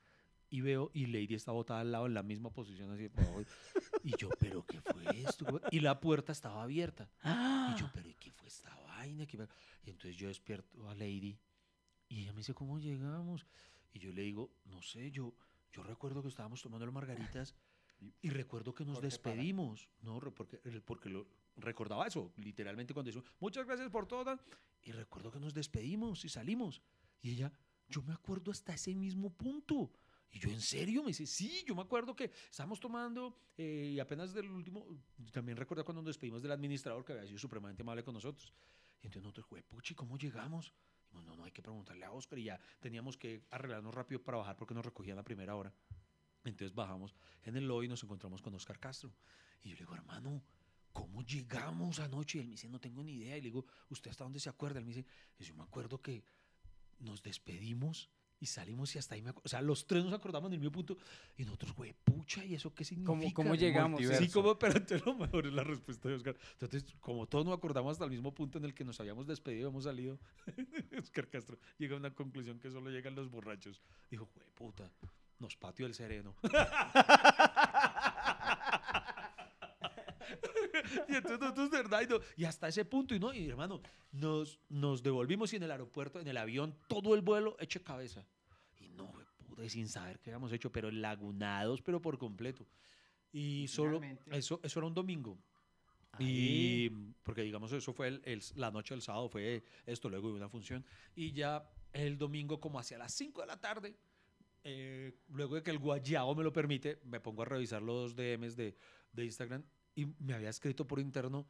y 0.51 0.63
veo 0.63 0.91
y 0.95 1.05
Lady 1.05 1.35
está 1.35 1.53
botada 1.53 1.81
al 1.81 1.93
lado 1.93 2.07
en 2.07 2.15
la 2.15 2.23
misma 2.23 2.51
posición 2.51 2.91
así 2.91 3.11
por 3.11 3.23
abajo. 3.25 3.43
y 4.03 4.17
yo 4.17 4.31
pero 4.41 4.65
qué 4.65 4.81
fue 4.81 5.23
esto 5.23 5.61
y 5.71 5.81
la 5.81 6.01
puerta 6.01 6.33
estaba 6.33 6.63
abierta 6.63 7.11
y 7.23 7.79
yo 7.79 7.91
pero 7.93 8.09
¿y 8.09 8.15
qué 8.15 8.33
fue 8.33 8.49
esta 8.49 8.75
vaina 8.87 9.27
¿Qué 9.27 9.37
fue?". 9.37 9.47
y 9.85 9.91
entonces 9.91 10.17
yo 10.17 10.29
despierto 10.29 10.89
a 10.89 10.95
Lady 10.95 11.39
y 12.09 12.23
ella 12.23 12.33
me 12.33 12.39
dice 12.39 12.55
cómo 12.55 12.79
llegamos 12.79 13.47
y 13.93 13.99
yo 13.99 14.11
le 14.11 14.23
digo 14.23 14.51
no 14.65 14.81
sé 14.81 15.11
yo 15.11 15.35
yo 15.71 15.83
recuerdo 15.83 16.23
que 16.23 16.29
estábamos 16.29 16.63
tomando 16.63 16.87
las 16.87 16.95
margaritas 16.95 17.55
y 18.23 18.31
recuerdo 18.31 18.75
que 18.75 18.85
nos 18.85 19.01
despedimos 19.01 19.89
no 20.03 20.21
porque 20.21 20.59
porque 20.85 21.09
lo 21.09 21.27
recordaba 21.57 22.07
eso 22.07 22.33
literalmente 22.37 22.95
cuando 22.95 23.11
dijo 23.11 23.25
muchas 23.41 23.67
gracias 23.67 23.91
por 23.91 24.07
todo 24.07 24.25
tal", 24.25 24.41
y 24.83 24.93
recuerdo 24.93 25.31
que 25.31 25.41
nos 25.41 25.53
despedimos 25.55 26.25
y 26.25 26.29
salimos 26.29 26.81
y 27.21 27.33
ella 27.33 27.53
yo 27.89 28.03
me 28.03 28.13
acuerdo 28.13 28.51
hasta 28.51 28.75
ese 28.75 28.95
mismo 28.95 29.31
punto 29.31 29.91
Y 30.31 30.39
yo, 30.41 30.51
¿en 30.51 30.61
serio? 30.61 31.03
Me 31.03 31.09
dice, 31.09 31.27
sí, 31.27 31.65
yo 31.67 31.75
me 31.75 31.81
acuerdo 31.83 32.15
que 32.15 32.31
estábamos 32.51 32.79
tomando 32.81 33.35
eh, 33.57 33.93
y 33.95 33.99
apenas 33.99 34.35
del 34.35 34.51
último, 34.51 34.87
también 35.33 35.57
recuerdo 35.57 35.85
cuando 35.85 36.03
nos 36.03 36.09
despedimos 36.09 36.43
del 36.43 36.53
administrador 36.53 37.03
que 37.05 37.13
había 37.13 37.27
sido 37.27 37.39
supremamente 37.39 37.83
amable 37.83 38.05
con 38.05 38.13
nosotros. 38.15 38.53
Y 39.03 39.07
entonces 39.07 39.23
nosotros, 39.23 39.47
güey, 39.49 39.63
puchi, 39.63 39.95
¿cómo 39.95 40.19
llegamos? 40.19 40.75
Y 41.11 41.15
no, 41.15 41.23
no, 41.23 41.35
no, 41.35 41.45
hay 41.45 41.51
que 41.53 41.63
preguntarle 41.63 42.05
a 42.05 42.13
Oscar 42.13 42.39
y 42.39 42.45
ya 42.45 42.61
teníamos 42.79 43.17
que 43.17 43.47
arreglarnos 43.51 43.95
rápido 43.95 44.23
para 44.23 44.37
bajar 44.39 44.57
porque 44.57 44.75
nos 44.75 44.85
recogían 44.85 45.19
a 45.19 45.23
primera 45.23 45.57
hora. 45.57 45.73
Entonces 46.45 46.75
bajamos 46.75 47.15
en 47.45 47.57
el 47.57 47.67
lobby 47.67 47.87
y 47.87 47.89
nos 47.89 48.03
encontramos 48.03 48.43
con 48.43 48.55
Oscar 48.55 48.79
Castro. 48.79 49.13
Y 49.63 49.71
yo 49.71 49.75
le 49.75 49.81
digo, 49.81 49.95
hermano, 49.95 50.43
¿cómo 50.93 51.23
llegamos 51.23 52.01
anoche? 52.01 52.39
Y 52.39 52.41
él 52.43 52.47
me 52.49 52.53
dice, 52.53 52.69
no 52.69 52.81
tengo 52.81 53.03
ni 53.03 53.15
idea. 53.15 53.37
Y 53.37 53.41
le 53.41 53.49
digo, 53.49 53.67
¿usted 53.91 54.11
hasta 54.11 54.25
dónde 54.25 54.41
se 54.41 54.49
acuerda? 54.49 54.79
Él 54.79 54.85
me 54.85 54.95
dice, 54.95 55.07
yo 55.39 55.55
me 55.55 55.63
acuerdo 55.63 56.01
que 56.01 56.25
nos 57.01 57.23
despedimos 57.23 58.11
y 58.41 58.47
salimos 58.47 58.95
y 58.95 58.99
hasta 58.99 59.15
ahí 59.15 59.23
me 59.23 59.31
acuerdo. 59.31 59.47
O 59.47 59.49
sea, 59.49 59.61
los 59.63 59.87
tres 59.87 60.05
nos 60.05 60.13
acordamos 60.13 60.51
del 60.51 60.61
mismo 60.61 60.73
punto. 60.73 60.97
Y 61.37 61.45
nosotros, 61.45 61.75
güey, 61.75 61.95
pucha, 62.05 62.45
¿y 62.45 62.55
eso 62.55 62.73
qué 62.73 62.85
significa? 62.85 63.13
¿Cómo, 63.13 63.35
cómo 63.35 63.55
llegamos? 63.55 64.01
Multiverso. 64.01 64.25
Sí, 64.25 64.31
como, 64.31 64.59
pero 64.59 64.75
entonces 64.75 65.05
lo 65.05 65.15
mejor 65.15 65.47
es 65.47 65.53
la 65.53 65.65
respuesta 65.65 66.09
de 66.09 66.15
Oscar. 66.15 66.37
Entonces, 66.53 66.85
como 67.01 67.27
todos 67.27 67.45
nos 67.45 67.57
acordamos 67.57 67.93
hasta 67.93 68.05
el 68.05 68.11
mismo 68.11 68.33
punto 68.33 68.59
en 68.59 68.65
el 68.65 68.75
que 68.75 68.85
nos 68.85 69.01
habíamos 69.01 69.27
despedido 69.27 69.69
y 69.69 69.71
hemos 69.71 69.85
salido, 69.85 70.19
Oscar 70.99 71.29
Castro 71.29 71.59
llega 71.79 71.95
a 71.95 71.99
una 71.99 72.15
conclusión 72.15 72.61
que 72.61 72.71
solo 72.71 72.91
llegan 72.91 73.15
los 73.15 73.31
borrachos. 73.31 73.83
Dijo, 74.11 74.29
güey, 74.35 74.47
puta, 74.55 74.91
nos 75.39 75.57
pateó 75.57 75.87
el 75.87 75.95
sereno. 75.95 76.35
y 81.09 81.15
entonces 81.15 81.41
nosotros, 81.41 81.71
de 81.71 81.77
verdad, 81.79 82.01
y, 82.03 82.07
no- 82.07 82.21
y 82.37 82.45
hasta 82.45 82.69
ese 82.69 82.85
punto, 82.85 83.15
y 83.15 83.19
no, 83.21 83.33
y 83.33 83.49
hermano, 83.49 83.81
nos, 84.13 84.59
nos 84.69 85.03
devolvimos 85.03 85.53
y 85.53 85.57
en 85.57 85.63
el 85.65 85.71
aeropuerto, 85.71 86.21
en 86.21 86.29
el 86.29 86.37
avión, 86.37 86.77
todo 86.89 87.15
el 87.15 87.23
vuelo 87.23 87.57
eche 87.61 87.83
cabeza. 87.83 88.25
Y 88.81 88.89
no, 88.91 89.13
y 89.63 89.69
sin 89.69 89.89
saber 89.89 90.19
qué 90.21 90.31
habíamos 90.31 90.53
hecho, 90.53 90.71
pero 90.71 90.91
lagunados, 90.91 91.83
pero 91.83 92.01
por 92.01 92.19
completo. 92.19 92.67
Y 93.33 93.67
solo, 93.69 94.01
eso, 94.31 94.61
eso 94.63 94.79
era 94.81 94.87
un 94.87 94.95
domingo. 94.95 95.39
Y 96.19 96.91
porque 97.23 97.43
digamos, 97.43 97.71
eso 97.73 97.93
fue 97.93 98.09
el- 98.09 98.23
el- 98.25 98.43
la 98.57 98.71
noche 98.71 98.95
del 98.95 99.03
sábado, 99.03 99.29
fue 99.29 99.63
esto, 99.87 100.09
luego 100.09 100.29
de 100.29 100.35
una 100.35 100.49
función. 100.49 100.85
Y 101.15 101.33
ya 101.33 101.69
el 101.93 102.19
domingo, 102.19 102.61
como 102.61 102.79
hacia 102.79 102.99
las 102.99 103.13
5 103.15 103.41
de 103.43 103.47
la 103.47 103.61
tarde, 103.61 103.95
eh, 104.65 105.13
luego 105.29 105.57
de 105.57 105.63
que 105.63 105.71
el 105.71 105.79
guayao 105.79 106.35
me 106.35 106.45
lo 106.45 106.53
permite, 106.53 107.01
me 107.05 107.21
pongo 107.21 107.43
a 107.43 107.45
revisar 107.45 107.83
los 107.83 108.15
DMs 108.15 108.57
de, 108.57 108.77
de 109.13 109.25
Instagram 109.25 109.63
y 109.95 110.07
me 110.19 110.35
había 110.35 110.51
escrito 110.51 110.87
por 110.87 111.01
interno 111.01 111.49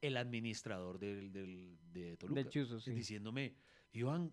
el 0.00 0.16
administrador 0.16 0.98
del, 0.98 1.32
del, 1.32 1.78
de 1.92 2.16
Toluca. 2.16 2.40
Del 2.40 2.50
Chuzo, 2.50 2.80
sí. 2.80 2.92
Diciéndome, 2.92 3.54
Iván, 3.92 4.32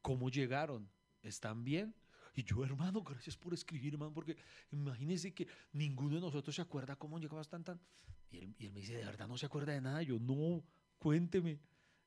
¿cómo 0.00 0.30
llegaron? 0.30 0.88
¿Están 1.22 1.64
bien? 1.64 1.94
Y 2.34 2.44
yo, 2.44 2.64
hermano, 2.64 3.02
gracias 3.02 3.36
por 3.36 3.52
escribir, 3.52 3.94
hermano, 3.94 4.12
porque 4.12 4.36
imagínense 4.70 5.34
que 5.34 5.46
ninguno 5.72 6.14
de 6.16 6.20
nosotros 6.20 6.54
se 6.54 6.62
acuerda 6.62 6.96
cómo 6.96 7.18
llegabas 7.18 7.48
tan 7.48 7.62
tan. 7.62 7.80
Y 8.30 8.38
él, 8.38 8.54
y 8.58 8.66
él 8.66 8.72
me 8.72 8.80
dice, 8.80 8.96
¿de 8.96 9.04
verdad 9.04 9.28
no 9.28 9.36
se 9.36 9.46
acuerda 9.46 9.72
de 9.72 9.80
nada? 9.80 10.02
Yo, 10.02 10.18
no, 10.18 10.64
cuénteme. 10.98 11.60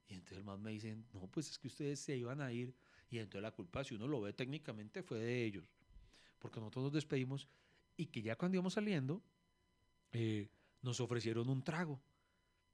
Y 0.07 0.13
entonces 0.13 0.37
el 0.37 0.43
man 0.43 0.61
me 0.61 0.71
dice, 0.71 0.95
no, 1.13 1.27
pues 1.27 1.49
es 1.49 1.59
que 1.59 1.67
ustedes 1.67 1.99
se 1.99 2.15
iban 2.15 2.41
a 2.41 2.51
ir. 2.51 2.75
Y 3.09 3.19
entonces 3.19 3.41
la 3.41 3.51
culpa, 3.51 3.83
si 3.83 3.95
uno 3.95 4.07
lo 4.07 4.21
ve 4.21 4.33
técnicamente, 4.33 5.03
fue 5.03 5.19
de 5.19 5.45
ellos. 5.45 5.65
Porque 6.39 6.59
nosotros 6.59 6.85
nos 6.85 6.93
despedimos 6.93 7.47
y 7.97 8.07
que 8.07 8.21
ya 8.21 8.35
cuando 8.35 8.55
íbamos 8.55 8.73
saliendo, 8.73 9.21
eh, 10.11 10.49
nos 10.81 10.99
ofrecieron 10.99 11.49
un 11.49 11.63
trago. 11.63 12.01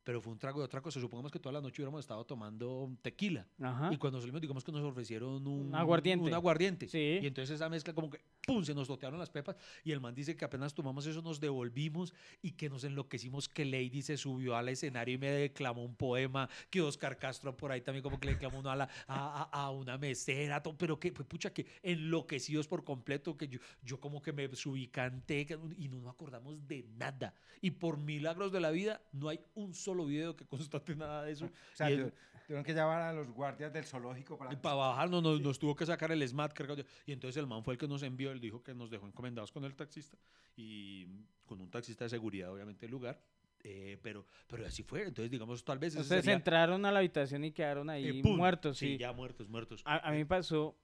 Pero 0.03 0.19
fue 0.19 0.33
un 0.33 0.39
trago 0.39 0.59
de 0.59 0.65
otra 0.65 0.81
cosa. 0.81 0.99
Supongamos 0.99 1.31
que 1.31 1.37
toda 1.39 1.53
la 1.53 1.61
noche 1.61 1.81
hubiéramos 1.81 1.99
estado 1.99 2.25
tomando 2.25 2.91
tequila. 3.03 3.45
Ajá. 3.61 3.93
Y 3.93 3.97
cuando 3.97 4.19
salimos, 4.19 4.41
digamos 4.41 4.63
que 4.63 4.71
nos 4.71 4.83
ofrecieron 4.83 5.45
un, 5.47 5.75
aguardiente. 5.75 6.25
Un 6.25 6.33
aguardiente. 6.33 6.87
Sí. 6.87 7.19
Y 7.21 7.27
entonces 7.27 7.55
esa 7.55 7.69
mezcla 7.69 7.93
como 7.93 8.09
que, 8.09 8.19
¡pum!, 8.47 8.63
se 8.63 8.73
nos 8.73 8.87
totearon 8.87 9.19
las 9.19 9.29
pepas. 9.29 9.55
Y 9.83 9.91
el 9.91 9.99
man 10.01 10.15
dice 10.15 10.35
que 10.35 10.43
apenas 10.43 10.73
tomamos 10.73 11.05
eso, 11.05 11.21
nos 11.21 11.39
devolvimos 11.39 12.13
y 12.41 12.51
que 12.53 12.67
nos 12.67 12.83
enloquecimos, 12.83 13.47
que 13.47 13.63
Lady 13.63 14.01
se 14.01 14.17
subió 14.17 14.55
al 14.55 14.69
escenario 14.69 15.13
y 15.13 15.17
me 15.19 15.29
declamó 15.29 15.83
un 15.85 15.95
poema, 15.95 16.49
que 16.71 16.81
Oscar 16.81 17.17
Castro 17.19 17.55
por 17.55 17.71
ahí 17.71 17.81
también 17.81 18.01
como 18.01 18.19
que 18.19 18.25
le 18.25 18.33
declamó 18.33 18.57
uno 18.59 18.71
a, 18.71 18.75
la- 18.75 18.89
a, 19.07 19.43
a- 19.51 19.65
a 19.65 19.69
una 19.69 19.99
mesera, 19.99 20.63
to- 20.63 20.75
pero 20.75 20.99
que, 20.99 21.11
pues, 21.11 21.27
pucha, 21.27 21.53
que 21.53 21.67
enloquecidos 21.83 22.67
por 22.67 22.83
completo, 22.83 23.37
que 23.37 23.47
yo, 23.47 23.59
yo 23.83 23.99
como 23.99 24.19
que 24.21 24.33
me 24.33 24.53
subí, 24.55 24.87
canté 24.87 25.45
y 25.77 25.87
no 25.89 25.99
nos 25.99 26.11
acordamos 26.11 26.67
de 26.67 26.85
nada. 26.97 27.35
Y 27.61 27.69
por 27.71 27.97
milagros 27.97 28.51
de 28.51 28.59
la 28.59 28.71
vida, 28.71 29.01
no 29.11 29.29
hay 29.29 29.39
un 29.53 29.75
solo 29.75 29.90
video 30.05 30.35
que 30.35 30.45
constate 30.45 30.95
nada 30.95 31.23
de 31.23 31.31
eso. 31.31 31.45
O 31.45 31.75
sea, 31.75 31.89
Y 31.91 31.97
tu- 31.97 32.11
tuvieron 32.47 32.63
que 32.65 32.73
llevar 32.73 33.01
a 33.01 33.13
los 33.13 33.29
guardias 33.29 33.71
del 33.71 33.85
zoológico 33.85 34.37
para... 34.37 34.51
y 34.53 34.55
para 34.57 34.75
bajarnos 34.75 35.21
nos, 35.23 35.41
nos 35.41 35.59
tuvo 35.59 35.75
que 35.75 35.85
sacar 35.85 36.11
el 36.11 36.27
SMAT. 36.27 36.53
que- 36.53 36.85
Y 37.05 37.11
entonces 37.13 37.37
el 37.37 37.47
man 37.47 37.63
fue 37.63 37.75
el 37.75 37.77
que 37.77 37.87
nos 37.87 38.03
envió, 38.03 38.31
él 38.31 38.39
dijo 38.39 38.61
que 38.63 38.73
nos 38.73 38.89
dejó 38.89 39.07
encomendados 39.07 39.51
con 39.51 39.63
el 39.65 39.75
taxista 39.75 40.17
y 40.55 41.05
con 41.45 41.61
un 41.61 41.69
taxista 41.69 42.05
de 42.05 42.09
seguridad, 42.09 42.51
obviamente, 42.51 42.85
el 42.85 42.91
lugar. 42.91 43.21
eh, 43.63 43.99
pero, 44.01 44.25
pero 44.47 44.65
así 44.65 44.81
fue. 44.81 45.03
Entonces, 45.03 45.29
digamos, 45.29 45.63
tal 45.63 45.77
vez... 45.77 45.95
Ustedes 45.95 46.23
sería, 46.25 46.33
entraron 46.35 46.83
a 46.85 46.91
la 46.91 46.97
habitación 46.97 47.43
y 47.43 47.51
quedaron 47.51 47.89
eh, 47.91 47.93
ahí 47.93 48.21
¡pum! 48.23 48.35
muertos, 48.35 48.79
sí. 48.79 48.97
ya 48.97 49.11
muertos, 49.13 49.47
muertos. 49.49 49.83
A, 49.85 49.97
a 50.07 50.11
mí 50.11 50.17
me 50.17 50.25
pasó 50.25 50.75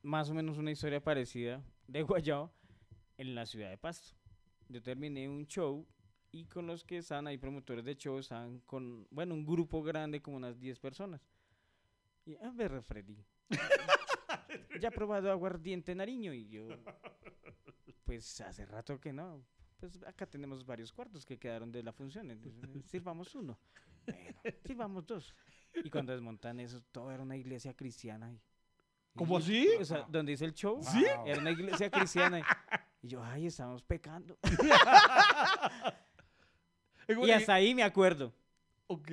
más 0.00 0.30
o 0.30 0.34
menos 0.34 0.56
una 0.56 0.70
historia 0.70 1.02
parecida 1.04 1.62
de 1.86 2.02
Guayao 2.02 2.50
en 3.18 3.34
la 3.34 3.44
ciudad 3.44 3.68
de 3.68 3.76
Pasto. 3.76 4.16
Yo 4.68 4.80
terminé 4.82 5.28
un 5.28 5.46
show 5.46 5.86
y 6.32 6.46
con 6.46 6.66
los 6.66 6.82
que 6.84 6.96
estaban 6.98 7.26
ahí 7.26 7.36
promotores 7.38 7.84
de 7.84 7.94
show 7.96 8.18
estaban 8.18 8.60
con, 8.60 9.06
bueno, 9.10 9.34
un 9.34 9.44
grupo 9.44 9.82
grande 9.82 10.20
como 10.22 10.38
unas 10.38 10.58
10 10.58 10.78
personas. 10.80 11.20
Y 12.24 12.34
a 12.36 12.50
ver, 12.50 12.82
Freddy. 12.82 13.16
ya 14.80 14.88
he 14.88 14.92
probado 14.92 15.30
aguardiente 15.30 15.94
Nariño 15.94 16.32
y 16.32 16.48
yo, 16.48 16.68
pues 18.04 18.40
hace 18.40 18.64
rato 18.66 18.98
que 19.00 19.12
no. 19.12 19.44
Pues 19.78 20.00
acá 20.04 20.26
tenemos 20.26 20.64
varios 20.64 20.92
cuartos 20.92 21.26
que 21.26 21.38
quedaron 21.38 21.70
de 21.72 21.82
la 21.82 21.92
función. 21.92 22.30
entonces, 22.30 22.62
eh, 22.64 22.82
sirvamos 22.86 23.34
uno. 23.34 23.58
Bueno, 24.06 24.40
sirvamos 24.64 25.06
dos. 25.06 25.34
Y 25.84 25.90
cuando 25.90 26.12
desmontan 26.12 26.60
eso, 26.60 26.80
todo 26.92 27.10
era 27.10 27.22
una 27.22 27.36
iglesia 27.36 27.74
cristiana. 27.74 28.32
Y, 28.32 28.40
¿Cómo 29.16 29.38
y- 29.38 29.42
así? 29.42 29.68
O 29.80 29.84
sea, 29.84 30.06
donde 30.08 30.32
dice 30.32 30.44
el 30.44 30.54
show, 30.54 30.80
¿Sí? 30.82 31.04
era 31.26 31.40
una 31.40 31.50
iglesia 31.50 31.90
cristiana. 31.90 32.38
Y, 32.40 32.42
y 33.06 33.08
yo, 33.08 33.22
ay, 33.24 33.46
estamos 33.46 33.82
pecando. 33.82 34.38
Y 37.26 37.30
hasta 37.30 37.54
ahí 37.54 37.74
me 37.74 37.82
acuerdo. 37.82 38.32
Ok. 38.88 39.10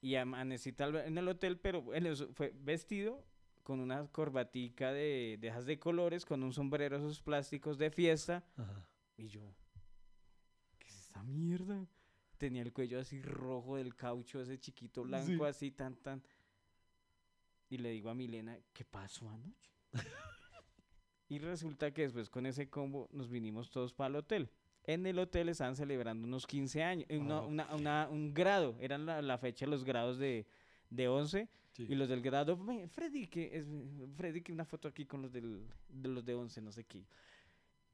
Y 0.00 0.16
amanecí 0.16 0.72
tal 0.72 0.92
vez 0.92 1.06
en 1.06 1.16
el 1.18 1.28
hotel, 1.28 1.58
pero 1.58 1.94
eso 1.94 2.28
fue 2.34 2.52
vestido 2.56 3.24
con 3.62 3.78
una 3.78 4.06
corbatica 4.08 4.92
de, 4.92 5.38
de 5.40 5.48
esas 5.48 5.64
de 5.66 5.78
colores, 5.78 6.24
con 6.24 6.42
un 6.42 6.52
sombrero 6.52 6.96
esos 6.96 7.20
plásticos 7.20 7.78
de 7.78 7.90
fiesta. 7.90 8.44
Ajá. 8.56 8.86
Y 9.16 9.28
yo, 9.28 9.54
¿qué 10.78 10.88
es 10.88 10.96
esta 11.02 11.22
mierda? 11.22 11.86
Tenía 12.38 12.62
el 12.62 12.72
cuello 12.72 12.98
así 12.98 13.22
rojo 13.22 13.76
del 13.76 13.94
caucho, 13.94 14.40
ese 14.40 14.58
chiquito 14.58 15.04
blanco, 15.04 15.44
Sí. 15.44 15.48
así 15.48 15.70
tan, 15.70 15.94
tan. 15.96 16.22
Y 17.68 17.78
le 17.78 17.90
digo 17.90 18.10
a 18.10 18.14
Milena, 18.14 18.58
¿qué 18.72 18.84
pasó 18.84 19.28
anoche? 19.30 19.70
y 21.28 21.38
resulta 21.38 21.92
que 21.94 22.02
después 22.02 22.28
con 22.28 22.46
ese 22.46 22.68
combo 22.68 23.08
nos 23.12 23.30
vinimos 23.30 23.70
todos 23.70 23.94
para 23.94 24.08
el 24.08 24.16
hotel. 24.16 24.50
En 24.84 25.06
el 25.06 25.18
hotel 25.18 25.48
estaban 25.48 25.76
celebrando 25.76 26.26
unos 26.26 26.46
15 26.46 26.82
años, 26.82 27.06
eh, 27.08 27.18
una- 27.18 27.38
Ah, 27.38 27.46
una- 27.46 27.74
una- 27.74 28.08
un 28.10 28.34
grado, 28.34 28.76
eran 28.80 29.06
la, 29.06 29.22
la 29.22 29.38
fecha 29.38 29.66
los 29.66 29.84
grados 29.84 30.18
de, 30.18 30.46
de 30.90 31.08
11. 31.08 31.48
Sí. 31.72 31.86
Y 31.88 31.94
los 31.94 32.08
del 32.08 32.20
grado, 32.20 32.56
"Ve, 32.56 32.86
Freddy, 32.88 33.26
que 33.28 33.50
es 33.56 33.64
Freddy, 34.16 34.42
que 34.42 34.52
una 34.52 34.64
foto 34.64 34.88
aquí 34.88 35.06
con 35.06 35.22
los 35.22 35.32
del, 35.32 35.66
de 35.88 36.08
los 36.08 36.24
de 36.24 36.34
11, 36.34 36.60
no 36.60 36.70
sé 36.72 36.84
qué. 36.84 36.98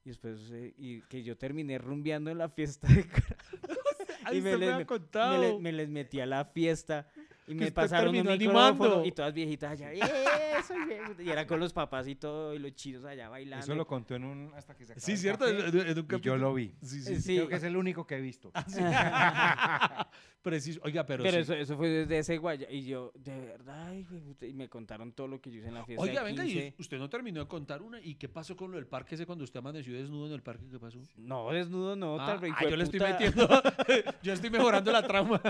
Y 0.03 0.09
después, 0.09 0.49
eh, 0.51 0.73
y 0.77 1.01
que 1.03 1.23
yo 1.23 1.37
terminé 1.37 1.77
rumbeando 1.77 2.29
en 2.31 2.37
la 2.39 2.49
fiesta 2.49 2.87
de 2.87 3.05
y 4.33 4.41
me 4.41 4.57
les, 4.57 4.69
me- 4.77 4.85
me 5.29 5.37
le- 5.39 5.59
me 5.59 5.71
les 5.71 5.89
metí 5.89 6.19
a 6.19 6.25
la 6.25 6.43
fiesta 6.45 7.07
y 7.49 7.55
me 7.55 7.71
pasaron 7.71 8.09
un 8.15 8.21
micrófono 8.21 8.33
animando. 8.33 9.05
y 9.05 9.11
todas 9.11 9.33
viejitas 9.33 9.71
allá, 9.71 9.93
y 9.93 11.29
era 11.29 11.45
con 11.47 11.59
los 11.59 11.73
papás 11.73 12.07
y 12.07 12.15
todo, 12.15 12.53
y 12.53 12.59
los 12.59 12.73
chinos 12.75 13.03
allá 13.05 13.29
bailando. 13.29 13.63
Eso 13.63 13.75
lo 13.75 13.85
contó 13.87 14.15
en 14.15 14.23
un... 14.23 14.51
hasta 14.55 14.75
que 14.75 14.85
se 14.85 14.93
acabó 14.93 15.05
Sí, 15.05 15.11
el 15.13 15.17
cierto. 15.17 15.45
café, 15.45 15.57
en- 15.67 15.87
en 15.87 15.99
un 15.99 16.07
y 16.09 16.19
yo 16.21 16.37
lo 16.37 16.53
vi. 16.53 16.73
Sí, 16.81 16.97
Eh, 16.99 17.01
sí. 17.01 17.21
sí. 17.21 17.35
Creo 17.37 17.47
que 17.49 17.55
es 17.55 17.63
el 17.63 17.75
único 17.77 18.05
que 18.07 18.15
he 18.17 18.21
visto. 18.21 18.51
Preciso. 20.41 20.79
Oiga, 20.85 21.05
pero, 21.05 21.21
Pero 21.23 21.35
sí. 21.35 21.41
eso, 21.41 21.53
eso 21.53 21.75
fue 21.75 21.89
desde 21.89 22.17
ese 22.19 22.37
guaya. 22.37 22.65
Y 22.71 22.85
yo, 22.85 23.11
de 23.15 23.37
verdad, 23.41 23.87
ay, 23.89 24.05
güey, 24.09 24.21
puta", 24.21 24.45
y 24.45 24.53
me 24.53 24.69
contaron 24.69 25.11
todo 25.11 25.27
lo 25.27 25.41
que 25.41 25.51
yo 25.51 25.57
hice 25.59 25.67
en 25.67 25.73
la 25.73 25.83
fiesta. 25.85 26.01
de 26.05 26.09
Oiga, 26.11 26.23
venga, 26.23 26.45
y 26.45 26.53
15. 26.53 26.75
usted 26.79 26.97
no 26.97 27.09
terminó 27.09 27.41
de 27.41 27.47
contar 27.47 27.81
una. 27.81 27.99
¿Y 28.01 28.15
qué 28.15 28.29
pasó 28.29 28.55
con 28.55 28.71
lo 28.71 28.77
del 28.77 28.87
parque 28.87 29.15
ese 29.15 29.25
cuando 29.25 29.43
usted 29.43 29.59
amaneció 29.59 29.93
desnudo 29.93 30.27
en 30.27 30.33
el 30.33 30.41
parque? 30.41 30.63
¿Qué 30.71 30.79
pasó? 30.79 30.97
No, 31.17 31.51
desnudo 31.51 31.97
no, 31.97 32.17
Ah, 32.21 32.25
tal 32.25 32.39
vez. 32.39 32.53
ah, 32.55 32.63
yo 32.69 32.77
le 32.77 32.83
estoy 32.85 33.01
metiendo. 33.01 33.49
yo 34.23 34.31
estoy 34.33 34.49
mejorando 34.49 34.91
la 34.93 35.05
trama. 35.05 35.41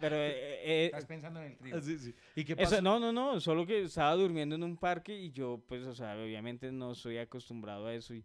Pero, 0.00 0.16
eh, 0.16 0.86
eh, 0.86 0.90
Estás 1.00 1.08
pensando 1.08 1.40
en 1.42 1.52
el 1.52 1.56
trío. 1.58 1.80
Sí, 1.80 1.98
sí. 1.98 2.14
¿Y 2.36 2.44
qué 2.44 2.52
Eso, 2.54 2.62
pasó? 2.70 2.82
no, 2.82 2.98
no, 3.00 3.12
no, 3.12 3.40
solo 3.40 3.66
que 3.66 3.82
estaba 3.82 4.14
durmiendo 4.14 4.54
en 4.54 4.62
un 4.62 4.76
parque 4.76 5.18
y 5.18 5.30
yo, 5.32 5.62
pues, 5.68 5.86
o 5.86 5.94
sea, 5.94 6.16
obviamente 6.16 6.70
no 6.72 6.94
soy 6.94 7.18
acostumbrado 7.18 7.86
a 7.86 7.94
eso 7.94 8.14
y, 8.14 8.24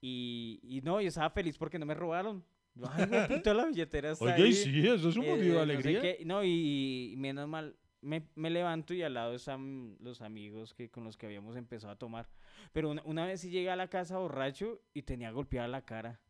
y, 0.00 0.60
y 0.62 0.80
no, 0.82 1.00
yo 1.00 1.08
estaba 1.08 1.30
feliz 1.30 1.56
porque 1.58 1.78
no 1.78 1.86
me 1.86 1.94
robaron. 1.94 2.44
Yo, 2.74 2.86
Ay, 2.92 3.06
puta, 3.28 3.54
la 3.54 3.66
billetera 3.66 4.12
está 4.12 4.24
Oiga, 4.24 4.36
ahí. 4.36 4.52
sí, 4.52 4.86
eso 4.86 5.08
es 5.08 5.16
un 5.16 5.24
eh, 5.24 5.30
motivo 5.30 5.58
de 5.60 5.66
no 5.66 5.80
sé 5.82 5.88
alegría. 5.88 6.00
qué. 6.00 6.22
No, 6.24 6.44
y, 6.44 7.10
y 7.12 7.16
menos 7.16 7.48
mal, 7.48 7.76
me, 8.00 8.22
me 8.36 8.50
levanto 8.50 8.94
y 8.94 9.02
al 9.02 9.14
lado 9.14 9.34
están 9.34 9.96
los 10.00 10.20
amigos 10.22 10.74
que, 10.74 10.88
con 10.88 11.02
los 11.02 11.16
que 11.16 11.26
habíamos 11.26 11.56
empezado 11.56 11.92
a 11.92 11.96
tomar. 11.98 12.28
Pero 12.72 12.90
una, 12.90 13.02
una 13.04 13.26
vez 13.26 13.40
sí 13.40 13.50
llegué 13.50 13.70
a 13.70 13.76
la 13.76 13.88
casa 13.88 14.18
borracho 14.18 14.80
y 14.94 15.02
tenía 15.02 15.32
golpeada 15.32 15.66
la 15.66 15.82
cara. 15.84 16.20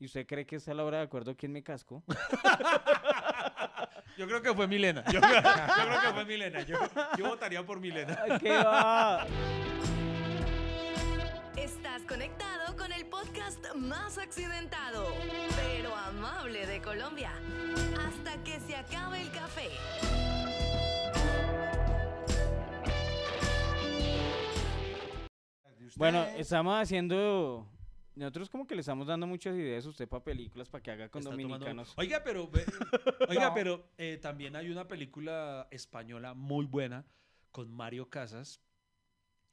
¿Y 0.00 0.06
usted 0.06 0.26
cree 0.26 0.46
que 0.46 0.56
está 0.56 0.72
a 0.72 0.74
la 0.74 0.84
hora 0.84 0.96
de 0.96 1.04
acuerdo 1.04 1.36
quién 1.36 1.52
me 1.52 1.62
cascó? 1.62 2.02
Yo 4.16 4.26
creo 4.26 4.40
que 4.40 4.54
fue 4.54 4.66
Milena. 4.66 5.04
Yo, 5.06 5.12
yo 5.12 5.20
creo 5.20 6.00
que 6.00 6.14
fue 6.14 6.24
Milena. 6.26 6.62
Yo, 6.62 6.78
yo 7.16 7.28
votaría 7.28 7.64
por 7.64 7.80
Milena. 7.80 8.18
¿Qué 8.40 8.50
va? 8.50 9.24
Estás 11.56 12.02
conectado 12.02 12.76
con 12.76 12.92
el 12.92 13.06
podcast 13.06 13.64
más 13.76 14.18
accidentado, 14.18 15.06
pero 15.56 15.94
amable 15.94 16.66
de 16.66 16.82
Colombia. 16.82 17.30
Hasta 17.98 18.42
que 18.42 18.58
se 18.60 18.76
acabe 18.76 19.22
el 19.22 19.30
café. 19.30 19.70
Bueno, 25.96 26.24
estamos 26.36 26.82
haciendo... 26.82 27.66
Nosotros 28.20 28.50
como 28.50 28.66
que 28.66 28.74
le 28.74 28.80
estamos 28.82 29.06
dando 29.06 29.26
muchas 29.26 29.56
ideas 29.56 29.84
a 29.86 29.88
usted 29.88 30.08
para 30.08 30.22
películas, 30.22 30.68
para 30.68 30.82
que 30.82 30.90
haga 30.90 31.08
con 31.08 31.20
Está 31.20 31.30
tomando- 31.30 31.48
dominicanos. 31.54 31.94
Oiga, 31.96 32.22
pero, 32.22 32.50
oiga, 33.28 33.48
No. 33.48 33.54
pero 33.54 33.84
eh, 33.98 34.18
también 34.20 34.56
hay 34.56 34.68
una 34.70 34.86
película 34.86 35.66
española 35.70 36.34
muy 36.34 36.66
buena 36.66 37.04
con 37.50 37.72
Mario 37.72 38.08
Casas. 38.10 38.60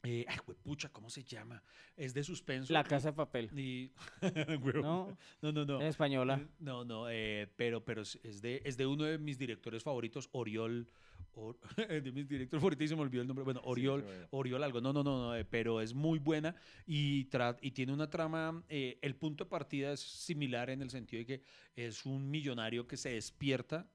Eh, 0.10 0.24
ay, 0.26 0.38
pucha, 0.64 0.88
¿cómo 0.88 1.10
se 1.10 1.22
llama? 1.22 1.62
Es 1.97 2.14
de 2.14 2.24
suspenso. 2.24 2.72
La 2.72 2.82
Casa 2.86 3.10
de 3.10 3.14
Papel. 3.14 3.49
Y... 3.60 3.91
No, 4.82 5.18
no, 5.41 5.51
no, 5.51 5.66
no. 5.66 5.82
es 5.82 5.89
española. 5.89 6.39
Eh, 6.41 6.47
No, 6.60 6.86
no, 6.86 7.10
eh, 7.10 7.51
pero, 7.58 7.84
pero 7.84 8.03
es 8.03 8.41
de, 8.41 8.62
es 8.64 8.78
de 8.78 8.86
uno 8.86 9.03
de 9.03 9.18
mis 9.18 9.38
directores 9.38 9.84
favoritos, 9.84 10.30
Oriol. 10.32 10.88
Or- 11.34 11.60
de 12.03 12.12
mis 12.14 12.26
directores 12.28 12.62
favoritos 12.62 12.86
y 12.86 12.88
se 12.88 12.95
me 12.95 13.01
olvidó 13.01 13.22
el 13.22 13.28
nombre. 13.28 13.43
Bueno, 13.43 13.60
Oriol, 13.66 14.01
bueno. 14.01 14.28
Oriol 14.32 14.64
algo. 14.64 14.80
No, 14.80 14.93
no, 14.93 15.03
no, 15.03 15.18
no, 15.28 15.36
eh, 15.36 15.43
pero 15.43 15.82
es 15.82 15.93
muy 15.93 16.20
buena 16.20 16.55
y, 16.86 17.26
tra- 17.30 17.58
y 17.62 17.72
tiene 17.72 17.91
una 17.91 18.10
trama. 18.10 18.64
eh, 18.70 18.97
el 19.01 19.14
punto 19.16 19.43
de 19.43 19.49
partida 19.49 19.91
es 19.91 19.99
similar 19.99 20.70
en 20.70 20.82
el 20.82 20.89
sentido 20.89 21.20
de 21.20 21.26
que 21.26 21.41
es 21.76 22.05
un 22.05 22.32
millonario 22.32 22.88
que 22.88 22.95
se 22.95 23.10
despierta 23.10 23.89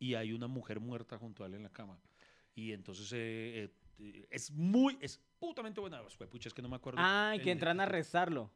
y 0.00 0.14
hay 0.14 0.32
una 0.32 0.48
mujer 0.48 0.80
muerta 0.80 1.16
junto 1.16 1.44
a 1.44 1.46
él 1.46 1.54
en 1.54 1.62
la 1.62 1.70
cama. 1.70 2.00
Y 2.56 2.72
entonces 2.72 3.12
eh, 3.12 3.64
eh, 3.64 3.68
es 4.30 4.50
muy, 4.50 4.98
es 5.00 5.20
putamente 5.38 5.80
buena. 5.80 6.02
Pucha, 6.30 6.48
es 6.48 6.54
que 6.54 6.62
no 6.62 6.68
me 6.68 6.76
acuerdo. 6.76 6.98
Ah, 7.02 7.32
y 7.34 7.38
el- 7.38 7.44
que 7.44 7.50
entran 7.50 7.80
a 7.80 7.86
rezarlo. 7.86 8.50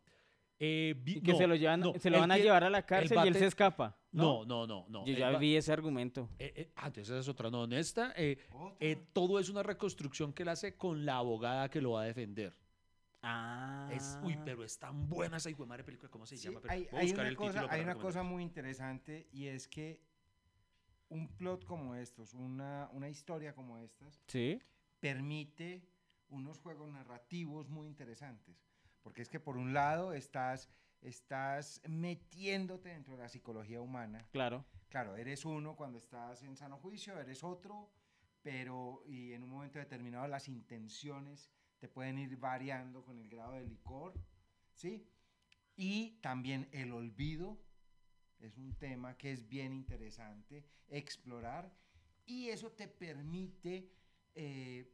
eh, 0.61 0.97
vi- 1.05 1.19
Y 1.19 1.21
que 1.21 1.31
no, 1.33 1.39
se 1.39 1.47
lo 1.47 1.55
llevan, 1.55 1.79
no, 1.79 1.93
se 2.01 2.11
lo 2.11 2.19
van 2.19 2.33
a 2.33 2.37
llevar 2.37 2.65
a 2.65 2.71
la 2.71 2.85
cárcel 2.85 3.17
y 3.25 3.29
él 3.29 3.35
se 3.37 3.47
escapa. 3.47 3.97
No, 4.11 4.45
no, 4.45 4.67
no, 4.67 4.87
no. 4.89 5.07
Yo 5.07 5.13
ya 5.15 5.31
va- 5.31 5.39
vi 5.39 5.55
ese 5.55 5.73
argumento. 5.73 6.29
eh, 6.39 6.53
eh, 6.57 6.73
ah, 6.75 6.89
entonces 6.89 7.11
esa 7.11 7.21
es 7.21 7.29
otra. 7.29 7.49
No, 7.49 7.63
en 7.63 7.75
esta, 7.75 8.13
eh, 8.17 8.39
eh, 8.81 8.97
todo 9.13 9.39
es 9.39 9.49
una 9.51 9.63
reconstrucción 9.63 10.33
que 10.33 10.43
él 10.43 10.49
hace 10.49 10.77
con 10.77 11.07
la 11.07 11.19
abogada 11.19 11.69
que 11.71 11.81
lo 11.81 11.93
va 11.93 12.03
a 12.03 12.05
defender. 12.07 12.57
Ah. 13.23 13.89
Es, 13.93 14.19
uy, 14.25 14.37
pero 14.45 14.65
es 14.65 14.77
tan 14.79 15.09
buena 15.09 15.37
esa 15.37 15.49
hijo 15.49 15.63
de 15.63 15.69
madre 15.69 15.85
película, 15.85 16.11
¿cómo 16.11 16.27
se 16.27 16.37
Sí, 16.37 16.45
llama? 16.49 16.61
Pero 16.61 16.73
hay, 16.73 16.89
hay 16.93 17.07
buscar 17.07 17.21
una 17.21 17.29
el 17.29 17.37
cosa, 17.37 17.67
hay 17.71 17.81
una 17.83 17.95
cosa 17.95 18.23
muy 18.25 18.43
interesante 18.43 19.29
y 19.33 19.47
es 19.47 19.69
que 19.69 20.01
un 21.09 21.29
plot 21.37 21.65
como 21.65 21.95
estos, 21.95 22.35
una, 22.35 22.89
una 22.93 23.09
historia 23.09 23.55
como 23.55 23.79
estas, 23.79 24.21
Sí. 24.27 24.61
Permite 25.01 25.87
unos 26.29 26.59
juegos 26.59 26.91
narrativos 26.91 27.69
muy 27.69 27.87
interesantes. 27.87 28.65
Porque 29.03 29.23
es 29.23 29.29
que 29.29 29.41
por 29.41 29.57
un 29.57 29.73
lado 29.73 30.13
estás, 30.13 30.69
estás 31.01 31.81
metiéndote 31.89 32.91
dentro 32.91 33.17
de 33.17 33.23
la 33.23 33.29
psicología 33.29 33.81
humana. 33.81 34.27
Claro. 34.33 34.65
Claro, 34.89 35.17
eres 35.17 35.45
uno 35.45 35.77
cuando 35.77 35.99
estás 35.99 36.43
en 36.43 36.57
sano 36.57 36.79
juicio, 36.79 37.19
eres 37.19 37.45
otro, 37.45 37.91
pero 38.43 39.03
y 39.07 39.33
en 39.33 39.43
un 39.43 39.51
momento 39.51 39.79
determinado 39.79 40.27
las 40.27 40.49
intenciones 40.49 41.51
te 41.79 41.89
pueden 41.89 42.19
ir 42.19 42.37
variando 42.37 43.05
con 43.05 43.19
el 43.19 43.29
grado 43.29 43.53
de 43.53 43.65
licor, 43.65 44.15
¿sí? 44.73 45.07
Y 45.77 46.19
también 46.21 46.69
el 46.73 46.93
olvido 46.93 47.59
es 48.41 48.57
un 48.57 48.75
tema 48.75 49.17
que 49.17 49.33
es 49.33 49.49
bien 49.49 49.73
interesante 49.73 50.65
explorar 50.89 51.73
y 52.25 52.49
eso 52.49 52.73
te 52.73 52.89
permite 52.89 53.91
eh, 54.41 54.87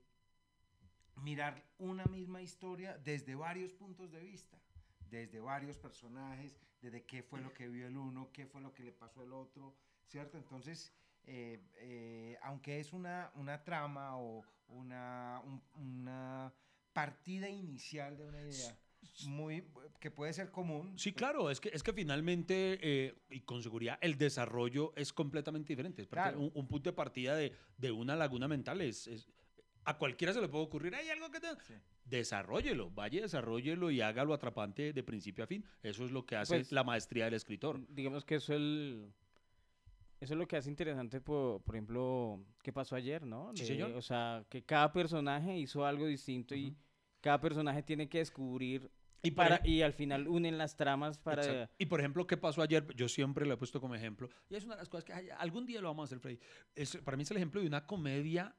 mirar 1.16 1.62
una 1.78 2.04
misma 2.06 2.42
historia 2.42 2.96
desde 2.98 3.34
varios 3.34 3.72
puntos 3.72 4.10
de 4.10 4.20
vista, 4.20 4.58
desde 5.10 5.38
varios 5.40 5.76
personajes, 5.78 6.56
desde 6.80 7.04
qué 7.04 7.22
fue 7.22 7.40
lo 7.40 7.52
que 7.54 7.68
vio 7.68 7.86
el 7.86 7.96
uno, 7.96 8.30
qué 8.32 8.46
fue 8.46 8.60
lo 8.60 8.74
que 8.74 8.82
le 8.82 8.92
pasó 8.92 9.20
al 9.22 9.32
otro, 9.32 9.76
¿cierto? 10.06 10.36
Entonces, 10.38 10.92
eh, 11.24 11.60
eh, 11.76 12.38
aunque 12.42 12.80
es 12.80 12.92
una, 12.92 13.30
una 13.36 13.62
trama 13.64 14.16
o 14.18 14.44
una, 14.68 15.40
un- 15.44 15.62
una 15.74 16.52
partida 16.92 17.48
inicial 17.48 18.16
de 18.16 18.24
una 18.24 18.40
idea 18.40 18.76
muy 19.26 19.64
que 20.00 20.10
puede 20.10 20.32
ser 20.32 20.50
común. 20.50 20.98
Sí, 20.98 21.12
claro, 21.12 21.50
es 21.50 21.60
que, 21.60 21.70
es 21.72 21.82
que 21.82 21.92
finalmente, 21.92 22.78
eh, 22.82 23.14
y 23.30 23.40
con 23.40 23.62
seguridad, 23.62 23.98
el 24.02 24.18
desarrollo 24.18 24.92
es 24.96 25.12
completamente 25.12 25.72
diferente. 25.72 26.06
Claro. 26.06 26.40
un, 26.40 26.50
un 26.54 26.68
punto 26.68 26.90
de 26.90 26.94
partida 26.94 27.34
de, 27.36 27.52
de 27.78 27.90
una 27.90 28.14
laguna 28.16 28.46
mental 28.48 28.80
es, 28.80 29.06
es- 29.06 29.26
A 29.86 29.96
cualquiera 29.98 30.32
se 30.32 30.40
le 30.40 30.48
puede 30.48 30.64
ocurrir, 30.64 30.94
hay 30.94 31.08
algo 31.10 31.30
que 31.30 31.40
te... 31.40 31.48
Sí. 31.66 31.74
Desarrollelo, 32.06 32.90
vaya, 32.90 33.22
desarrollelo 33.22 33.90
y 33.90 34.00
hágalo 34.02 34.34
atrapante 34.34 34.92
de 34.92 35.02
principio 35.02 35.44
a 35.44 35.46
fin. 35.46 35.64
Eso 35.82 36.04
es 36.04 36.10
lo 36.12 36.24
que 36.26 36.36
hace 36.36 36.54
Pues, 36.56 36.70
la 36.72 36.84
maestría 36.84 37.24
del 37.24 37.34
escritor. 37.34 37.80
Digamos 37.88 38.24
que 38.26 38.34
eso 38.36 38.52
el 38.54 39.10
eso 40.20 40.32
es 40.34 40.38
lo 40.38 40.46
que 40.48 40.56
hace 40.56 40.70
interesante 40.70 41.20
por, 41.20 41.62
por 41.62 41.74
ejemplo, 41.74 42.42
qué 42.62 42.72
pasó 42.72 42.96
ayer, 42.96 43.26
¿no? 43.26 43.52
Sí, 43.54 43.62
De- 43.62 43.68
señor. 43.68 43.92
O 43.92 44.00
sea, 44.02 44.44
que 44.48 44.62
cada 44.64 44.90
personaje 44.92 45.58
hizo 45.58 45.84
algo 45.84 46.06
distinto 46.06 46.54
y 46.54 46.68
Ujú. 46.68 46.76
Cada 47.24 47.40
personaje 47.40 47.82
tiene 47.82 48.06
que 48.06 48.18
descubrir 48.18 48.90
Y 49.22 49.30
para 49.30 49.66
y 49.66 49.80
al 49.80 49.94
final 49.94 50.28
unen 50.28 50.58
las 50.58 50.76
tramas 50.76 51.16
para 51.16 51.42
Exacto. 51.42 51.74
Y 51.78 51.86
por 51.86 52.00
ejemplo, 52.00 52.26
¿qué 52.26 52.36
pasó 52.36 52.60
ayer? 52.60 52.86
Yo 52.94 53.08
siempre 53.08 53.46
lo 53.46 53.54
he 53.54 53.56
puesto 53.56 53.80
como 53.80 53.94
ejemplo. 53.94 54.28
Y 54.50 54.56
es 54.56 54.64
una 54.64 54.74
de 54.74 54.82
las 54.82 54.90
cosas 54.90 55.06
que 55.06 55.32
algún 55.32 55.64
día 55.64 55.80
lo 55.80 55.88
vamos 55.88 56.02
a 56.02 56.06
hacer, 56.08 56.18
Freddy. 56.20 56.38
Es, 56.74 56.98
para 56.98 57.16
mí 57.16 57.22
es 57.22 57.30
el 57.30 57.38
ejemplo 57.38 57.62
de 57.62 57.66
una 57.66 57.86
comedia 57.86 58.54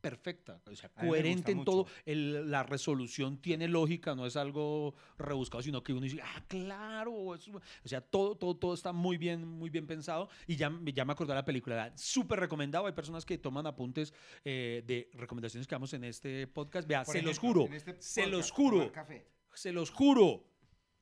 perfecta, 0.00 0.60
o 0.66 0.74
sea, 0.74 0.88
coherente 1.08 1.52
en 1.52 1.58
todo. 1.64 1.86
El- 2.04 2.50
la 2.50 2.62
resolución 2.62 3.38
tiene 3.38 3.68
lógica, 3.68 4.14
no 4.14 4.26
es 4.26 4.36
algo 4.36 4.94
rebuscado, 5.18 5.62
sino 5.62 5.82
que 5.82 5.92
uno 5.92 6.02
dice, 6.02 6.20
ah, 6.22 6.44
claro. 6.48 7.34
eso-". 7.34 7.52
o 7.84 7.88
sea, 7.88 8.00
todo, 8.00 8.34
todo, 8.36 8.56
todo 8.56 8.74
está 8.74 8.92
muy 8.92 9.16
bien, 9.18 9.46
muy 9.46 9.70
bien 9.70 9.86
pensado. 9.86 10.28
Y 10.46 10.56
ya, 10.56 10.70
me- 10.70 10.92
ya 10.92 11.04
me 11.04 11.12
acordé 11.12 11.32
de 11.32 11.36
la 11.36 11.44
película, 11.44 11.92
súper 11.96 12.40
recomendado. 12.40 12.86
Hay 12.86 12.92
personas 12.92 13.24
que 13.24 13.38
toman 13.38 13.66
apuntes 13.66 14.12
eh, 14.44 14.82
de 14.86 15.08
recomendaciones 15.14 15.66
que 15.66 15.74
damos 15.74 15.92
en 15.94 16.04
este 16.04 16.46
podcast. 16.46 16.86
Vea, 16.88 17.04
por 17.04 17.14
se 17.14 17.22
los 17.22 17.38
juro, 17.38 17.68
se 17.98 18.26
los 18.26 18.50
juro. 18.50 18.78
Se 19.54 19.72
los 19.72 19.90
juro. 19.90 20.44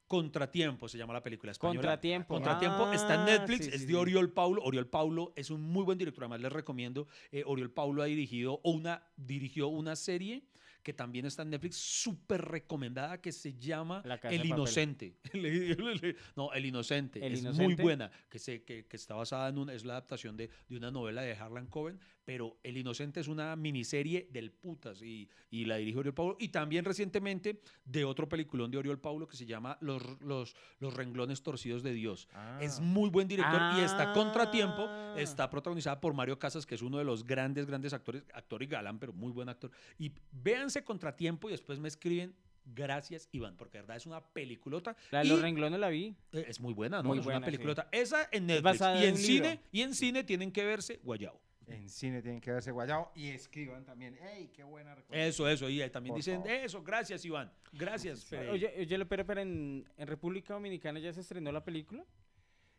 Contratiempo 0.09 0.89
se 0.89 0.99
llama 0.99 1.13
la 1.13 1.23
película 1.23 1.53
española. 1.53 1.79
Contratiempo. 1.81 2.35
Contratiempo 2.35 2.93
está 2.93 3.15
en 3.15 3.21
Ah, 3.21 3.25
Netflix, 3.27 3.67
sí, 3.67 3.71
es 3.75 3.81
de 3.83 3.89
sí. 3.89 3.95
Oriol 3.95 4.33
Paulo. 4.33 4.63
Oriol 4.63 4.89
Paulo 4.89 5.33
es 5.37 5.51
un 5.51 5.61
muy 5.63 5.85
buen 5.85 5.99
director, 5.99 6.25
además 6.25 6.41
les 6.41 6.53
recomiendo. 6.53 7.07
eh, 7.31 7.43
Oriol 7.47 7.71
Paulo 7.71 8.03
ha 8.03 8.07
dirigido 8.07 8.61
una, 8.65 9.03
dirigió 9.17 9.69
una 9.69 9.95
serie 9.97 10.43
que 10.83 10.93
también 10.95 11.27
está 11.27 11.43
en 11.43 11.51
Netflix, 11.51 11.77
súper 11.77 12.41
recomendada, 12.41 13.21
que 13.21 13.31
se 13.33 13.53
llama 13.59 14.03
El. 14.23 14.47
Inocente. 14.47 15.19
No, 16.37 16.53
El 16.53 16.65
Inocente. 16.65 17.25
El 17.25 17.35
es 17.35 17.45
muy 17.45 17.75
buena, 17.75 18.11
que, 18.31 18.39
se, 18.39 18.63
que, 18.63 18.87
que 18.87 18.97
está 18.97 19.15
basada 19.15 19.49
en 19.51 19.59
una, 19.59 19.75
es 19.75 19.85
la 19.85 19.95
adaptación 19.95 20.37
de, 20.37 20.49
de 20.69 20.77
una 20.77 20.91
novela 20.91 21.21
de 21.23 21.33
Harlan 21.35 21.67
Coben, 21.67 22.01
pero 22.29 22.59
El 22.62 22.76
Inocente 22.76 23.20
es 23.20 23.26
una 23.29 23.57
miniserie 23.57 24.29
del 24.31 24.51
putas 24.53 25.01
y, 25.01 25.31
y 25.51 25.64
la 25.64 25.76
dirige 25.76 25.97
Oriol 25.99 26.12
Paulo. 26.12 26.37
Y 26.39 26.49
también 26.49 26.85
recientemente 26.85 27.62
de 27.87 28.05
otro 28.05 28.29
peliculón 28.29 28.70
de 28.70 28.76
Oriol 28.76 29.01
Paulo 29.01 29.26
que 29.26 29.35
se 29.35 29.47
llama 29.47 29.79
Los, 29.81 30.03
los, 30.20 30.55
los 30.79 30.93
renglones 30.93 31.43
torcidos 31.43 31.83
de 31.83 31.95
Dios. 31.95 32.29
Es 32.61 32.81
Ah. 32.81 32.83
muy 32.83 33.09
buen 33.09 33.29
director 33.29 33.59
y 33.79 33.81
está 33.81 34.12
Contratiempo. 34.12 34.85
Ah. 34.87 35.14
Está 35.16 35.49
protagonizada 35.49 35.99
por 36.03 36.12
Mario 36.12 36.39
Casas, 36.39 36.66
que 36.66 36.74
es 36.74 36.83
uno 36.83 36.99
de 36.99 37.05
los 37.05 37.24
grandes, 37.24 37.64
grandes 37.64 37.95
actores, 37.95 38.22
actor 38.35 38.62
y 38.62 38.66
galán, 38.66 38.99
pero 38.99 39.14
muy 39.14 39.33
buen 39.33 39.49
actor. 39.49 39.70
Y 39.99 40.12
véanse 40.31 40.85
Contratiempo 40.85 41.49
y 41.49 41.53
después 41.53 41.79
me 41.79 41.89
escriben. 41.89 42.35
Gracias, 42.66 43.31
Iván, 43.33 43.57
porque 43.57 43.79
de 43.79 43.83
verdad 43.85 43.97
es 43.97 44.05
una 44.05 44.20
peliculota. 44.22 44.95
La 45.12 45.20
de 45.20 45.24
los 45.31 45.41
renglones 45.41 45.81
la 45.81 45.89
vi. 45.89 46.14
eh, 46.33 46.45
es 46.47 46.61
muy 46.61 46.74
buena, 46.74 46.99
¿no? 47.03 47.09
Muy 47.09 47.20
es 47.20 47.24
buena, 47.24 47.39
una 47.39 47.47
sí. 47.47 47.53
peliculota. 47.53 47.89
Esa 47.91 48.29
en 48.31 48.45
Netflix. 48.49 48.81
Y 49.01 49.05
en 49.07 49.16
cine, 49.16 49.49
libro. 49.53 49.62
y 49.72 49.81
en 49.81 49.95
cine 49.95 50.24
tienen 50.24 50.53
que 50.53 50.62
verse 50.66 51.01
Guayao. 51.03 51.41
En 51.69 51.89
cine 51.89 52.23
tienen 52.23 52.41
que 52.41 52.51
verse 52.51 52.71
guayao 52.71 53.12
y 53.14 53.29
escriban 53.29 53.85
también. 53.85 54.16
¡Ey, 54.23 54.49
qué 54.49 54.64
buena 54.64 54.95
recomendación! 54.95 55.29
Eso, 55.29 55.49
eso. 55.49 55.69
Y 55.69 55.79
también 55.91 56.12
Por 56.12 56.19
dicen 56.19 56.37
favor. 56.43 56.51
eso. 56.51 56.83
Gracias, 56.83 57.25
Iván. 57.25 57.53
Gracias. 57.73 58.25
Fede. 58.25 58.51
Oye, 58.51 58.75
oye, 58.79 59.05
pero, 59.07 59.27
pero 59.27 59.41
en, 59.41 59.89
en 59.97 60.07
República 60.07 60.55
Dominicana 60.55 60.99
ya 60.99 61.12
se 61.12 61.21
estrenó 61.21 61.53
la 61.53 61.64
película. 61.64 62.05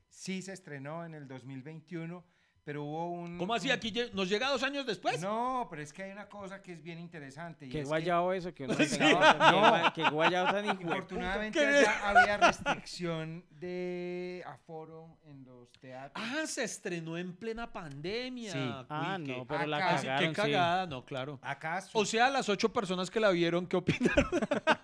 Sí 0.10 0.42
se 0.42 0.54
estrenó 0.54 1.06
en 1.06 1.14
el 1.14 1.28
2021, 1.28 2.26
pero 2.70 2.84
hubo 2.84 3.10
un... 3.10 3.40
¿Cómo 3.40 3.56
así? 3.56 3.72
¿Aquí 3.72 3.92
nos 4.14 4.30
llega 4.30 4.48
dos 4.48 4.62
años 4.62 4.86
después? 4.86 5.20
No, 5.20 5.66
pero 5.72 5.82
es 5.82 5.92
que 5.92 6.04
hay 6.04 6.12
una 6.12 6.30
cosa 6.30 6.62
que 6.62 6.74
es 6.74 6.84
bien 6.84 7.00
interesante. 7.00 7.66
y 7.66 7.70
Qué 7.70 7.80
es 7.80 7.90
que 7.90 8.32
eso, 8.32 8.54
que 8.54 8.66
uno 8.66 8.76
Sí. 8.88 9.00
No. 9.00 9.08
gua- 9.20 9.92
qué 9.92 10.08
guayabo 10.08 10.52
tan. 10.52 10.70
Afortunadamente 10.70 11.58
¿Qué? 11.58 11.66
allá 11.66 12.10
había 12.10 12.38
restricción 12.38 13.44
de 13.50 14.44
aforo 14.46 15.18
en 15.26 15.44
los 15.46 15.72
teatros. 15.80 16.24
Ah, 16.24 16.46
se 16.46 16.64
estrenó 16.64 17.18
en 17.18 17.36
plena 17.36 17.74
pandemia. 17.74 18.52
Sí. 18.52 18.60
Ah, 18.88 19.18
Uy, 19.20 19.26
no, 19.28 19.48
pero 19.48 19.66
la 19.66 19.78
acá- 19.78 19.98
sí, 19.98 20.06
cagaron, 20.06 20.30
Qué 20.36 20.42
sí. 20.44 20.52
cagada, 20.52 20.86
no, 20.86 21.04
claro. 21.06 21.40
Acá 21.42 21.82
su- 21.82 21.98
O 21.98 22.06
sea, 22.06 22.30
las 22.30 22.50
ocho 22.50 22.72
personas 22.72 23.10
que 23.10 23.20
la 23.20 23.32
vieron, 23.32 23.66
¿qué 23.66 23.78
opinan? 23.78 24.14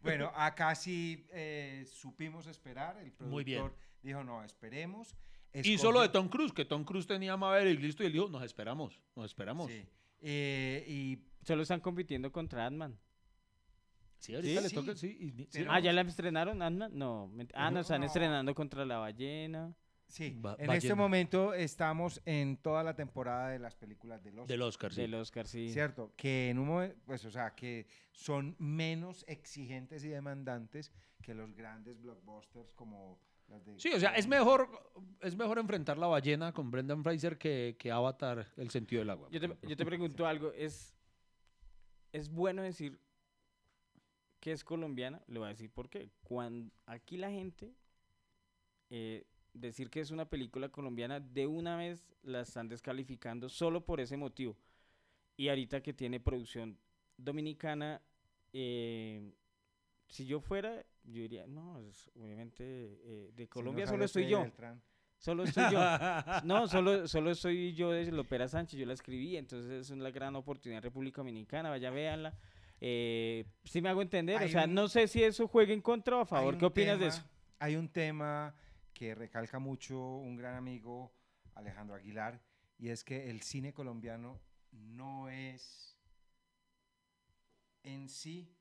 Bueno, 0.00 0.30
acá 0.36 0.72
sí 0.76 1.26
eh, 1.32 1.84
supimos 1.92 2.46
esperar. 2.46 2.96
El 2.98 3.10
productor 3.10 3.28
Muy 3.32 3.42
bien. 3.42 3.72
dijo, 4.02 4.22
no, 4.22 4.44
esperemos. 4.44 5.16
Y 5.64 5.78
solo 5.78 6.00
de 6.00 6.08
Tom 6.08 6.28
Cruise, 6.28 6.52
que 6.52 6.64
Tom 6.64 6.84
Cruise 6.84 7.06
tenía 7.06 7.36
Maverick 7.36 7.80
listo 7.80 8.02
y 8.02 8.06
él 8.06 8.12
dijo, 8.12 8.28
nos 8.28 8.42
esperamos, 8.42 9.00
nos 9.14 9.26
esperamos. 9.26 9.70
Sí. 9.70 9.84
Eh, 10.22 10.84
y 10.88 11.18
Solo 11.44 11.62
están 11.62 11.78
compitiendo 11.80 12.32
contra 12.32 12.66
Ant-Man. 12.66 12.98
Sí, 14.18 14.34
ahorita 14.34 14.56
Sí, 14.58 14.62
le 14.64 14.68
sí. 14.70 14.74
toca, 14.74 14.96
sí. 14.96 15.16
y- 15.20 15.30
sí. 15.44 15.48
Pero- 15.52 15.70
Ah, 15.70 15.78
¿ya 15.78 15.92
la 15.92 16.00
estrenaron 16.00 16.60
Ant-Man? 16.62 16.90
No. 16.98 17.30
Ah, 17.54 17.70
no, 17.70 17.80
están 17.80 18.00
No. 18.00 18.06
estrenando 18.06 18.54
contra 18.54 18.84
la 18.84 18.98
ballena. 18.98 19.74
sí, 20.08 20.36
Ba- 20.38 20.54
en 20.60 20.70
este 20.70 20.94
momento 20.94 21.52
estamos 21.52 22.20
en 22.24 22.56
toda 22.58 22.82
la 22.84 22.94
temporada 22.94 23.48
de 23.50 23.58
las 23.58 23.74
películas 23.74 24.22
de 24.22 24.30
los 24.32 24.46
Del 24.46 24.62
Oscar, 24.62 24.92
sí. 24.92 25.00
Del 25.02 25.14
Oscar, 25.14 25.46
sí. 25.48 25.68
Cierto, 25.72 26.12
que 26.16 26.48
en 26.50 26.58
un 26.60 26.68
momento, 26.68 26.96
pues, 27.06 27.24
o 27.24 27.30
sea, 27.30 27.54
que 27.56 27.86
son 28.12 28.54
menos 28.60 29.24
exigentes 29.28 30.04
y 30.04 30.08
demandantes 30.08 30.92
que 31.22 31.34
los 31.34 31.52
grandes 31.54 32.00
blockbusters 32.00 32.72
como. 32.74 33.18
Sí, 33.76 33.92
o 33.92 34.00
sea, 34.00 34.14
es 34.14 34.26
mejor, 34.26 34.68
es 35.20 35.36
mejor 35.36 35.58
enfrentar 35.58 35.98
la 35.98 36.06
ballena 36.06 36.52
con 36.52 36.70
Brendan 36.70 37.02
Fraser 37.02 37.38
que, 37.38 37.76
que 37.78 37.90
Avatar, 37.90 38.52
el 38.56 38.70
sentido 38.70 39.00
del 39.00 39.10
agua. 39.10 39.28
Yo 39.30 39.40
te, 39.40 39.68
yo 39.68 39.76
te 39.76 39.84
pregunto 39.84 40.26
algo, 40.26 40.52
¿es, 40.52 40.94
¿es 42.12 42.28
bueno 42.28 42.62
decir 42.62 43.00
que 44.40 44.52
es 44.52 44.64
colombiana? 44.64 45.22
Le 45.28 45.38
voy 45.38 45.46
a 45.46 45.50
decir 45.50 45.70
por 45.70 45.88
qué. 45.88 46.10
Cuando 46.22 46.72
aquí 46.86 47.16
la 47.16 47.30
gente, 47.30 47.74
eh, 48.90 49.26
decir 49.52 49.90
que 49.90 50.00
es 50.00 50.10
una 50.10 50.28
película 50.28 50.68
colombiana, 50.68 51.20
de 51.20 51.46
una 51.46 51.76
vez 51.76 52.04
la 52.22 52.40
están 52.40 52.68
descalificando 52.68 53.48
solo 53.48 53.84
por 53.84 54.00
ese 54.00 54.16
motivo. 54.16 54.56
Y 55.36 55.48
ahorita 55.48 55.82
que 55.82 55.92
tiene 55.92 56.18
producción 56.18 56.78
dominicana, 57.16 58.02
eh, 58.52 59.34
si 60.08 60.26
yo 60.26 60.40
fuera, 60.40 60.84
yo 61.04 61.22
diría, 61.22 61.46
no, 61.46 61.78
es 61.80 62.10
obviamente 62.14 62.64
eh, 62.64 63.30
de 63.34 63.44
Si 63.44 63.48
Colombia 63.48 63.84
no 63.86 63.90
solo 63.92 64.04
estoy 64.04 64.28
yo. 64.28 64.42
Beltrán. 64.42 64.82
Solo 65.18 65.44
estoy 65.44 65.64
yo. 65.72 65.78
No, 66.44 66.68
solo, 66.68 67.08
solo 67.08 67.34
soy 67.34 67.74
yo 67.74 67.90
de 67.90 68.10
Lopera 68.12 68.48
Sánchez, 68.48 68.78
yo 68.78 68.86
la 68.86 68.92
escribí, 68.94 69.36
entonces 69.36 69.70
es 69.70 69.90
una 69.90 70.10
gran 70.10 70.36
oportunidad 70.36 70.78
en 70.78 70.82
República 70.84 71.20
Dominicana, 71.22 71.70
vaya, 71.70 71.90
véanla. 71.90 72.36
Eh, 72.80 73.46
si 73.64 73.80
me 73.80 73.88
hago 73.88 74.02
entender, 74.02 74.42
o 74.42 74.48
sea, 74.48 74.64
un- 74.64 74.74
no 74.74 74.88
sé 74.88 75.08
si 75.08 75.22
eso 75.22 75.48
juega 75.48 75.72
en 75.72 75.80
contra 75.80 76.16
o 76.18 76.20
a 76.20 76.26
favor, 76.26 76.58
¿qué 76.58 76.66
opinas 76.66 76.98
de 77.00 77.06
eso? 77.06 77.22
Hay 77.58 77.74
un 77.76 77.88
tema 77.88 78.54
que 78.92 79.14
recalca 79.14 79.58
mucho 79.58 79.98
un 79.98 80.36
gran 80.36 80.54
amigo, 80.56 81.12
Alejandro 81.54 81.96
Aguilar, 81.96 82.42
y 82.78 82.90
es 82.90 83.02
que 83.02 83.30
el 83.30 83.40
cine 83.40 83.72
colombiano 83.72 84.38
no 84.72 85.30
es 85.30 85.96
en 87.82 88.08
sí 88.10 88.52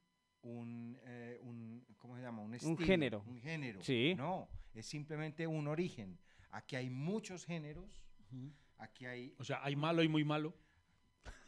un, 0.46 0.98
eh, 1.06 1.40
un 1.42 1.84
¿cómo 1.98 2.16
se 2.16 2.22
llama? 2.22 2.42
Un, 2.44 2.54
estilo, 2.54 2.78
género. 2.78 3.24
Un 3.28 3.40
género. 3.40 3.84
Sí. 3.84 4.14
No, 4.16 4.48
es 4.74 4.86
simplemente 4.86 5.48
un 5.48 5.68
origen. 5.68 6.20
Aquí 6.52 6.76
hay 6.76 6.90
muchos 6.90 7.46
géneros, 7.46 8.06
aquí 8.78 9.06
hay 9.06 9.36
O 9.40 9.44
sea, 9.44 9.64
hay 9.64 9.76
malo 9.76 10.04
y 10.04 10.08
muy 10.08 10.24
malo. 10.24 10.56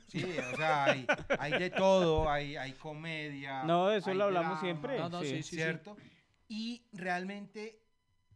Sí, 0.08 0.24
o 0.24 0.56
sea, 0.56 0.86
hay, 0.86 1.06
hay 1.38 1.60
de 1.60 1.70
todo, 1.70 2.30
hay, 2.30 2.56
hay 2.56 2.72
comedia. 2.74 3.64
No, 3.64 3.90
de 3.90 3.98
eso 3.98 4.14
lo 4.14 4.26
hablamos 4.26 4.62
drama, 4.62 4.62
siempre. 4.62 4.98
No, 4.98 5.10
no, 5.10 5.22
sí, 5.22 5.28
sí, 5.28 5.44
sí. 5.44 5.56
¿Cierto? 5.58 5.98
Y 6.48 6.88
realmente, 6.94 7.82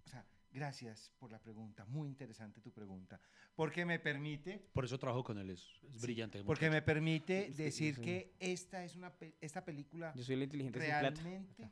o 0.05 0.09
sea, 0.09 0.25
gracias 0.51 1.11
por 1.17 1.31
la 1.31 1.39
pregunta, 1.39 1.85
muy 1.85 2.09
interesante 2.09 2.59
tu 2.59 2.71
pregunta, 2.73 3.19
porque 3.55 3.85
me 3.85 3.99
permite, 3.99 4.59
Por 4.73 4.85
eso 4.85 4.97
trabajo 4.97 5.23
con 5.23 5.37
él, 5.37 5.49
es, 5.51 5.61
es 5.83 5.93
Sí, 5.95 5.99
brillante. 6.01 6.43
porque 6.43 6.65
muchacho. 6.67 6.73
me 6.73 6.81
permite 6.81 7.47
Es 7.47 7.55
que 7.57 7.63
decir 7.63 7.89
yo 7.91 7.95
soy- 7.97 8.05
que 8.05 8.33
esta 8.39 8.83
es 8.83 8.95
una, 8.95 9.11
pe- 9.17 9.35
esta 9.41 9.63
película 9.63 10.13
Yo 10.15 10.23
soy 10.23 10.35
la 10.37 10.43
inteligente 10.45 10.79
realmente 10.79 11.69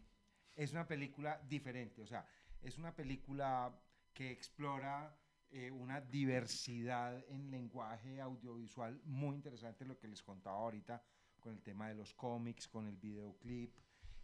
es 0.55 0.71
una 0.71 0.87
película 0.87 1.41
diferente, 1.47 2.01
o 2.01 2.05
sea, 2.07 2.25
es 2.61 2.77
una 2.77 2.93
película 2.93 3.73
que 4.13 4.29
explora 4.31 5.15
eh, 5.51 5.71
una 5.71 6.01
diversidad 6.01 7.23
en 7.29 7.49
lenguaje 7.49 8.19
audiovisual 8.21 9.01
muy 9.05 9.35
interesante, 9.35 9.85
lo 9.85 9.97
que 9.97 10.07
les 10.07 10.21
contaba 10.21 10.57
ahorita 10.57 11.01
con 11.39 11.53
el 11.53 11.61
tema 11.61 11.87
de 11.87 11.95
los 11.95 12.13
cómics, 12.13 12.67
con 12.67 12.85
el 12.87 12.97
videoclip, 12.97 13.73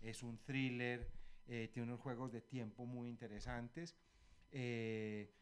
es 0.02 0.22
un 0.22 0.38
thriller, 0.44 1.10
eh, 1.48 1.70
tiene 1.74 1.88
unos 1.88 2.02
juegos 2.02 2.32
de 2.32 2.42
tiempo 2.42 2.86
muy 2.86 3.08
interesantes. 3.10 3.96
eh, 4.52 5.34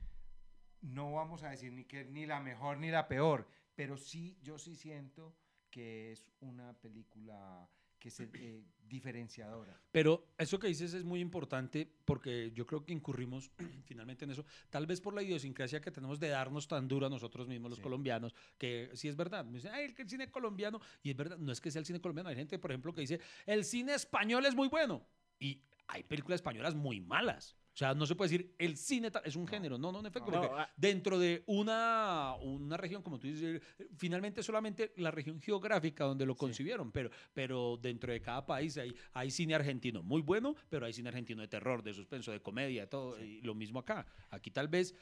no 0.83 1.13
vamos 1.13 1.43
a 1.43 1.49
decir 1.49 1.71
ni 1.73 1.85
que 1.85 2.05
ni 2.05 2.25
la 2.25 2.39
mejor 2.39 2.77
ni 2.77 2.91
la 2.91 3.07
peor, 3.07 3.47
pero 3.75 3.97
sí, 3.97 4.37
yo 4.43 4.57
sí 4.59 4.75
siento 4.75 5.35
que 5.69 6.11
es 6.11 6.29
una 6.41 6.73
película 6.79 7.67
que 7.97 8.09
es 8.09 8.19
eh, 8.19 8.65
diferenciadora. 8.81 9.81
Pero 9.91 10.27
eso 10.37 10.59
que 10.59 10.67
dices 10.67 10.93
es 10.93 11.05
muy 11.05 11.21
importante 11.21 11.89
porque 12.03 12.51
yo 12.51 12.65
creo 12.67 12.83
que 12.83 12.91
incurrimos 12.91 13.49
finalmente 13.85 14.25
en 14.25 14.31
eso, 14.31 14.45
tal 14.69 14.85
vez 14.85 14.99
por 14.99 15.13
la 15.13 15.23
idiosincrasia 15.23 15.79
que 15.79 15.89
tenemos 15.89 16.19
de 16.19 16.27
darnos 16.27 16.67
tan 16.67 16.87
duro 16.89 17.07
a 17.07 17.09
nosotros 17.09 17.47
mismos 17.47 17.69
los 17.71 17.77
Sí. 17.77 17.83
colombianos, 17.83 18.35
que 18.57 18.91
sí 18.93 19.07
es 19.07 19.15
verdad, 19.15 19.45
me 19.45 19.53
dicen, 19.53 19.71
ay, 19.73 19.85
el 19.97 20.09
cine 20.09 20.29
colombiano, 20.29 20.81
y 21.01 21.11
es 21.11 21.15
verdad, 21.15 21.37
no 21.37 21.51
es 21.53 21.61
que 21.61 21.71
sea 21.71 21.79
el 21.79 21.85
cine 21.85 22.01
colombiano, 22.01 22.29
hay 22.29 22.35
gente, 22.35 22.59
por 22.59 22.71
ejemplo, 22.71 22.93
que 22.93 23.01
dice, 23.01 23.21
el 23.45 23.63
cine 23.63 23.95
español 23.95 24.45
es 24.45 24.53
muy 24.53 24.67
bueno, 24.67 25.07
y 25.39 25.63
hay 25.87 26.03
películas 26.03 26.39
españolas 26.39 26.75
muy 26.75 26.99
malas. 26.99 27.57
O 27.73 27.77
sea, 27.77 27.95
no 27.95 28.05
se 28.05 28.15
puede 28.15 28.29
decir 28.29 28.55
el 28.59 28.77
cine 28.77 29.09
es 29.23 29.35
un 29.35 29.47
género, 29.47 29.79
no, 29.79 29.91
no, 29.91 29.99
en 29.99 30.05
efecto, 30.05 30.29
No. 30.29 30.37
porque 30.37 30.53
No, 30.53 30.59
ah. 30.59 30.69
dentro 30.77 31.17
de 31.17 31.43
una, 31.47 32.35
una 32.41 32.77
región, 32.77 33.01
como 33.01 33.17
tú 33.17 33.27
dices, 33.27 33.61
finalmente 33.97 34.43
solamente 34.43 34.93
la 34.97 35.09
región 35.09 35.41
geográfica 35.41 36.03
donde 36.03 36.25
lo 36.25 36.35
concibieron, 36.35 36.91
pero, 36.91 37.09
pero 37.33 37.79
dentro 37.81 38.13
de 38.13 38.21
cada 38.21 38.45
país 38.45 38.77
hay, 38.77 38.95
hay 39.13 39.31
cine 39.31 39.55
argentino 39.55 40.03
muy 40.03 40.21
bueno, 40.21 40.55
pero 40.69 40.85
hay 40.85 40.93
cine 40.93 41.09
argentino 41.09 41.41
de 41.41 41.47
terror, 41.47 41.81
de 41.81 41.93
suspenso, 41.93 42.31
de 42.31 42.41
comedia, 42.41 42.81
de 42.81 42.87
todo, 42.87 43.19
y 43.19 43.41
lo 43.41 43.55
mismo 43.55 43.79
acá. 43.79 44.05
Aquí 44.29 44.51
tal 44.51 44.67
vez 44.67 44.93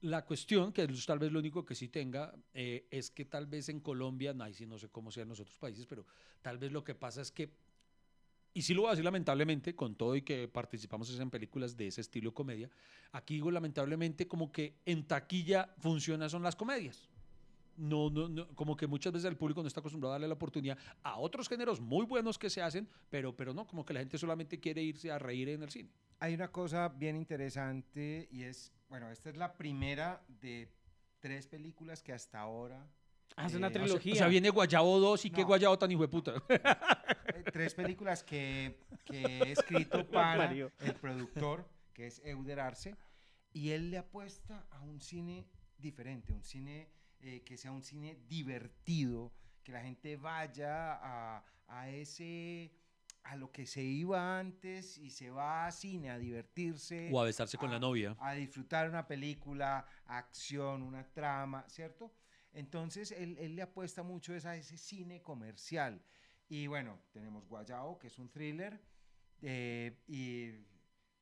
la 0.00 0.24
cuestión, 0.24 0.72
que 0.72 0.82
es 0.82 1.06
tal 1.06 1.18
vez 1.18 1.32
lo 1.32 1.38
único 1.38 1.64
que 1.64 1.74
sí 1.74 1.88
tenga, 1.88 2.34
eh, 2.54 2.86
es 2.90 3.10
que 3.10 3.24
tal 3.24 3.46
vez 3.46 3.68
en 3.68 3.80
Colombia, 3.80 4.32
no, 4.34 4.44
ahí 4.44 4.54
sí 4.54 4.66
no 4.66 4.78
sé 4.78 4.88
cómo 4.88 5.10
sea 5.10 5.22
en 5.24 5.30
los 5.30 5.40
otros 5.40 5.58
países, 5.58 5.86
pero 5.86 6.06
tal 6.42 6.58
vez 6.58 6.72
lo 6.72 6.84
que 6.84 6.94
pasa 6.94 7.20
es 7.20 7.32
que 7.32 7.50
y 8.54 8.62
sí 8.62 8.74
lo 8.74 8.82
voy 8.82 8.88
a 8.88 8.92
decir 8.92 9.04
lamentablemente, 9.04 9.74
con 9.74 9.94
todo 9.94 10.16
y 10.16 10.22
que 10.22 10.48
participamos 10.48 11.18
en 11.18 11.30
películas 11.30 11.76
de 11.76 11.88
ese 11.88 12.00
estilo 12.00 12.34
comedia, 12.34 12.70
aquí 13.12 13.34
digo 13.34 13.50
lamentablemente 13.50 14.26
como 14.26 14.50
que 14.50 14.80
en 14.84 15.06
taquilla 15.06 15.74
funciona 15.78 16.28
son 16.28 16.42
las 16.42 16.56
comedias. 16.56 17.08
No, 17.76 18.10
no, 18.10 18.28
no, 18.28 18.48
como 18.56 18.76
que 18.76 18.88
muchas 18.88 19.12
veces 19.12 19.28
el 19.28 19.36
público 19.36 19.62
no 19.62 19.68
está 19.68 19.78
acostumbrado 19.78 20.12
a 20.12 20.14
darle 20.14 20.26
la 20.26 20.34
oportunidad 20.34 20.76
a 21.04 21.16
otros 21.18 21.48
géneros 21.48 21.80
muy 21.80 22.04
buenos 22.06 22.36
que 22.36 22.50
se 22.50 22.60
hacen, 22.60 22.88
pero, 23.08 23.36
pero 23.36 23.54
no, 23.54 23.68
como 23.68 23.84
que 23.84 23.94
la 23.94 24.00
gente 24.00 24.18
solamente 24.18 24.58
quiere 24.58 24.82
irse 24.82 25.12
a 25.12 25.18
reír 25.20 25.48
en 25.50 25.62
el 25.62 25.70
cine. 25.70 25.90
Hay 26.18 26.34
una 26.34 26.50
cosa 26.50 26.88
bien 26.88 27.14
interesante 27.14 28.26
y 28.32 28.42
es, 28.42 28.72
bueno, 28.88 29.08
esta 29.10 29.30
es 29.30 29.36
la 29.36 29.56
primera 29.56 30.24
de 30.40 30.68
tres 31.20 31.46
películas 31.46 32.02
que 32.02 32.12
hasta 32.12 32.40
ahora, 32.40 32.84
Una 33.36 33.44
Eh, 33.44 33.46
o 33.46 33.48
sea- 33.50 33.58
O 33.58 33.60
sea- 33.60 33.70
trilogía. 33.70 34.12
O 34.12 34.16
sea, 34.16 34.26
viene 34.28 34.50
Guayabo 34.50 34.98
2 34.98 35.24
y 35.26 35.30
qué 35.30 35.42
No. 35.42 35.46
Guayabo 35.48 35.78
tan 35.78 35.90
hijo 35.92 36.02
de 36.02 36.08
puta. 36.08 36.34
eh, 36.48 37.44
tres 37.52 37.74
películas 37.74 38.22
que, 38.24 38.80
que 39.04 39.22
he 39.22 39.52
escrito 39.52 40.04
para 40.10 40.50
el 40.52 40.94
productor, 41.00 41.68
que 41.94 42.06
es 42.08 42.20
Euder 42.24 42.60
Arce, 42.60 42.96
y 43.52 43.70
él 43.70 43.90
le 43.90 43.98
apuesta 43.98 44.66
a 44.70 44.80
un 44.82 45.00
cine 45.00 45.46
diferente, 45.78 46.32
un 46.32 46.42
cine 46.42 46.88
eh, 47.20 47.42
que 47.44 47.56
sea 47.56 47.72
un 47.72 47.82
cine 47.82 48.18
divertido, 48.28 49.32
que 49.64 49.72
la 49.72 49.82
gente 49.82 50.16
vaya 50.16 50.94
a, 50.94 51.44
a 51.68 51.88
ese 51.90 52.72
a 53.24 53.36
lo 53.36 53.52
que 53.52 53.66
se 53.66 53.82
iba 53.82 54.38
antes 54.38 54.96
y 54.96 55.10
se 55.10 55.28
va 55.30 55.66
a 55.66 55.70
cine 55.72 56.10
a 56.10 56.18
divertirse. 56.18 57.10
O 57.12 57.20
a 57.20 57.24
besarse 57.24 57.58
con 57.58 57.70
la 57.70 57.76
a- 57.76 57.80
novia. 57.80 58.16
A 58.20 58.32
disfrutar 58.32 58.88
una 58.88 59.06
película, 59.06 59.84
acción, 60.06 60.82
una 60.82 61.04
trama, 61.12 61.64
¿cierto? 61.68 62.10
Entonces 62.58 63.12
él, 63.12 63.38
él 63.38 63.54
le 63.54 63.62
apuesta 63.62 64.02
mucho 64.02 64.32
a 64.32 64.56
ese 64.56 64.76
cine 64.76 65.22
comercial. 65.22 66.02
Y 66.48 66.66
bueno, 66.66 66.98
tenemos 67.12 67.46
Guayao, 67.46 68.00
que 68.00 68.08
es 68.08 68.18
un 68.18 68.30
thriller, 68.30 68.80
eh, 69.42 69.96
y 70.08 70.66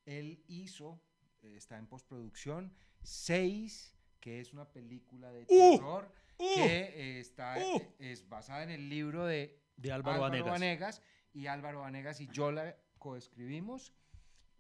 él 0.06 0.42
hizo, 0.48 0.98
eh, 1.42 1.52
está 1.56 1.76
en 1.76 1.88
postproducción, 1.88 2.72
Seis, 3.02 3.94
que 4.18 4.40
es 4.40 4.54
una 4.54 4.72
película 4.72 5.30
de 5.30 5.42
¡Uh! 5.42 5.76
terror, 5.76 6.10
¡Uh! 6.38 6.54
que 6.54 6.78
eh, 6.78 7.20
está, 7.20 7.58
¡Uh! 7.58 7.82
es 7.98 8.26
basada 8.26 8.62
en 8.62 8.70
el 8.70 8.88
libro 8.88 9.26
de 9.26 9.60
De 9.76 9.92
Álvaro, 9.92 10.22
Vanegas. 10.22 10.50
Vanegas, 10.50 11.02
y 11.34 11.48
Álvaro 11.48 11.80
Vanegas 11.80 12.18
y 12.22 12.28
yo 12.28 12.50
la 12.50 12.74
coescribimos 12.98 13.92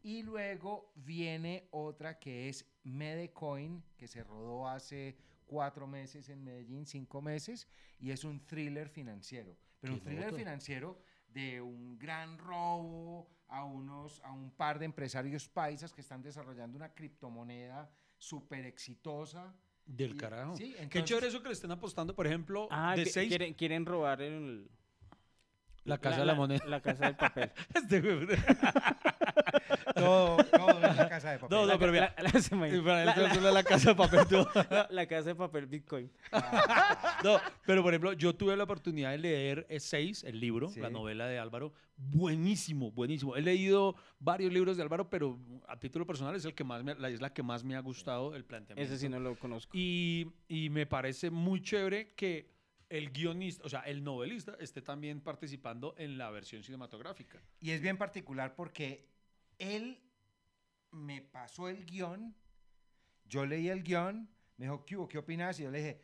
Y 0.02 0.22
luego 0.22 0.92
viene 0.94 1.68
otra 1.70 2.18
que 2.18 2.50
es 2.50 2.70
Medecoin, 2.82 3.82
que 3.96 4.08
se 4.08 4.22
rodó 4.22 4.68
hace 4.68 5.16
cuatro 5.46 5.86
meses 5.86 6.28
en 6.28 6.44
Medellín, 6.44 6.84
cinco 6.86 7.22
meses, 7.22 7.68
y 7.98 8.10
es 8.10 8.24
un 8.24 8.44
thriller 8.46 8.88
financiero. 8.88 9.56
Pero 9.80 9.94
un 9.94 10.00
Qué 10.00 10.04
thriller 10.06 10.34
financiero 10.34 10.98
de 11.28 11.60
un 11.60 11.98
gran 11.98 12.38
robo 12.38 13.30
a, 13.48 13.64
unos, 13.64 14.20
a 14.24 14.32
un 14.32 14.50
par 14.50 14.78
de 14.78 14.84
empresarios 14.86 15.48
paisas 15.48 15.92
que 15.92 16.00
están 16.00 16.22
desarrollando 16.22 16.76
una 16.76 16.92
criptomoneda 16.94 17.90
súper 18.18 18.66
exitosa. 18.66 19.54
Del 19.84 20.14
Y- 20.14 20.16
carajo. 20.16 20.56
sí, 20.56 20.72
Qué 20.74 20.82
entonces- 20.82 21.04
chévere 21.04 21.28
eso 21.28 21.40
que 21.42 21.48
le 21.48 21.54
estén 21.54 21.70
apostando, 21.70 22.14
por 22.16 22.26
ejemplo, 22.26 22.66
Ah, 22.70 22.96
de 22.96 23.04
que- 23.04 23.10
seis. 23.10 23.28
quieren, 23.28 23.54
quieren 23.54 23.86
robar 23.86 24.20
el, 24.20 24.68
La 25.84 25.98
casa 25.98 26.18
de 26.20 26.26
la 26.26 26.34
moneda. 26.34 26.64
La 26.66 26.80
casa 26.80 27.04
del 27.06 27.14
papel. 27.16 27.52
Este 27.74 28.00
güey. 28.00 28.26
Todo, 29.96 30.36
todo 30.44 30.70
en 30.84 30.96
la 30.96 31.08
casa 31.08 31.30
de 31.32 31.38
papel. 31.38 31.56
No, 31.56 31.62
no, 31.66 31.72
La- 31.72 31.78
pero 31.78 31.92
mira, 31.92 32.14
la- 33.52 33.62
casa 33.64 33.88
de 33.90 33.94
papel. 33.96 34.26
tú. 34.28 34.46
la- 34.70 34.86
la 34.90 35.06
casa 35.06 35.28
de 35.30 35.34
papel 35.34 35.66
Bitcoin. 35.66 36.10
No, 37.24 37.38
pero 37.64 37.82
por 37.82 37.92
ejemplo, 37.92 38.12
yo 38.12 38.34
tuve 38.34 38.56
la 38.56 38.64
oportunidad 38.64 39.10
de 39.12 39.18
leer 39.18 39.66
eh, 39.68 39.80
Seis, 39.80 40.22
el 40.24 40.38
libro, 40.40 40.68
Sí. 40.68 40.80
la 40.80 40.90
novela 40.90 41.26
de 41.26 41.38
Álvaro. 41.38 41.72
Buenísimo, 41.96 42.90
buenísimo. 42.92 43.36
He 43.36 43.42
leído 43.42 43.96
varios 44.18 44.52
libros 44.52 44.76
de 44.76 44.82
Álvaro, 44.82 45.08
pero 45.08 45.38
a 45.66 45.78
título 45.78 46.06
personal 46.06 46.34
es, 46.36 46.44
el 46.44 46.54
que 46.54 46.64
más 46.64 46.82
me- 46.84 46.94
la, 46.94 47.08
es 47.08 47.20
la 47.20 47.32
que 47.32 47.42
más 47.42 47.64
me 47.64 47.74
ha 47.76 47.80
gustado 47.80 48.34
el 48.34 48.44
planteamiento. 48.44 48.92
Ese 48.94 49.00
sí 49.00 49.08
no 49.08 49.18
lo 49.18 49.38
conozco. 49.38 49.70
Y, 49.74 50.26
y 50.48 50.68
me 50.70 50.86
parece 50.86 51.30
muy 51.30 51.62
chévere 51.62 52.12
que 52.14 52.54
el 52.88 53.10
guionista, 53.10 53.64
o 53.64 53.68
sea, 53.68 53.80
el 53.80 54.04
novelista, 54.04 54.56
esté 54.60 54.80
también 54.82 55.20
participando 55.20 55.94
en 55.98 56.18
la 56.18 56.30
versión 56.30 56.62
cinematográfica. 56.62 57.40
Y 57.60 57.70
es 57.70 57.80
bien 57.80 57.96
particular 57.96 58.54
porque 58.54 59.08
él 59.58 60.02
me 60.90 61.20
pasó 61.22 61.68
el 61.68 61.84
guion, 61.84 62.34
yo 63.24 63.44
leí 63.44 63.68
el 63.68 63.82
guion, 63.82 64.28
me 64.56 64.66
dijo, 64.66 64.84
¿qué, 64.84 65.18
opinas? 65.18 65.58
Y 65.60 65.64
yo 65.64 65.70
le 65.70 65.78
dije, 65.78 66.00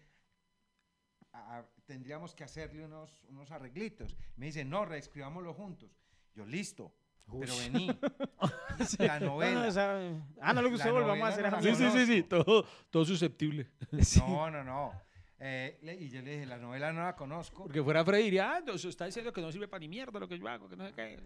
"Ah, 1.33 1.59
ah, 1.59 1.67
tendríamos 1.87 2.35
que 2.35 2.45
hacerle 2.45 2.85
unos, 2.85 3.23
unos 3.29 3.51
arreglitos. 3.51 4.17
Me 4.37 4.47
dice, 4.47 4.65
no, 4.65 4.85
reescribámoslo 4.85 5.55
juntos. 5.55 5.91
Yo, 6.35 6.45
listo, 6.45 6.95
pero 7.41 7.57
vení. 7.59 7.87
La 8.99 9.21
No, 9.21 9.27
no, 9.27 9.33
novela. 9.33 9.69
esa- 9.69 9.99
ah, 10.41 10.53
no 10.53 10.63
le 10.63 10.69
gustó, 10.69 10.87
La 10.87 10.93
volvamos 10.93 11.25
a 11.25 11.29
hacer 11.29 11.51
no. 11.51 11.63
Sí, 11.63 11.75
sí, 11.75 11.91
sí, 11.91 12.07
sí, 12.07 12.23
todo, 12.25 12.67
todo 12.91 13.05
susceptible. 13.05 13.71
No, 14.19 14.51
no, 14.51 14.65
no. 14.65 14.93
Eh, 15.39 15.79
le- 15.83 15.95
y 15.95 16.09
yo 16.09 16.23
le 16.23 16.33
dije, 16.33 16.47
la 16.47 16.59
novela 16.59 16.93
no 16.93 17.03
la 17.03 17.17
conozco. 17.17 17.65
Porque 17.65 17.83
fuera 17.83 18.05
Freddy 18.05 18.25
diría, 18.25 18.53
ah, 18.55 18.59
entonces 18.59 18.89
está 18.91 19.07
diciendo 19.07 19.33
que 19.33 19.41
no 19.41 19.51
sirve 19.51 19.69
para 19.69 19.81
ni 19.81 19.89
mierda 19.89 20.19
lo 20.21 20.29
que 20.29 20.39
yo 20.39 20.47
hago, 20.49 20.69
que 20.69 20.77
no 20.77 20.87
sé 20.87 20.93
qué. 20.95 21.21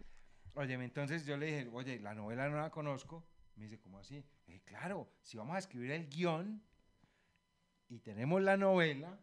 Oye, 0.56 0.72
entonces 0.72 1.26
yo 1.26 1.36
le 1.36 1.46
dije, 1.46 1.68
oye, 1.70 2.00
la 2.00 2.14
novela 2.14 2.48
no 2.48 2.56
la 2.56 2.70
conozco. 2.70 3.22
Me 3.56 3.64
dice, 3.64 3.78
¿cómo 3.78 3.98
así? 3.98 4.24
Le 4.46 4.54
dije, 4.54 4.64
claro, 4.64 5.06
si 5.20 5.36
vamos 5.36 5.54
a 5.54 5.58
escribir 5.58 5.90
el 5.90 6.08
guion 6.08 6.62
y 7.88 7.98
tenemos 7.98 8.40
la 8.40 8.56
novela, 8.56 9.20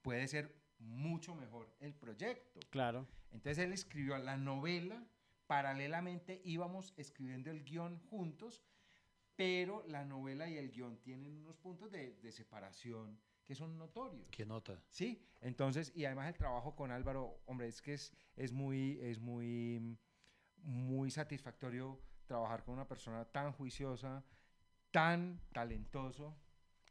puede 0.00 0.26
ser 0.28 0.56
mucho 0.78 1.34
mejor 1.34 1.70
el 1.80 1.92
proyecto. 1.94 2.60
Claro. 2.70 3.06
Entonces 3.32 3.58
él 3.62 3.74
escribió 3.74 4.16
la 4.16 4.38
novela, 4.38 5.06
paralelamente 5.46 6.40
íbamos 6.42 6.94
escribiendo 6.96 7.50
el 7.50 7.62
guion 7.62 7.98
juntos, 8.08 8.62
pero 9.36 9.84
la 9.88 10.06
novela 10.06 10.48
y 10.48 10.56
el 10.56 10.70
guion 10.70 10.96
tienen 11.02 11.36
unos 11.36 11.58
puntos 11.58 11.92
de, 11.92 12.14
de 12.14 12.32
separación 12.32 13.20
que 13.44 13.54
son 13.54 13.76
notorios. 13.76 14.26
¿Qué 14.30 14.46
nota? 14.46 14.82
Sí, 14.88 15.22
entonces, 15.42 15.92
y 15.94 16.06
además 16.06 16.28
el 16.28 16.34
trabajo 16.34 16.74
con 16.74 16.90
Álvaro, 16.90 17.42
hombre, 17.44 17.68
es 17.68 17.82
que 17.82 17.92
es, 17.92 18.12
es 18.36 18.52
muy, 18.52 18.98
es 19.02 19.20
muy, 19.20 19.98
muy 20.66 21.10
satisfactorio 21.10 21.98
trabajar 22.26 22.62
con 22.64 22.74
una 22.74 22.86
persona 22.86 23.24
tan 23.24 23.52
juiciosa, 23.52 24.22
tan 24.90 25.40
talentoso. 25.52 26.34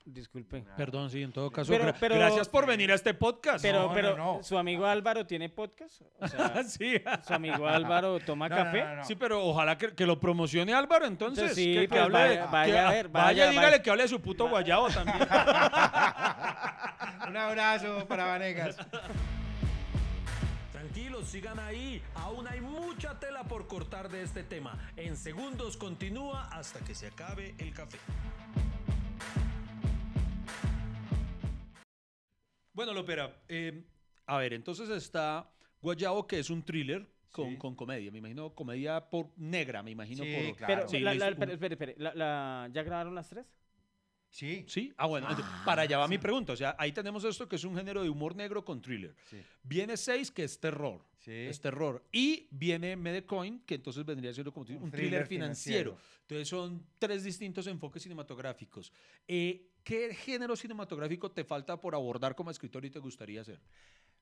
Disculpe. 0.07 0.63
Perdón, 0.77 1.09
sí, 1.09 1.23
en 1.23 1.31
todo 1.33 1.49
caso. 1.49 1.71
Pero- 1.71 1.85
gra- 1.85 1.97
pero- 1.99 2.13
gracias 2.15 2.47
por 2.47 2.67
venir 2.67 2.91
a 2.91 2.95
este 2.95 3.15
podcast. 3.15 3.63
Pero, 3.63 3.87
No, 3.87 3.93
pero, 3.93 4.15
no, 4.15 4.33
no. 4.35 4.43
¿su 4.43 4.55
amigo 4.55 4.85
Álvaro 4.85 5.25
tiene 5.25 5.49
podcast? 5.49 6.03
O 6.19 6.27
sea, 6.27 6.63
sí, 6.63 7.01
¿su 7.25 7.33
amigo 7.33 7.67
Álvaro 7.67 8.19
toma 8.19 8.47
café? 8.71 8.83
no, 8.85 8.95
no. 8.97 9.03
sí, 9.03 9.15
pero 9.15 9.43
ojalá 9.43 9.79
que, 9.79 9.95
que 9.95 10.05
lo 10.05 10.19
promocione 10.19 10.75
Álvaro, 10.75 11.07
entonces. 11.07 11.57
Entonces, 11.57 11.63
sí, 11.63 11.73
que, 11.73 11.81
que 11.81 11.87
pues 11.87 12.01
hable, 12.01 12.13
vaya- 12.19 12.45
que- 12.45 12.51
vaya 12.51 12.87
a 12.87 12.91
ver, 12.91 13.09
vaya, 13.09 13.25
vaya- 13.25 13.49
dígale 13.49 13.67
vaya. 13.71 13.81
que 13.81 13.89
hable 13.89 14.03
de 14.03 14.09
su 14.09 14.21
puto 14.21 14.47
guayabo 14.47 14.89
también. 14.89 15.17
Un 17.27 17.37
abrazo 17.37 18.05
para 18.07 18.25
Vanegas. 18.25 18.77
Sigan 21.35 21.59
ahí. 21.59 22.01
Aún 22.13 22.47
hay 22.47 22.61
mucha 22.61 23.19
tela 23.19 23.43
por 23.43 23.67
cortar 23.67 24.07
de 24.07 24.21
este 24.21 24.41
tema. 24.43 24.79
En 24.95 25.17
segundos 25.17 25.75
continúa 25.75 26.45
hasta 26.47 26.79
que 26.79 26.95
se 26.95 27.07
acabe 27.07 27.53
el 27.57 27.73
café. 27.73 27.97
bueno, 32.71 32.93
Lopera, 32.93 33.35
eh, 33.49 33.83
a 34.27 34.37
ver, 34.37 34.53
entonces 34.53 34.89
está 34.89 35.49
Guayabo, 35.81 36.25
que 36.25 36.39
es 36.39 36.49
un 36.49 36.63
thriller 36.63 37.05
con, 37.31 37.49
Sí. 37.51 37.57
con 37.57 37.75
comedia. 37.75 38.09
Me 38.13 38.19
imagino 38.19 38.55
comedia 38.55 39.01
por 39.09 39.27
negra, 39.35 39.83
me 39.83 39.91
imagino. 39.91 40.23
Sí, 40.23 40.33
por, 40.33 40.55
claro. 40.55 40.73
Pero, 40.73 40.87
Sí, 40.87 40.99
la- 41.01 41.15
la- 41.15 41.27
espere, 41.29 41.53
espere, 41.53 41.73
espere, 41.73 41.95
la- 41.97 42.13
la- 42.15 42.69
¿ya 42.71 42.81
grabaron 42.83 43.13
las 43.13 43.27
tres? 43.27 43.45
Sí, 44.35 44.65
Sí, 44.67 44.93
ah, 44.97 45.05
bueno, 45.05 45.29
ent- 45.29 45.63
para 45.63 45.83
allá 45.83 45.97
va 45.97 46.09
mi 46.09 46.17
pregunta. 46.17 46.51
O 46.51 46.55
sea, 46.57 46.75
ahí 46.77 46.91
tenemos 46.91 47.23
esto 47.23 47.47
que 47.47 47.55
es 47.55 47.63
un 47.63 47.73
género 47.73 48.03
de 48.03 48.09
humor 48.09 48.35
negro 48.35 48.65
con 48.65 48.81
thriller. 48.81 49.15
sí, 49.29 49.41
Viene 49.63 49.95
6, 49.95 50.29
que 50.29 50.43
es 50.43 50.59
terror. 50.59 51.05
sí. 51.19 51.31
Es 51.31 51.61
terror. 51.61 52.03
Y 52.11 52.45
viene 52.51 52.97
Medecoin, 52.97 53.61
que 53.61 53.75
entonces 53.75 54.03
vendría 54.05 54.33
siendo 54.33 54.51
como 54.51 54.65
un, 54.65 54.73
Un 54.83 54.91
thriller, 54.91 54.91
thriller 54.91 55.27
financiero. 55.27 55.91
financiero. 55.93 56.19
Entonces 56.23 56.47
son 56.49 56.85
tres 56.99 57.23
distintos 57.23 57.65
enfoques 57.67 58.03
cinematográficos. 58.03 58.91
Eh, 59.25 59.69
¿Qué 59.85 60.13
género 60.13 60.55
cinematográfico 60.57 61.31
te 61.31 61.45
falta 61.45 61.79
por 61.79 61.95
abordar 61.95 62.35
como 62.35 62.51
escritor 62.51 62.83
y 62.83 62.89
te 62.89 62.99
gustaría 62.99 63.39
hacer? 63.39 63.61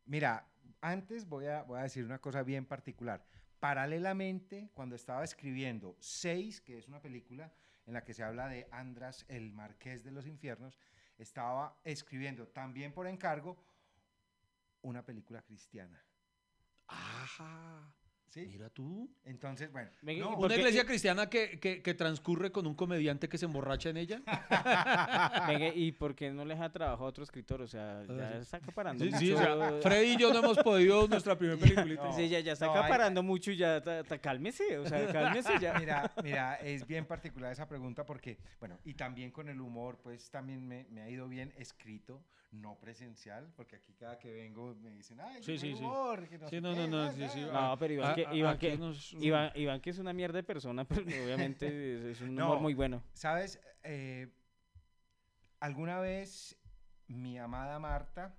Mira, 0.05 0.45
antes 0.81 1.27
voy 1.27 1.45
a, 1.47 1.63
voy 1.63 1.79
a 1.79 1.83
decir 1.83 2.05
una 2.05 2.19
cosa 2.19 2.43
bien 2.43 2.65
particular. 2.65 3.25
Paralelamente, 3.59 4.69
cuando 4.75 4.95
estaba 4.95 5.23
escribiendo 5.23 5.95
Seis, 5.99 6.61
que 6.61 6.77
es 6.77 6.87
una 6.87 7.01
película 7.01 7.51
en 7.85 7.93
la 7.93 8.03
que 8.03 8.13
se 8.13 8.23
habla 8.23 8.47
de 8.47 8.67
Andras, 8.71 9.25
el 9.27 9.51
marqués 9.51 10.03
de 10.03 10.11
los 10.11 10.25
infiernos, 10.25 10.77
estaba 11.17 11.79
escribiendo 11.83 12.47
también 12.47 12.93
por 12.93 13.07
encargo 13.07 13.57
una 14.81 15.05
película 15.05 15.41
cristiana. 15.41 16.03
Ajá. 16.87 17.93
¿Sí? 18.33 18.47
Mira 18.47 18.67
tú. 18.71 19.07
Entonces, 19.25 19.71
bueno. 19.71 19.91
Venga, 20.01 20.25
no, 20.25 20.31
¿y 20.31 20.35
por 20.37 20.45
Una 20.45 20.55
iglesia 20.55 20.85
cristiana 20.85 21.29
que, 21.29 21.59
que- 21.59 21.83
que 21.83 21.93
transcurre 21.93 22.51
con 22.51 22.65
un 22.65 22.73
comediante 22.73 23.29
que 23.29 23.37
se 23.37 23.45
emborracha 23.45 23.89
en 23.89 23.97
ella. 23.97 24.21
Venga, 25.47 25.67
¿y 25.75 25.91
por 25.91 26.15
qué 26.15 26.31
no 26.31 26.43
les 26.43 26.59
ha 26.59 26.71
trabajado 26.71 27.05
a 27.05 27.09
otro 27.09 27.23
escritor? 27.23 27.61
O 27.61 27.67
sea, 27.67 28.03
ya 28.07 28.31
sí. 28.33 28.37
está 28.41 28.57
acaparando 28.57 29.03
Sí, 29.03 29.11
mucho. 29.11 29.19
sí, 29.19 29.31
o 29.33 29.37
sea, 29.37 29.71
Freddy 29.83 30.13
y 30.13 30.17
yo 30.17 30.33
no 30.33 30.39
hemos 30.39 30.57
podido 30.57 31.07
nuestra 31.07 31.37
primera 31.37 31.59
película. 31.59 31.83
No. 32.03 32.11
Sí, 32.13 32.27
ya, 32.27 32.39
ya 32.39 32.53
está 32.53 32.65
No, 32.65 32.73
hay- 32.73 32.79
acaparando 32.79 33.21
mucho 33.21 33.51
y 33.51 33.57
ya, 33.57 33.81
ta- 33.83 34.03
ta- 34.03 34.17
cálmese, 34.17 34.79
o 34.79 34.85
sea, 34.87 35.11
cálmese 35.11 35.59
ya. 35.59 35.77
Mira, 35.77 36.11
mira, 36.23 36.55
es 36.55 36.87
bien 36.87 37.05
particular 37.05 37.51
esa 37.51 37.67
pregunta 37.67 38.03
porque, 38.05 38.39
bueno, 38.59 38.79
y 38.83 38.95
también 38.95 39.29
con 39.31 39.47
el 39.47 39.61
humor, 39.61 39.99
pues 40.01 40.31
también 40.31 40.67
me, 40.67 40.85
me 40.89 41.01
ha 41.03 41.09
ido 41.09 41.27
bien 41.27 41.53
escrito, 41.57 42.23
no 42.53 42.79
presencial, 42.79 43.51
porque 43.55 43.75
aquí 43.77 43.93
cada 43.93 44.17
que 44.19 44.31
vengo 44.31 44.75
me 44.75 44.91
dicen, 44.91 45.19
ay, 45.19 45.41
Sí, 45.43 45.57
sí, 45.57 45.73
humor, 45.73 46.27
que 46.29 46.37
no 46.37 46.47
Sí, 46.49 46.61
no, 46.61 46.73
no, 46.75 46.87
no, 46.87 47.03
ah, 47.03 47.11
sí, 47.11 47.27
sí, 47.29 47.41
ah". 47.51 47.69
No, 47.71 47.79
pero 47.79 47.93
Iván, 47.95 48.11
Ah, 48.11 48.15
que, 48.15 48.25
ah, 48.27 48.35
Iván, 48.35 48.55
aquí 48.55 48.67
que, 48.71 48.77
nos- 48.77 49.13
Iván, 49.13 49.51
Iván 49.55 49.81
que 49.81 49.89
es 49.89 49.97
una 49.97 50.13
mierda 50.13 50.37
de 50.37 50.43
persona, 50.43 50.85
pero 51.17 51.23
obviamente 51.25 51.95
es, 52.11 52.17
es 52.17 52.21
un 52.21 52.29
humor 52.39 52.55
No. 52.57 52.59
muy 52.61 52.73
bueno. 52.73 53.03
¿Sabes? 53.13 53.59
Eh, 53.83 54.31
alguna 55.59 55.99
vez 55.99 56.57
mi 57.07 57.37
amada 57.37 57.79
Marta, 57.79 58.35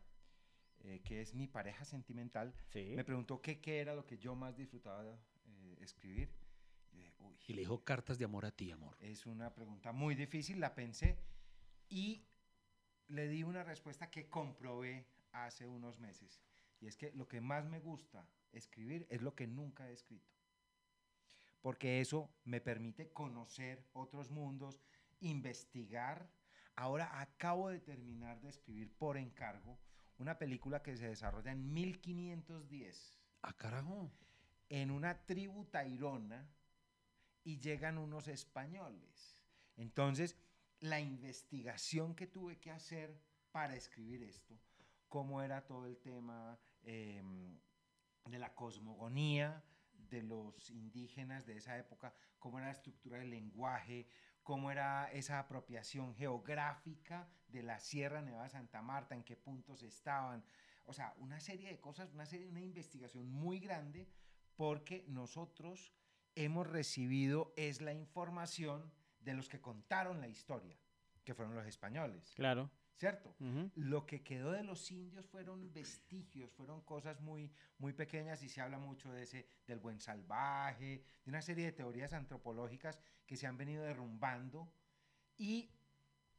eh, 0.80 1.00
que 1.04 1.20
es 1.20 1.34
mi 1.34 1.46
pareja 1.48 1.84
sentimental, 1.84 2.54
Sí. 2.72 2.92
me 2.94 3.04
preguntó 3.04 3.40
qué, 3.40 3.60
qué 3.60 3.80
era 3.80 3.94
lo 3.94 4.06
que 4.06 4.18
yo 4.18 4.34
más 4.34 4.56
disfrutaba 4.56 5.04
eh, 5.46 5.76
escribir. 5.80 6.30
Y, 6.92 6.98
dije, 6.98 7.14
"Uy, 7.18 7.36
Y 7.48 7.52
le 7.54 7.60
dijo 7.62 7.82
cartas 7.84 8.18
de 8.18 8.24
amor 8.24 8.46
a 8.46 8.52
ti, 8.52 8.70
amor. 8.70 8.96
Es 9.00 9.26
una 9.26 9.52
pregunta 9.52 9.90
muy 9.92 10.14
difícil, 10.14 10.60
la 10.60 10.74
pensé 10.74 11.18
y 11.88 12.22
le 13.08 13.28
di 13.28 13.42
una 13.42 13.62
respuesta 13.64 14.10
que 14.10 14.28
comprobé 14.28 15.06
hace 15.32 15.66
unos 15.66 15.98
meses. 15.98 16.40
Y 16.80 16.86
es 16.86 16.96
que 16.96 17.12
lo 17.12 17.26
que 17.28 17.40
más 17.40 17.64
me 17.66 17.80
gusta 17.80 18.28
escribir 18.52 19.06
es 19.10 19.22
lo 19.22 19.34
que 19.34 19.46
nunca 19.46 19.88
he 19.88 19.92
escrito. 19.92 20.32
Porque 21.60 22.00
eso 22.00 22.30
me 22.44 22.60
permite 22.60 23.10
conocer 23.12 23.84
otros 23.92 24.30
mundos, 24.30 24.80
investigar. 25.20 26.28
Ahora 26.76 27.20
acabo 27.20 27.68
de 27.68 27.80
terminar 27.80 28.40
de 28.40 28.50
escribir 28.50 28.92
por 28.96 29.16
encargo 29.16 29.78
una 30.18 30.38
película 30.38 30.82
que 30.82 30.96
se 30.96 31.08
desarrolla 31.08 31.52
en 31.52 31.72
1510 31.72 33.18
Ah, 33.42 33.52
carajo. 33.56 34.10
en 34.68 34.90
una 34.90 35.24
tribu 35.26 35.64
tairona 35.66 36.48
y 37.44 37.58
llegan 37.58 37.98
unos 37.98 38.28
españoles. 38.28 39.42
Entonces, 39.76 40.36
la 40.84 41.00
investigación 41.00 42.14
que 42.14 42.26
tuve 42.26 42.58
que 42.58 42.70
hacer 42.70 43.18
para 43.50 43.74
escribir 43.74 44.22
esto, 44.22 44.60
cómo 45.08 45.40
era 45.40 45.64
todo 45.64 45.86
el 45.86 45.96
tema 45.96 46.58
em, 46.82 47.58
de 48.26 48.38
la 48.38 48.54
cosmogonía 48.54 49.64
de 49.94 50.22
los 50.22 50.68
indígenas 50.68 51.46
de 51.46 51.56
esa 51.56 51.78
época, 51.78 52.12
cómo 52.38 52.58
era 52.58 52.66
la 52.66 52.74
estructura 52.74 53.18
del 53.18 53.30
lenguaje, 53.30 54.06
cómo 54.42 54.70
era 54.70 55.10
esa 55.10 55.38
apropiación 55.38 56.14
geográfica 56.14 57.30
de 57.48 57.62
la 57.62 57.80
Sierra 57.80 58.20
Nevada 58.20 58.44
de 58.44 58.50
Santa 58.50 58.82
Marta, 58.82 59.14
en 59.14 59.24
qué 59.24 59.36
puntos 59.36 59.82
estaban. 59.82 60.44
O 60.84 60.92
sea, 60.92 61.14
una 61.16 61.40
serie 61.40 61.70
de 61.70 61.80
cosas, 61.80 62.12
una 62.12 62.26
serie, 62.26 62.46
una 62.46 62.60
investigación 62.60 63.26
muy 63.30 63.58
grande, 63.58 64.06
porque 64.54 65.06
nosotros 65.08 65.94
hemos 66.34 66.66
recibido 66.66 67.54
es 67.56 67.80
la 67.80 67.94
información 67.94 68.92
de 69.24 69.34
los 69.34 69.48
que 69.48 69.60
contaron 69.60 70.20
la 70.20 70.28
historia, 70.28 70.76
que 71.24 71.34
fueron 71.34 71.54
los 71.54 71.66
españoles. 71.66 72.32
Claro. 72.34 72.70
¿Cierto? 72.96 73.34
Lo 73.74 74.06
que 74.06 74.22
quedó 74.22 74.52
de 74.52 74.62
los 74.62 74.88
indios 74.92 75.26
fueron 75.26 75.72
vestigios, 75.72 76.52
fueron 76.52 76.80
cosas 76.82 77.20
muy, 77.20 77.50
muy 77.78 77.92
pequeñas 77.92 78.42
y 78.44 78.48
se 78.48 78.60
habla 78.60 78.78
mucho 78.78 79.10
de 79.12 79.24
ese, 79.24 79.48
del 79.66 79.80
buen 79.80 79.98
salvaje, 80.00 81.02
de 81.24 81.30
una 81.30 81.42
serie 81.42 81.64
de 81.64 81.72
teorías 81.72 82.12
antropológicas 82.12 83.00
que 83.26 83.36
se 83.36 83.48
han 83.48 83.56
venido 83.56 83.82
derrumbando. 83.82 84.72
Y 85.36 85.70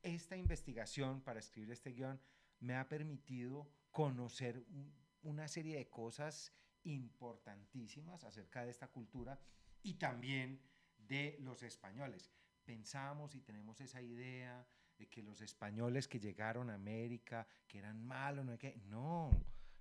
esta 0.02 0.38
investigación 0.38 1.22
para 1.22 1.40
escribir 1.40 1.72
este 1.72 1.92
guion 1.92 2.22
me 2.62 2.76
ha 2.76 2.88
permitido 2.88 3.70
conocer 3.92 4.64
un- 4.70 4.94
una 5.24 5.48
serie 5.50 5.76
de 5.78 5.90
cosas 5.90 6.54
importantísimas 6.84 8.24
acerca 8.24 8.64
de 8.64 8.72
esta 8.72 8.88
cultura 8.88 9.40
y 9.84 9.96
también 9.96 10.62
de 10.98 11.38
los 11.42 11.64
españoles. 11.64 12.32
Pensábamos 12.66 13.36
y 13.36 13.42
tenemos 13.42 13.80
esa 13.80 14.02
idea 14.02 14.66
de 14.98 15.08
que 15.08 15.22
los 15.22 15.42
españoles 15.42 16.08
que 16.08 16.20
llegaron 16.20 16.70
a 16.70 16.76
América, 16.76 17.48
que 17.68 17.78
eran 17.78 18.04
malos, 18.06 18.46
no 18.46 18.58
que... 18.58 18.76
No. 18.88 19.30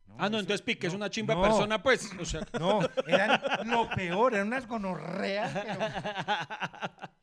No, 0.06 0.14
Ah, 0.18 0.28
no, 0.28 0.36
eso- 0.36 0.40
entonces 0.40 0.62
Pique 0.62 0.86
es 0.86 0.92
no, 0.92 0.98
una 0.98 1.10
chimba 1.10 1.34
no, 1.34 1.42
persona, 1.42 1.82
pues. 1.82 2.10
O 2.20 2.24
sea, 2.24 2.46
No, 2.60 2.80
eran 3.06 3.40
lo 3.68 3.88
peor, 3.90 4.34
eran 4.34 4.46
unas 4.48 4.66
gonorreas, 4.68 5.52
pero 5.52 5.80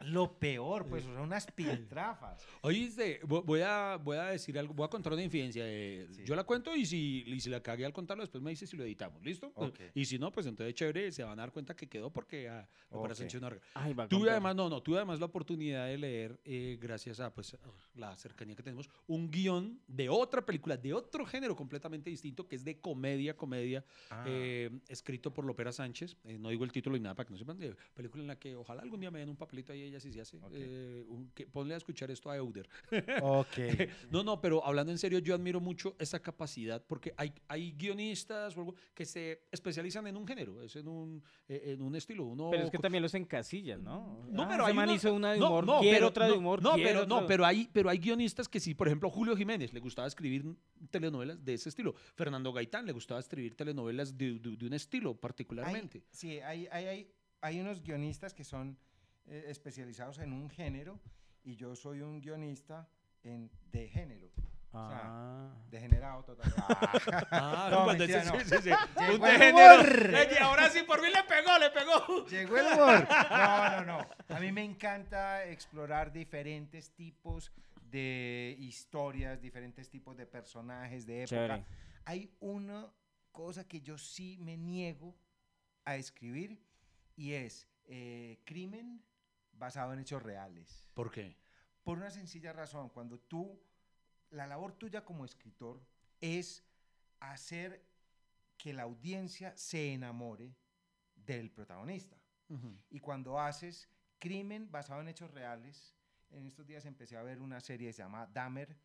lo 0.01 0.33
peor, 0.39 0.87
pues, 0.87 1.05
o 1.05 1.13
sea, 1.13 1.21
unas 1.21 1.45
piltrafas. 1.51 2.43
oíste, 2.61 3.21
vo- 3.21 3.43
voy 3.45 3.61
a, 3.61 3.97
voy 4.01 4.17
a 4.17 4.25
decir 4.25 4.57
algo, 4.57 4.73
voy 4.73 4.85
a 4.85 4.89
contar 4.89 5.13
una 5.13 5.21
infidencia. 5.23 5.63
eh, 5.65 6.07
Sí. 6.11 6.23
Yo 6.25 6.35
la 6.35 6.43
cuento 6.43 6.75
y 6.75 6.85
si, 6.85 7.23
y 7.27 7.39
si 7.39 7.49
la 7.49 7.61
cagué 7.61 7.85
al 7.85 7.93
contarlo, 7.93 8.23
después 8.23 8.41
me 8.43 8.49
dice 8.49 8.65
si 8.67 8.75
lo 8.75 8.83
editamos, 8.83 9.23
¿listo? 9.23 9.51
Ok. 9.55 9.79
Y 9.93 10.05
si 10.05 10.17
no, 10.17 10.31
pues 10.31 10.47
entonces 10.47 10.73
chévere, 10.75 11.11
se 11.11 11.23
van 11.23 11.39
a 11.39 11.43
dar 11.43 11.51
cuenta 11.51 11.75
que 11.75 11.87
quedó 11.87 12.11
porque 12.11 12.49
ah, 12.49 12.67
me 12.89 12.99
parece 12.99 13.23
Ok. 13.23 13.29
Sancho 13.29 13.39
Narga. 13.39 13.61
Ay, 13.75 13.93
va 13.93 14.03
a 14.05 14.07
Tuve 14.07 14.31
además, 14.31 14.55
no, 14.55 14.69
no, 14.69 14.81
tuve 14.81 14.97
además 14.97 15.19
la 15.19 15.27
oportunidad 15.27 15.85
de 15.85 15.97
leer, 15.97 16.39
eh, 16.43 16.77
gracias 16.81 17.19
a 17.19 17.31
pues, 17.33 17.55
la 17.93 18.17
cercanía 18.17 18.55
que 18.55 18.63
tenemos, 18.63 18.89
un 19.07 19.29
guion 19.29 19.79
de 19.87 20.09
otra 20.09 20.43
película, 20.45 20.75
de 20.77 20.93
otro 20.93 21.25
género 21.25 21.55
completamente 21.55 22.09
distinto, 22.09 22.47
que 22.47 22.55
es 22.55 22.63
de 22.65 22.70
comedia, 22.79 23.35
comedia, 23.35 23.83
Ah. 24.09 24.23
eh, 24.27 24.69
escrito 24.87 25.33
por 25.33 25.45
Lopera 25.45 25.71
Sánchez. 25.71 26.15
eh, 26.23 26.37
no 26.37 26.49
digo 26.49 26.63
el 26.63 26.71
título 26.71 26.95
ni 26.95 27.03
nada 27.03 27.15
para 27.15 27.25
que 27.27 27.31
no 27.33 27.37
sepan, 27.37 27.57
de 27.57 27.75
película 27.93 28.21
en 28.23 28.27
la 28.27 28.37
que 28.39 28.55
ojalá 28.55 28.81
algún 28.81 28.99
día 28.99 29.11
me 29.11 29.19
den 29.19 29.29
un 29.29 29.35
papelito 29.37 29.73
ahí, 29.73 29.81
ella 29.83 29.99
sí 29.99 30.11
se 30.13 30.21
hace. 30.21 30.37
Eh, 30.51 31.03
un- 31.07 31.29
que, 31.31 31.47
ponle 31.47 31.73
a 31.73 31.77
escuchar 31.77 32.09
esto 32.11 32.29
a 32.29 32.37
Euder. 32.37 32.67
Ok. 33.21 33.47
No, 34.11 34.23
no, 34.23 34.39
pero 34.41 34.65
hablando 34.65 34.91
en 34.91 34.97
serio, 34.97 35.19
yo 35.19 35.33
admiro 35.35 35.59
mucho 35.59 35.95
esa 35.99 36.19
capacidad 36.21 36.83
porque 36.85 37.13
hay, 37.17 37.33
hay 37.47 37.71
guionistas 37.73 38.55
o 38.57 38.59
algo 38.61 38.75
que 38.93 39.05
se 39.05 39.43
especializan 39.51 40.05
en 40.07 40.17
un 40.17 40.27
género, 40.27 40.61
es 40.61 40.75
en 40.75 40.87
un, 40.87 41.23
eh, 41.47 41.61
en 41.73 41.81
un 41.81 41.95
estilo. 41.95 42.25
Uno 42.25 42.49
Pero 42.51 42.63
es 42.65 42.69
que 42.71 42.77
también 42.77 43.01
los 43.01 43.13
encasillan, 43.13 43.83
¿no? 43.83 44.25
no, 44.29 44.43
Ah, 44.43 44.47
pero 44.49 44.65
hay 44.65 44.73
man 44.73 44.89
una- 44.89 44.95
hizo 44.95 45.13
una 45.13 45.33
de 45.33 45.39
no, 45.39 45.47
humor, 45.47 45.65
no, 45.65 45.79
pero- 45.81 46.07
otra 46.07 46.25
de 46.27 46.33
humor, 46.33 46.61
No, 46.61 46.73
pero, 46.75 47.05
no, 47.05 47.25
pero 47.25 47.45
hay, 47.45 47.69
pero 47.71 47.89
hay 47.89 47.97
guionistas 47.99 48.47
que 48.49 48.59
sí, 48.59 48.73
por 48.73 48.87
ejemplo, 48.87 49.09
Julio 49.09 49.35
Jiménez 49.35 49.73
le 49.73 49.79
gustaba 49.79 50.07
escribir 50.07 50.45
telenovelas 50.89 51.43
de 51.43 51.53
ese 51.53 51.69
estilo. 51.69 51.93
Fernando 52.15 52.51
Gaitán 52.61 52.85
le 52.85 52.91
gustaba 52.93 53.19
escribir 53.19 53.55
telenovelas 53.55 54.15
de, 54.15 54.37
de- 54.39 54.55
de 54.55 54.65
un 54.67 54.73
estilo 54.73 55.15
particularmente. 55.15 55.97
Hay, 55.97 56.03
sí, 56.11 56.39
hay, 56.41 56.67
hay, 56.71 57.11
hay, 57.41 57.59
unos 57.59 57.81
guionistas 57.81 58.33
que 58.35 58.43
son 58.43 58.77
eh, 59.25 59.45
especializados 59.47 60.19
en 60.19 60.31
un 60.31 60.47
género 60.49 60.99
y 61.43 61.55
yo 61.55 61.75
soy 61.75 62.01
un 62.01 62.21
guionista 62.21 62.87
en, 63.23 63.49
de 63.71 63.89
género. 63.89 64.29
Ah. 64.73 65.49
Degenerado 65.69 66.23
total. 66.23 66.53
Ah. 66.63 67.27
Ah, 67.31 67.67
No, 67.71 67.83
cuando 67.85 68.05
mentira, 68.05 68.23
no. 68.25 68.39
sí, 68.39 68.45
sí, 68.45 68.55
sí. 68.61 68.69
Llegó 68.99 69.15
Un 69.15 70.13
y 70.31 70.37
ahora 70.41 70.69
sí, 70.69 70.83
por 70.83 71.01
fin 71.01 71.11
le 71.11 71.23
pegó, 71.23 71.57
le 71.57 71.69
pegó. 71.71 72.25
Llegó 72.27 72.57
el 72.57 72.65
humor. 72.67 73.07
No, 73.31 73.69
no, 73.71 73.85
no. 73.85 74.35
A 74.35 74.39
mí 74.39 74.51
me 74.51 74.63
encanta 74.63 75.45
explorar 75.45 76.11
diferentes 76.13 76.91
tipos 76.91 77.51
de 77.89 78.55
historias, 78.59 79.41
diferentes 79.41 79.89
tipos 79.89 80.15
de 80.15 80.25
personajes 80.25 81.05
de 81.05 81.23
época. 81.23 81.35
Chévere. 81.35 81.65
Hay 82.11 82.29
una 82.41 82.91
cosa 83.31 83.65
que 83.65 83.79
yo 83.79 83.97
sí 83.97 84.35
me 84.41 84.57
niego 84.57 85.15
a 85.85 85.95
escribir 85.95 86.61
y 87.15 87.31
es 87.31 87.69
eh, 87.85 88.41
crimen 88.43 89.01
basado 89.53 89.93
en 89.93 89.99
hechos 89.99 90.21
reales. 90.21 90.89
¿Por 90.93 91.09
qué? 91.09 91.37
Por 91.85 91.97
una 91.99 92.11
sencilla 92.11 92.51
razón, 92.51 92.89
cuando 92.89 93.17
tú, 93.17 93.63
la 94.29 94.45
labor 94.45 94.73
tuya 94.73 95.05
como 95.05 95.23
escritor 95.23 95.81
es 96.19 96.65
hacer 97.21 97.81
que 98.57 98.73
la 98.73 98.83
audiencia 98.83 99.55
se 99.55 99.93
enamore 99.93 100.53
del 101.15 101.49
protagonista. 101.49 102.17
Y 102.89 102.99
cuando 102.99 103.39
haces 103.39 103.87
crimen 104.19 104.69
basado 104.69 104.99
en 104.99 105.07
hechos 105.07 105.31
reales, 105.31 105.95
en 106.31 106.45
estos 106.45 106.67
días 106.67 106.85
empecé 106.85 107.15
a 107.15 107.23
ver 107.23 107.39
una 107.39 107.61
serie 107.61 107.87
que 107.87 107.93
se 107.93 108.01
llama 108.03 108.27
Dahmer. 108.27 108.75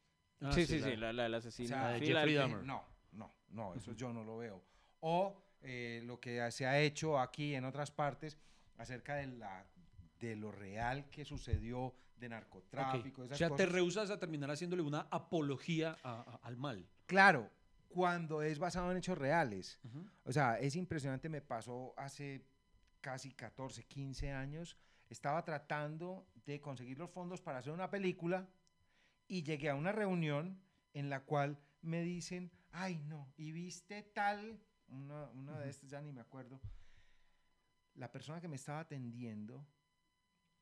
Ah, 0.41 0.53
sí, 0.53 0.64
sí, 0.64 0.81
sí, 0.81 0.95
la, 0.95 1.12
la, 1.12 1.29
la 1.29 1.37
O 1.39 1.41
asesina. 1.41 1.68
sea, 1.68 1.89
de 1.89 1.99
Sí, 1.99 2.07
Jeffrey 2.07 2.35
la- 2.35 2.41
Dahmer. 2.43 2.62
No, 2.62 2.85
no, 3.17 3.35
no, 3.51 3.75
eso 3.75 3.93
yo 3.93 4.12
no 4.12 4.23
lo 4.25 4.39
veo. 4.39 4.62
O 5.01 5.43
eh, 5.62 6.03
lo 6.05 6.21
que 6.21 6.51
se 6.53 6.67
ha 6.67 6.79
hecho 6.81 7.19
aquí 7.19 7.55
en 7.55 7.64
otras 7.64 7.91
partes 7.91 8.39
acerca 8.77 9.17
de, 9.17 9.27
la, 9.27 9.67
de 10.21 10.37
lo 10.37 10.53
real 10.53 11.09
que 11.11 11.25
sucedió 11.25 11.95
de 12.17 12.29
narcotráfico. 12.29 13.23
O 13.23 13.25
esas 13.25 13.39
sea, 13.39 13.49
te 13.57 13.67
rehusas 13.67 14.11
a 14.11 14.19
terminar 14.19 14.51
haciéndole 14.51 14.83
una 14.83 15.01
apología 15.11 15.97
a- 16.03 16.21
a- 16.21 16.41
al 16.47 16.57
mal. 16.57 16.89
Claro, 17.07 17.51
cuando 17.89 18.43
es 18.43 18.59
basado 18.59 18.91
en 18.91 18.99
hechos 18.99 19.17
reales. 19.19 19.79
O 20.25 20.33
sea, 20.33 20.59
es 20.59 20.77
impresionante, 20.77 21.29
me 21.29 21.41
pasó 21.41 21.95
hace 21.97 22.45
casi 23.01 23.33
14, 23.33 23.85
15 23.85 24.33
años. 24.33 24.77
Estaba 25.09 25.45
tratando 25.45 26.27
de 26.45 26.61
conseguir 26.61 26.99
los 26.99 27.11
fondos 27.11 27.41
para 27.41 27.59
hacer 27.59 27.73
una 27.73 27.91
película 27.91 28.49
y 29.29 29.43
llegué 29.43 29.71
a 29.71 29.75
una 29.75 29.93
reunión 29.93 30.61
en 30.95 31.11
la 31.11 31.21
cual 31.25 31.59
me 31.83 32.03
dicen, 32.03 32.51
ay 32.77 32.99
no, 33.09 33.33
y 33.37 33.53
viste 33.53 34.03
tal, 34.03 34.61
una, 34.89 35.29
una 35.31 35.61
de 35.61 35.70
estas 35.70 35.91
ya 35.91 36.01
ni 36.01 36.12
me 36.12 36.20
acuerdo. 36.20 36.61
La 37.95 38.11
persona 38.12 38.41
que 38.41 38.49
me 38.49 38.57
estaba 38.57 38.81
atendiendo 38.81 39.66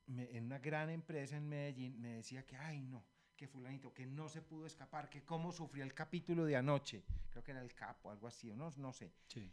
me- 0.06 0.30
en 0.36 0.44
una 0.44 0.58
gran 0.58 0.90
empresa 0.90 1.36
en 1.36 1.48
Medellín 1.48 2.00
me 2.00 2.08
decía 2.16 2.46
que, 2.46 2.56
ay 2.56 2.80
no, 2.82 3.04
que 3.36 3.48
fulanito, 3.48 3.92
que 3.92 4.06
no 4.06 4.28
se 4.28 4.42
pudo 4.42 4.66
escapar, 4.66 5.08
que 5.10 5.24
cómo 5.24 5.50
sufrió 5.50 5.82
el 5.82 5.92
capítulo 5.94 6.44
de 6.44 6.56
anoche, 6.56 7.04
creo 7.30 7.42
que 7.42 7.50
era 7.50 7.62
el 7.62 7.74
capo, 7.74 8.10
algo 8.10 8.28
así, 8.28 8.50
o 8.50 8.56
no, 8.56 8.70
no 8.76 8.92
sé. 8.92 9.12
Sí. 9.26 9.52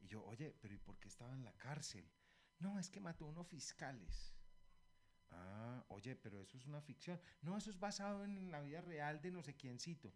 Y 0.00 0.08
yo, 0.08 0.24
oye, 0.24 0.52
pero 0.60 0.74
¿y 0.74 0.78
por 0.78 0.98
qué 0.98 1.08
estaba 1.08 1.34
en 1.34 1.44
la 1.44 1.52
cárcel? 1.52 2.10
No, 2.58 2.78
es 2.78 2.90
que 2.90 3.00
mató 3.00 3.26
a 3.26 3.28
unos 3.28 3.46
fiscales. 3.46 4.34
Ah, 5.30 5.84
oye, 5.88 6.16
pero 6.16 6.40
eso 6.42 6.56
es 6.56 6.66
una 6.66 6.80
ficción. 6.80 7.20
No, 7.42 7.56
eso 7.56 7.70
es 7.70 7.78
basado 7.78 8.24
en 8.24 8.50
la 8.50 8.60
vida 8.62 8.80
real 8.80 9.20
de 9.20 9.30
no 9.30 9.42
sé 9.42 9.54
quiéncito. 9.54 10.12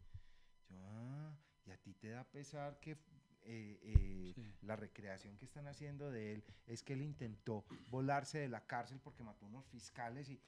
Yo, 0.69 0.77
ah, 0.83 1.37
y 1.67 1.71
a 1.71 1.77
ti 1.79 1.95
te 1.95 2.11
da 2.11 2.25
pesar 2.25 2.79
que 2.81 2.93
eh, 3.47 3.79
eh, 3.83 4.33
Sí. 4.35 4.53
la 4.63 4.75
recreación 4.75 5.37
que 5.37 5.45
están 5.45 5.67
haciendo 5.69 6.11
de 6.11 6.33
él 6.35 6.45
es 6.67 6.83
que 6.83 6.95
él 6.95 7.03
intentó 7.03 7.65
volarse 7.91 8.39
de 8.39 8.49
la 8.49 8.67
cárcel 8.67 8.99
porque 9.03 9.23
mató 9.23 9.45
a 9.45 9.49
unos 9.49 9.67
fiscales 9.67 10.31
y 10.31 10.41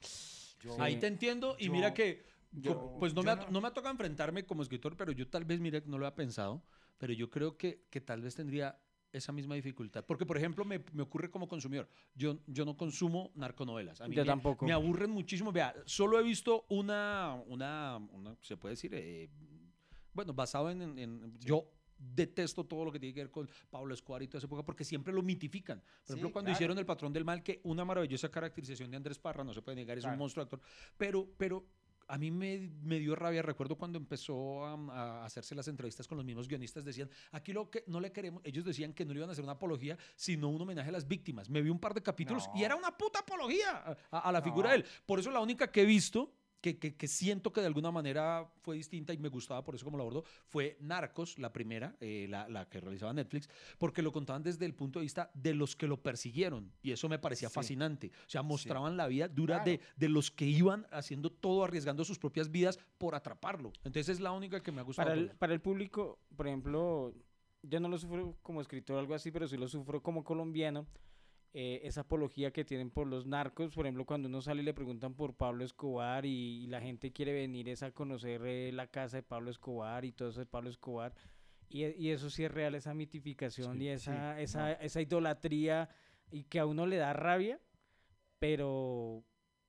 yo, 0.61 0.81
Ahí 0.81 0.99
te 0.99 1.07
entiendo 1.07 1.57
y 1.59 1.67
yo- 1.67 1.73
mira 1.73 1.93
que, 1.93 2.25
yo- 2.53 2.97
pues 2.99 3.13
no, 3.15 3.23
me 3.23 3.33
ha, 3.33 3.37
no- 3.37 3.51
no 3.51 3.61
me 3.61 3.69
ha 3.69 3.75
tocado 3.75 3.93
enfrentarme 3.93 4.45
como 4.47 4.63
escritor, 4.63 4.97
pero 4.97 5.13
yo 5.13 5.29
tal 5.29 5.45
vez, 5.45 5.61
mira, 5.61 5.81
que 5.83 5.89
no 5.89 5.99
lo 5.99 6.07
había 6.07 6.17
pensado, 6.17 6.63
pero 6.99 7.13
yo 7.13 7.29
creo 7.31 7.57
que, 7.59 7.85
que 7.91 8.01
tal 8.01 8.23
vez 8.23 8.35
tendría 8.35 8.81
esa 9.13 9.31
misma 9.33 9.55
dificultad. 9.55 10.05
Porque, 10.05 10.27
por 10.27 10.37
ejemplo, 10.39 10.65
me, 10.65 10.83
me 10.93 11.03
ocurre 11.03 11.31
como 11.31 11.49
consumidor. 11.49 11.89
Yo, 12.15 12.39
yo 12.47 12.65
no 12.65 12.77
consumo 12.77 13.31
narconovelas. 13.35 14.01
A 14.01 14.09
mí 14.09 14.15
Yo 14.17 14.23
me, 14.23 14.27
tampoco. 14.27 14.67
me 14.67 14.73
aburren 14.73 15.11
muchísimo. 15.11 15.53
Vea, 15.53 15.75
solo 15.87 16.19
he 16.19 16.23
visto 16.23 16.67
una, 16.69 17.35
una, 17.47 17.97
una 18.13 18.37
se 18.43 18.57
puede 18.59 18.73
decir, 18.75 18.93
eh, 18.95 19.31
bueno, 20.17 20.35
basado 20.35 20.71
en, 20.71 20.83
en- 20.83 20.99
en- 20.99 21.39
yo 21.39 21.71
detesto 21.99 22.65
todo 22.65 22.85
lo 22.85 22.93
que 22.93 22.99
tiene 23.01 23.15
que 23.15 23.21
ver 23.21 23.31
con 23.31 23.49
Pablo 23.71 23.95
Escobar 23.95 24.23
y 24.23 24.29
toda 24.29 24.39
esa 24.39 24.47
época 24.47 24.63
porque 24.63 24.85
siempre 24.85 25.13
lo 25.15 25.23
mitifican. 25.23 25.79
Por 25.81 25.89
Sí, 26.05 26.13
ejemplo, 26.13 26.33
cuando 26.33 26.49
claro. 26.49 26.57
hicieron 26.57 26.79
El 26.79 26.85
Patrón 26.87 27.13
del 27.13 27.25
Mal, 27.25 27.43
que 27.43 27.61
una 27.65 27.85
maravillosa 27.85 28.29
caracterización 28.31 28.91
de 28.91 28.97
Andrés 28.99 29.19
Parra, 29.19 29.45
no 29.45 29.55
se 29.55 29.63
puede 29.63 29.77
negar, 29.77 29.97
es 29.97 30.05
un 30.05 30.09
Claro. 30.11 30.19
monstruo 30.19 30.43
actor, 30.43 30.61
pero, 30.99 31.27
pero 31.39 31.65
a 32.09 32.19
mí 32.19 32.31
me, 32.31 32.71
me 32.83 32.99
dio 33.01 33.17
rabia, 33.17 33.43
recuerdo 33.43 33.77
cuando 33.77 33.99
empezó 33.99 34.65
a, 34.65 34.75
a 34.75 35.25
hacerse 35.25 35.55
las 35.57 35.67
entrevistas 35.69 36.07
con 36.07 36.17
los 36.19 36.25
mismos 36.25 36.47
guionistas, 36.47 36.85
decían, 36.85 37.09
aquí 37.33 37.53
lo 37.55 37.69
que 37.71 37.83
no 37.89 37.99
le 37.99 38.13
queremos, 38.13 38.43
ellos 38.45 38.65
decían 38.65 38.93
que 38.93 39.05
no 39.05 39.13
le 39.15 39.19
iban 39.21 39.31
a 39.31 39.33
hacer 39.33 39.43
una 39.43 39.55
apología, 39.55 39.97
sino 40.15 40.49
un 40.51 40.61
homenaje 40.61 40.91
a 40.91 40.93
las 40.93 41.09
víctimas. 41.09 41.49
Me 41.51 41.63
vi 41.63 41.71
un 41.71 41.81
par 41.81 41.95
de 41.95 42.03
capítulos 42.03 42.49
y 42.55 42.59
No. 42.61 42.65
era 42.67 42.77
una 42.77 42.97
puta 42.97 43.21
apología 43.21 43.71
a, 43.73 43.97
a- 44.19 44.21
a 44.29 44.33
la 44.33 44.41
figura 44.43 44.69
No. 44.69 44.75
de 44.75 44.77
él. 44.83 44.87
Por 45.05 45.19
eso 45.19 45.31
la 45.33 45.41
única 45.41 45.73
que 45.73 45.81
he 45.83 45.87
visto 45.87 46.31
que, 46.67 46.79
que- 46.79 46.97
que 46.97 47.07
siento 47.07 47.53
que 47.53 47.61
de 47.61 47.69
alguna 47.69 47.93
manera 47.93 48.51
fue 48.63 48.75
distinta 48.77 49.13
y 49.13 49.19
me 49.19 49.29
gustaba 49.29 49.63
por 49.63 49.77
eso 49.77 49.85
como 49.85 49.97
lo 49.99 50.03
abordó, 50.03 50.25
fue 50.49 50.77
Narcos, 50.81 51.39
la 51.39 51.53
primera, 51.53 51.97
eh, 52.01 52.27
la, 52.29 52.49
la 52.49 52.69
que 52.69 52.81
realizaba 52.81 53.13
Netflix, 53.13 53.49
porque 53.79 54.03
lo 54.03 54.11
contaban 54.11 54.43
desde 54.43 54.67
el 54.67 54.75
punto 54.75 54.99
de 54.99 55.05
vista 55.05 55.31
de 55.35 55.55
los 55.55 55.77
que 55.77 55.87
lo 55.87 56.03
persiguieron. 56.03 56.73
Y 56.83 56.91
eso 56.91 57.09
me 57.09 57.19
parecía 57.21 57.49
Sí. 57.49 57.55
fascinante. 57.55 58.11
O 58.27 58.31
sea, 58.31 58.43
mostraban 58.43 58.97
la 58.97 59.07
vida 59.07 59.29
dura 59.29 59.63
Claro. 59.63 59.71
de, 59.71 59.81
de 59.97 60.09
los 60.09 60.31
que 60.33 60.47
iban 60.47 60.87
haciendo 60.91 61.31
todo, 61.31 61.63
arriesgando 61.63 62.05
sus 62.05 62.19
propias 62.19 62.51
vidas 62.51 62.79
por 62.99 63.15
atraparlo. 63.15 63.73
Entonces 63.85 64.09
es 64.09 64.21
la 64.21 64.33
única 64.33 64.61
que 64.61 64.73
me 64.73 64.81
ha 64.81 64.85
gustado. 64.85 65.09
Para 65.09 65.21
el, 65.21 65.31
para 65.37 65.55
el 65.55 65.61
público, 65.61 66.19
por 66.35 66.49
ejemplo, 66.49 67.15
yo 67.63 67.79
no 67.79 67.89
lo 67.89 67.97
sufro 67.99 68.37
como 68.43 68.61
escritor 68.61 68.97
o 68.97 68.99
algo 68.99 69.15
así, 69.15 69.31
pero 69.31 69.47
sí 69.47 69.57
lo 69.57 69.69
sufro 69.69 70.03
como 70.03 70.25
colombiano. 70.25 70.87
Eh, 71.59 71.81
esa 71.85 72.03
apología 72.03 72.51
que 72.51 72.67
tienen 72.67 72.91
por 72.91 73.07
los 73.07 73.25
narcos, 73.25 73.75
por 73.75 73.87
ejemplo, 73.87 74.05
cuando 74.05 74.29
uno 74.29 74.43
sale 74.43 74.61
y 74.61 74.65
le 74.67 74.75
preguntan 74.75 75.15
por 75.15 75.35
Pablo 75.35 75.65
Escobar 75.65 76.27
y, 76.27 76.65
y 76.65 76.67
la 76.67 76.83
gente 76.83 77.13
quiere 77.13 77.33
venir 77.33 77.71
es 77.71 77.83
a 77.83 77.93
conocer 77.93 78.43
eh, 78.45 78.71
la 78.73 78.89
casa 78.89 79.17
de 79.17 79.23
Pablo 79.23 79.51
Escobar 79.51 80.05
y 80.05 80.13
todo 80.13 80.29
eso 80.29 80.41
de 80.41 80.45
Pablo 80.47 80.69
Escobar. 80.69 81.15
Y, 81.71 81.85
e- 81.85 81.97
y 81.99 82.11
eso 82.11 82.29
sí 82.29 82.45
es 82.45 82.51
real, 82.53 82.75
esa 82.75 82.93
mitificación 82.93 83.79
Sí, 83.79 83.85
y 83.85 83.89
esa, 83.89 84.37
sí, 84.37 84.43
esa, 84.43 84.73
esa 84.75 85.01
idolatría 85.01 85.89
y 86.31 86.45
que 86.45 86.59
a 86.59 86.67
uno 86.67 86.87
le 86.87 86.97
da 86.97 87.15
rabia, 87.15 87.59
pero, 88.39 89.25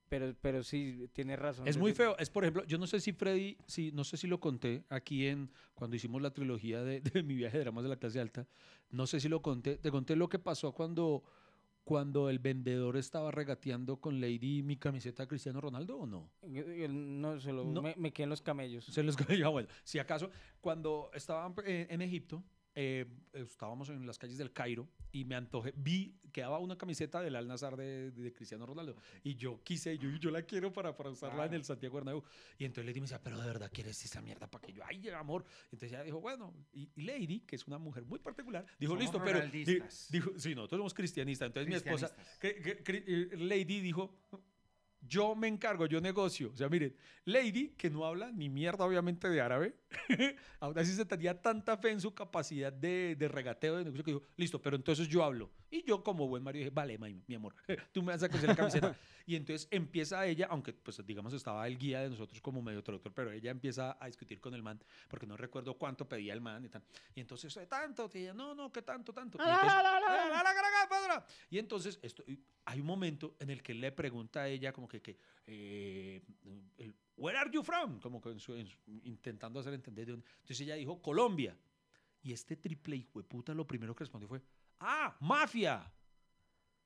pero, 0.09 0.35
pero 0.41 0.63
sí, 0.63 1.09
tiene 1.13 1.35
razón. 1.37 1.67
Es 1.67 1.77
muy 1.77 1.93
feo. 1.93 2.17
Es, 2.17 2.29
por 2.29 2.43
ejemplo, 2.43 2.65
yo 2.65 2.77
no 2.77 2.87
sé 2.87 2.99
si 2.99 3.13
Freddy, 3.13 3.57
si, 3.65 3.91
no 3.93 4.03
sé 4.03 4.17
si 4.17 4.27
lo 4.27 4.39
conté 4.41 4.83
aquí 4.89 5.27
en 5.27 5.49
cuando 5.73 5.95
hicimos 5.95 6.21
la 6.21 6.31
trilogía 6.33 6.83
de, 6.83 6.99
de 7.13 7.23
mi 7.23 7.35
viaje 7.35 7.57
de 7.57 7.63
dramas 7.63 7.83
de 7.83 7.89
la 7.89 7.95
clase 7.97 8.19
alta. 8.19 8.45
No 8.89 9.07
sé 9.07 9.19
si 9.19 9.29
lo 9.29 9.41
conté. 9.41 9.77
Te 9.77 9.89
conté 9.89 10.15
lo 10.15 10.29
que 10.29 10.39
pasó 10.39 10.73
cuando, 10.73 11.23
cuando 11.87 12.29
el 12.29 12.39
vendedor 12.39 12.97
estaba 12.97 13.31
regateando 13.31 14.01
con 14.01 14.19
Lady 14.19 14.61
mi 14.61 14.75
camiseta 14.75 15.23
de 15.23 15.27
Cristiano 15.29 15.61
Ronaldo 15.61 15.95
o 15.99 16.05
no. 16.05 16.29
No, 16.43 17.39
se 17.39 17.53
lo- 17.53 17.63
No. 17.63 17.81
Me, 17.81 17.95
me 17.97 18.11
quedé 18.11 18.25
en 18.25 18.29
los 18.31 18.41
camellos. 18.41 18.83
Se 18.83 19.01
les 19.03 19.15
ya, 19.15 19.47
bueno, 19.47 19.69
si 19.85 19.97
acaso, 19.97 20.29
cuando 20.59 21.09
estaba 21.13 21.53
eh, 21.65 21.87
en 21.89 22.01
Egipto, 22.01 22.43
eh, 22.79 23.07
estábamos 23.33 23.89
en 23.89 24.05
las 24.05 24.19
calles 24.19 24.37
del 24.37 24.53
Cairo 24.53 24.87
y 25.11 25.25
me 25.25 25.33
antojé, 25.33 25.73
vi 25.75 26.13
que 26.31 26.41
daba 26.41 26.59
una 26.59 26.77
camiseta 26.77 27.21
del 27.21 27.35
Al 27.35 27.47
Nazar 27.47 27.75
de, 27.75 28.11
de 28.11 28.31
Cristiano 28.33 28.67
Ronaldo 28.67 28.95
y 29.23 29.33
yo 29.35 29.63
quise, 29.63 29.97
yo, 29.97 30.09
yo 30.17 30.29
la 30.29 30.43
quiero 30.43 30.71
para, 30.71 30.95
para 30.95 31.09
usarla 31.09 31.45
en 31.47 31.55
el 31.55 31.63
Santiago 31.63 31.95
Bernabéu. 31.95 32.23
Y 32.59 32.65
entonces 32.65 32.85
Lady 32.85 32.99
me 32.99 33.05
decía, 33.05 33.19
pero 33.23 33.39
de 33.41 33.47
verdad 33.47 33.71
quieres 33.73 34.03
esa 34.05 34.21
mierda 34.21 34.45
para 34.45 34.63
que 34.67 34.73
yo, 34.73 34.83
ay, 34.85 35.09
amor. 35.09 35.43
Entonces 35.71 35.89
ella 35.91 36.03
dijo, 36.03 36.21
bueno, 36.21 36.53
y, 36.71 36.91
y 36.95 37.01
Lady, 37.01 37.39
que 37.39 37.55
es 37.55 37.65
una 37.65 37.79
mujer 37.79 38.05
muy 38.05 38.19
particular, 38.19 38.63
dijo, 38.79 38.91
Somos 38.93 39.01
listo, 39.03 39.23
pero... 39.23 39.39
di-. 39.47 39.65
Dijo, 40.11 40.31
sí, 40.37 40.53
nosotros 40.53 40.77
somos 40.77 40.93
cristianistas. 40.93 41.47
Entonces 41.47 41.67
mi 41.69 41.75
esposa, 41.75 42.15
que- 42.39 42.83
que- 42.83 43.03
eh, 43.07 43.37
Lady 43.37 43.79
dijo, 43.81 44.13
yo 45.07 45.35
me 45.35 45.47
encargo, 45.47 45.85
yo 45.85 46.01
negocio. 46.01 46.51
O 46.53 46.55
sea, 46.55 46.69
miren, 46.69 46.95
Lady, 47.25 47.69
que 47.77 47.89
no 47.89 48.05
habla 48.05 48.31
ni 48.31 48.49
mierda 48.49 48.85
obviamente 48.85 49.29
de 49.29 49.41
árabe, 49.41 49.75
aún 50.59 50.77
así 50.77 50.93
se 50.93 51.05
tenía 51.05 51.41
tanta 51.41 51.77
fe 51.77 51.91
en 51.91 52.01
su 52.01 52.13
capacidad 52.13 52.71
de, 52.71 53.15
de 53.15 53.27
regateo, 53.27 53.77
de 53.77 53.85
negocio, 53.85 54.03
que 54.03 54.11
dijo, 54.11 54.23
listo, 54.35 54.61
pero 54.61 54.75
entonces 54.75 55.07
yo 55.07 55.23
hablo. 55.23 55.49
Y 55.69 55.83
yo 55.83 56.01
como 56.03 56.27
buen 56.27 56.43
marido 56.43 56.63
dije, 56.63 56.73
vale, 56.73 56.97
mi, 56.97 57.21
mi 57.27 57.35
amor, 57.35 57.53
tú 57.93 58.01
me 58.01 58.13
vas 58.13 58.23
a 58.23 58.29
coser 58.29 58.47
la 58.49 58.55
camiseta. 58.55 58.95
y 59.25 59.35
entonces 59.35 59.67
empieza 59.71 60.25
ella, 60.25 60.47
aunque 60.49 60.71
pues 60.73 61.05
digamos 61.05 61.33
estaba 61.33 61.67
el 61.67 61.77
guía 61.77 62.01
de 62.01 62.09
nosotros 62.09 62.39
como 62.41 62.61
medio 62.61 62.81
traductor, 62.81 63.13
pero 63.13 63.31
ella 63.31 63.51
empieza 63.51 63.97
a 63.99 64.05
discutir 64.07 64.39
con 64.39 64.53
el 64.53 64.63
man, 64.63 64.81
porque 65.09 65.25
no 65.27 65.35
recuerdo 65.35 65.77
cuánto 65.77 66.07
pedía 66.07 66.33
el 66.33 66.39
man 66.41 66.63
y 66.63 66.69
tal. 66.69 66.83
Y 67.15 67.19
entonces, 67.19 67.55
"Eh, 67.57 67.67
tanto, 67.67 68.09
y 68.13 68.19
ella, 68.19 68.33
no, 68.33 68.55
no, 68.55 68.71
que 68.71 68.81
tanto, 68.81 69.13
tanto. 69.13 69.37
Y 71.49 71.57
entonces, 71.59 71.99
esto, 72.01 72.23
hay 72.65 72.79
un 72.79 72.85
momento 72.85 73.35
en 73.39 73.49
el 73.49 73.61
que 73.61 73.73
él 73.73 73.81
le 73.81 73.91
pregunta 73.91 74.43
a 74.43 74.47
ella 74.47 74.71
como 74.71 74.87
que, 74.87 75.01
que 75.01 75.17
eh, 75.47 76.21
el, 76.77 76.95
Where 77.17 77.37
are 77.37 77.49
you 77.51 77.63
from? 77.63 77.99
Como 77.99 78.21
que 78.21 78.29
en 78.29 78.39
su- 78.39 78.53
en 78.55 78.67
su- 78.67 78.77
intentando 79.03 79.59
hacer 79.59 79.73
entender 79.73 80.05
de 80.05 80.11
dónde. 80.13 80.27
Entonces 80.41 80.61
ella 80.61 80.75
dijo 80.75 81.01
Colombia. 81.01 81.57
Y 82.21 82.31
este 82.33 82.55
triple 82.57 82.95
hijo 82.95 83.19
de 83.19 83.23
puta 83.27 83.53
lo 83.53 83.65
primero 83.65 83.95
que 83.95 84.03
respondió 84.03 84.27
fue, 84.27 84.41
ah, 84.79 85.15
mafia. 85.19 85.91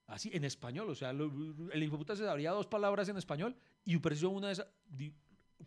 Así, 0.07 0.29
en 0.33 0.43
español. 0.43 0.89
O 0.89 0.95
sea, 0.95 1.13
lo- 1.13 1.31
el 1.71 1.83
hijo 1.83 1.93
de 1.93 1.97
puta 1.99 2.15
se 2.15 2.25
sabría 2.25 2.51
dos 2.51 2.67
palabras 2.67 3.07
en 3.09 3.17
español 3.17 3.55
y 3.85 3.97
pareció 3.97 4.29
una 4.29 4.47
de 4.47 4.53
esas. 4.53 4.67
di- 4.85 5.13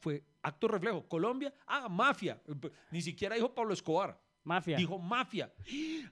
Fue 0.01 0.25
acto 0.43 0.67
reflejo. 0.69 1.07
Colombia, 1.09 1.55
ah, 1.67 1.89
mafia. 1.89 2.43
Ni 2.91 3.01
siquiera 3.01 3.37
dijo 3.37 3.55
Pablo 3.55 3.73
Escobar. 3.73 4.21
Mafia. 4.43 4.77
Dijo 4.77 4.99
mafia. 4.99 5.51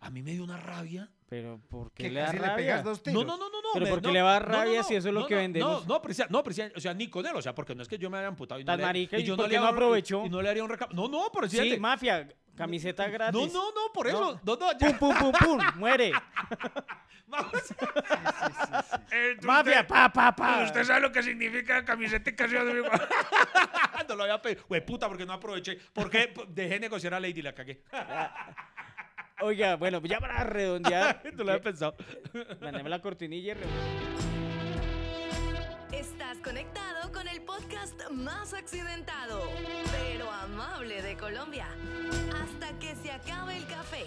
A 0.01 0.09
mí 0.11 0.23
me 0.23 0.33
dio 0.33 0.45
una 0.45 0.57
rabia. 0.57 1.11
pero 1.29 1.59
¿por 1.69 1.91
qué 1.93 2.05
Que 2.05 2.11
le 2.11 2.21
da 2.21 2.27
casi 2.27 2.37
le 2.39 2.43
rabia? 2.43 2.57
pegas 2.57 2.85
dos 2.85 3.03
tiros. 3.03 3.25
No, 3.25 3.37
no, 3.37 3.37
no, 3.39 3.51
no, 3.51 3.61
no. 3.63 3.69
Pero 3.75 3.85
me- 3.87 3.91
¿por 3.91 4.01
qué 4.03 4.07
no, 4.09 4.13
le 4.13 4.23
va 4.23 4.31
a 4.31 4.33
dar 4.35 4.49
no, 4.49 4.53
no, 4.57 4.63
rabia 4.65 4.79
no, 4.83 4.85
si 4.89 4.95
eso 4.95 5.09
es 5.09 5.15
lo 5.15 5.21
no, 5.21 5.27
que 5.27 5.35
no, 5.35 5.41
vendemos? 5.41 5.87
No, 5.87 5.95
no, 5.95 6.03
precia- 6.03 6.27
no, 6.31 6.43
precia- 6.45 6.73
o 6.77 6.81
sea, 6.81 6.95
ni 6.95 7.09
con 7.09 7.27
él, 7.27 7.33
o 7.35 7.43
sea, 7.43 7.55
porque 7.55 7.75
no 7.75 7.83
es 7.83 7.89
que 7.89 7.99
yo 7.99 8.09
me 8.11 8.19
haya 8.19 8.29
amputado 8.29 8.61
y 8.61 8.65
no, 8.65 8.67
Tan 8.73 8.79
le, 8.79 8.85
marica, 8.87 9.19
¿y 9.19 9.25
yo 9.25 9.37
no 9.37 9.47
le 9.47 9.57
no 9.57 9.63
hago- 9.65 9.73
aprovechó? 9.75 10.25
Y 10.27 10.29
no 10.31 10.41
le 10.43 10.49
haría 10.51 10.63
un 10.63 10.69
reclamo. 10.71 10.93
No, 10.95 11.09
no, 11.09 11.31
por 11.33 11.49
Sí, 11.51 11.79
mafia, 11.81 12.29
camiseta 12.57 13.09
gratis. 13.09 13.53
no, 13.53 13.71
no, 13.71 13.71
no, 13.73 13.93
por 13.93 14.07
eso. 14.07 14.41
No, 14.45 14.57
no, 14.57 14.69
Pum, 14.69 14.79
ya. 14.79 14.99
pum, 14.99 15.15
pum, 15.19 15.33
pum, 15.33 15.61
muere. 15.77 16.13
Vamos. 17.27 17.51
Sí, 17.65 17.75
sí, 17.79 17.79
sí, 17.79 18.77
sí. 18.91 18.97
Eh, 19.13 19.37
Mafia, 19.43 19.87
pa, 19.87 20.13
pa, 20.13 20.37
pa. 20.37 20.65
Usted 20.65 20.85
sabe 20.85 21.01
lo 21.01 21.11
que 21.11 21.23
significa 21.23 21.83
camiseta 21.83 22.29
y 22.29 22.35
canción 22.37 22.67
de 22.67 22.75
mi 22.75 22.81
No 24.07 24.17
lo 24.17 24.25
había 24.25 24.43
pedido. 24.43 24.65
Güey, 24.69 24.85
puta, 24.85 25.09
porque 25.09 25.25
no 25.25 25.33
aproveché. 25.33 25.79
¿Por 25.95 26.11
qué 26.11 26.29
P- 26.29 26.45
dejé 26.49 26.79
negociar 26.79 27.15
a 27.15 27.21
Lady 27.21 27.39
y 27.41 27.43
la 27.43 27.55
cagué? 27.55 27.83
Oiga, 29.41 29.77
bueno, 29.77 30.01
ya 30.05 30.21
para 30.21 30.45
redondear, 30.45 31.23
no 31.35 31.45
lo 31.45 31.53
había 31.53 31.63
pensado. 31.63 31.97
mandame 32.61 32.91
la 32.91 33.01
cortinilla 33.01 33.53
y 33.53 33.55
conectado 36.43 37.13
con 37.13 37.29
el 37.29 37.41
podcast 37.43 37.95
más 38.11 38.53
accidentado, 38.53 39.41
pero 39.93 40.31
amable 40.31 41.01
de 41.03 41.17
Colombia. 41.17 41.69
Hasta 42.43 42.79
que 42.79 42.95
se 42.97 43.11
acabe 43.13 43.57
el 43.57 43.67
café. 43.67 44.05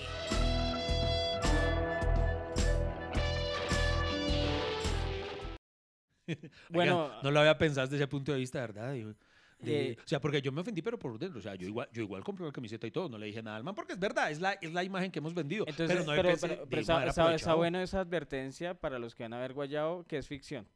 Bueno, 6.69 7.05
Oigan, 7.05 7.17
no 7.23 7.31
lo 7.31 7.39
había 7.39 7.57
pensado 7.57 7.87
desde 7.87 7.97
ese 7.97 8.07
punto 8.07 8.31
de 8.31 8.39
vista, 8.39 8.59
¿verdad? 8.61 8.93
Digo, 8.93 9.13
de- 9.59 9.91
Eh, 9.91 9.97
o 10.03 10.07
sea, 10.07 10.19
porque 10.19 10.41
yo 10.41 10.51
me 10.51 10.61
ofendí, 10.61 10.81
pero 10.81 10.99
por 10.99 11.17
dentro. 11.17 11.39
O 11.39 11.41
sea, 11.41 11.55
yo 11.55 11.67
igual, 11.67 11.87
yo 11.91 12.01
igual 12.03 12.23
compré 12.23 12.45
la 12.45 12.51
camiseta 12.51 12.85
y 12.87 12.91
todo, 12.91 13.09
no 13.09 13.17
le 13.17 13.27
dije 13.27 13.41
nada 13.41 13.57
al 13.57 13.63
man, 13.63 13.73
porque 13.75 13.93
es 13.93 13.99
verdad, 13.99 14.29
es 14.31 14.39
la, 14.39 14.53
es 14.53 14.73
la 14.73 14.83
imagen 14.83 15.11
que 15.11 15.19
hemos 15.19 15.33
vendido. 15.33 15.65
entonces, 15.67 15.95
pero 15.97 16.05
no 16.05 16.15
pero, 16.15 16.29
pensé 16.29 16.47
pero- 16.47 16.67
pero 16.69 16.93
aprovechado. 17.09 17.57
bueno 17.57 17.79
esa 17.79 17.99
advertencia 18.01 18.73
para 18.73 18.99
los 18.99 19.15
que 19.15 19.23
van 19.23 19.33
a 19.33 19.39
ver 19.39 19.53
Guayao, 19.53 20.05
que 20.07 20.17
es 20.17 20.27
ficción. 20.27 20.67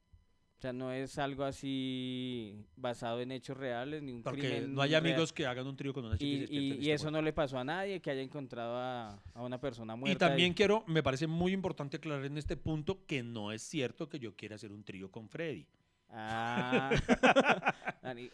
O 0.59 0.61
sea, 0.61 0.73
no 0.73 0.91
es 0.91 1.17
algo 1.17 1.45
así 1.45 2.53
basado 2.75 3.21
en 3.21 3.31
hechos 3.31 3.55
reales, 3.55 4.03
ni 4.03 4.11
un 4.11 4.21
Porque 4.23 4.41
crimen 4.41 4.73
no 4.73 4.81
hay 4.81 4.89
real. 4.89 5.05
amigos 5.05 5.31
que 5.31 5.45
hagan 5.45 5.65
un 5.65 5.77
trío 5.77 5.93
con 5.93 6.03
una 6.03 6.17
chica 6.17 6.45
y, 6.51 6.57
Y, 6.57 6.73
y- 6.73 6.85
y 6.87 6.91
eso 6.91 7.09
no 7.09 7.21
le 7.21 7.31
pasó 7.31 7.57
a 7.59 7.63
nadie 7.63 8.01
que 8.01 8.11
haya 8.11 8.21
encontrado 8.21 8.75
a, 8.75 9.21
a 9.35 9.41
una 9.41 9.61
persona 9.61 9.93
Y 9.93 9.97
muerta. 9.97 10.27
también 10.27 10.53
quiero, 10.53 10.83
me 10.85 11.01
parece 11.01 11.27
muy 11.27 11.53
importante 11.53 11.95
aclarar 11.95 12.25
en 12.25 12.37
este 12.37 12.57
punto 12.57 13.05
que 13.05 13.23
no 13.23 13.53
es 13.53 13.61
cierto 13.61 14.09
que 14.09 14.19
yo 14.19 14.35
quiera 14.35 14.55
hacer 14.55 14.73
un 14.73 14.83
trío 14.83 15.09
con 15.09 15.29
Freddy. 15.29 15.65
Ah, 16.11 16.89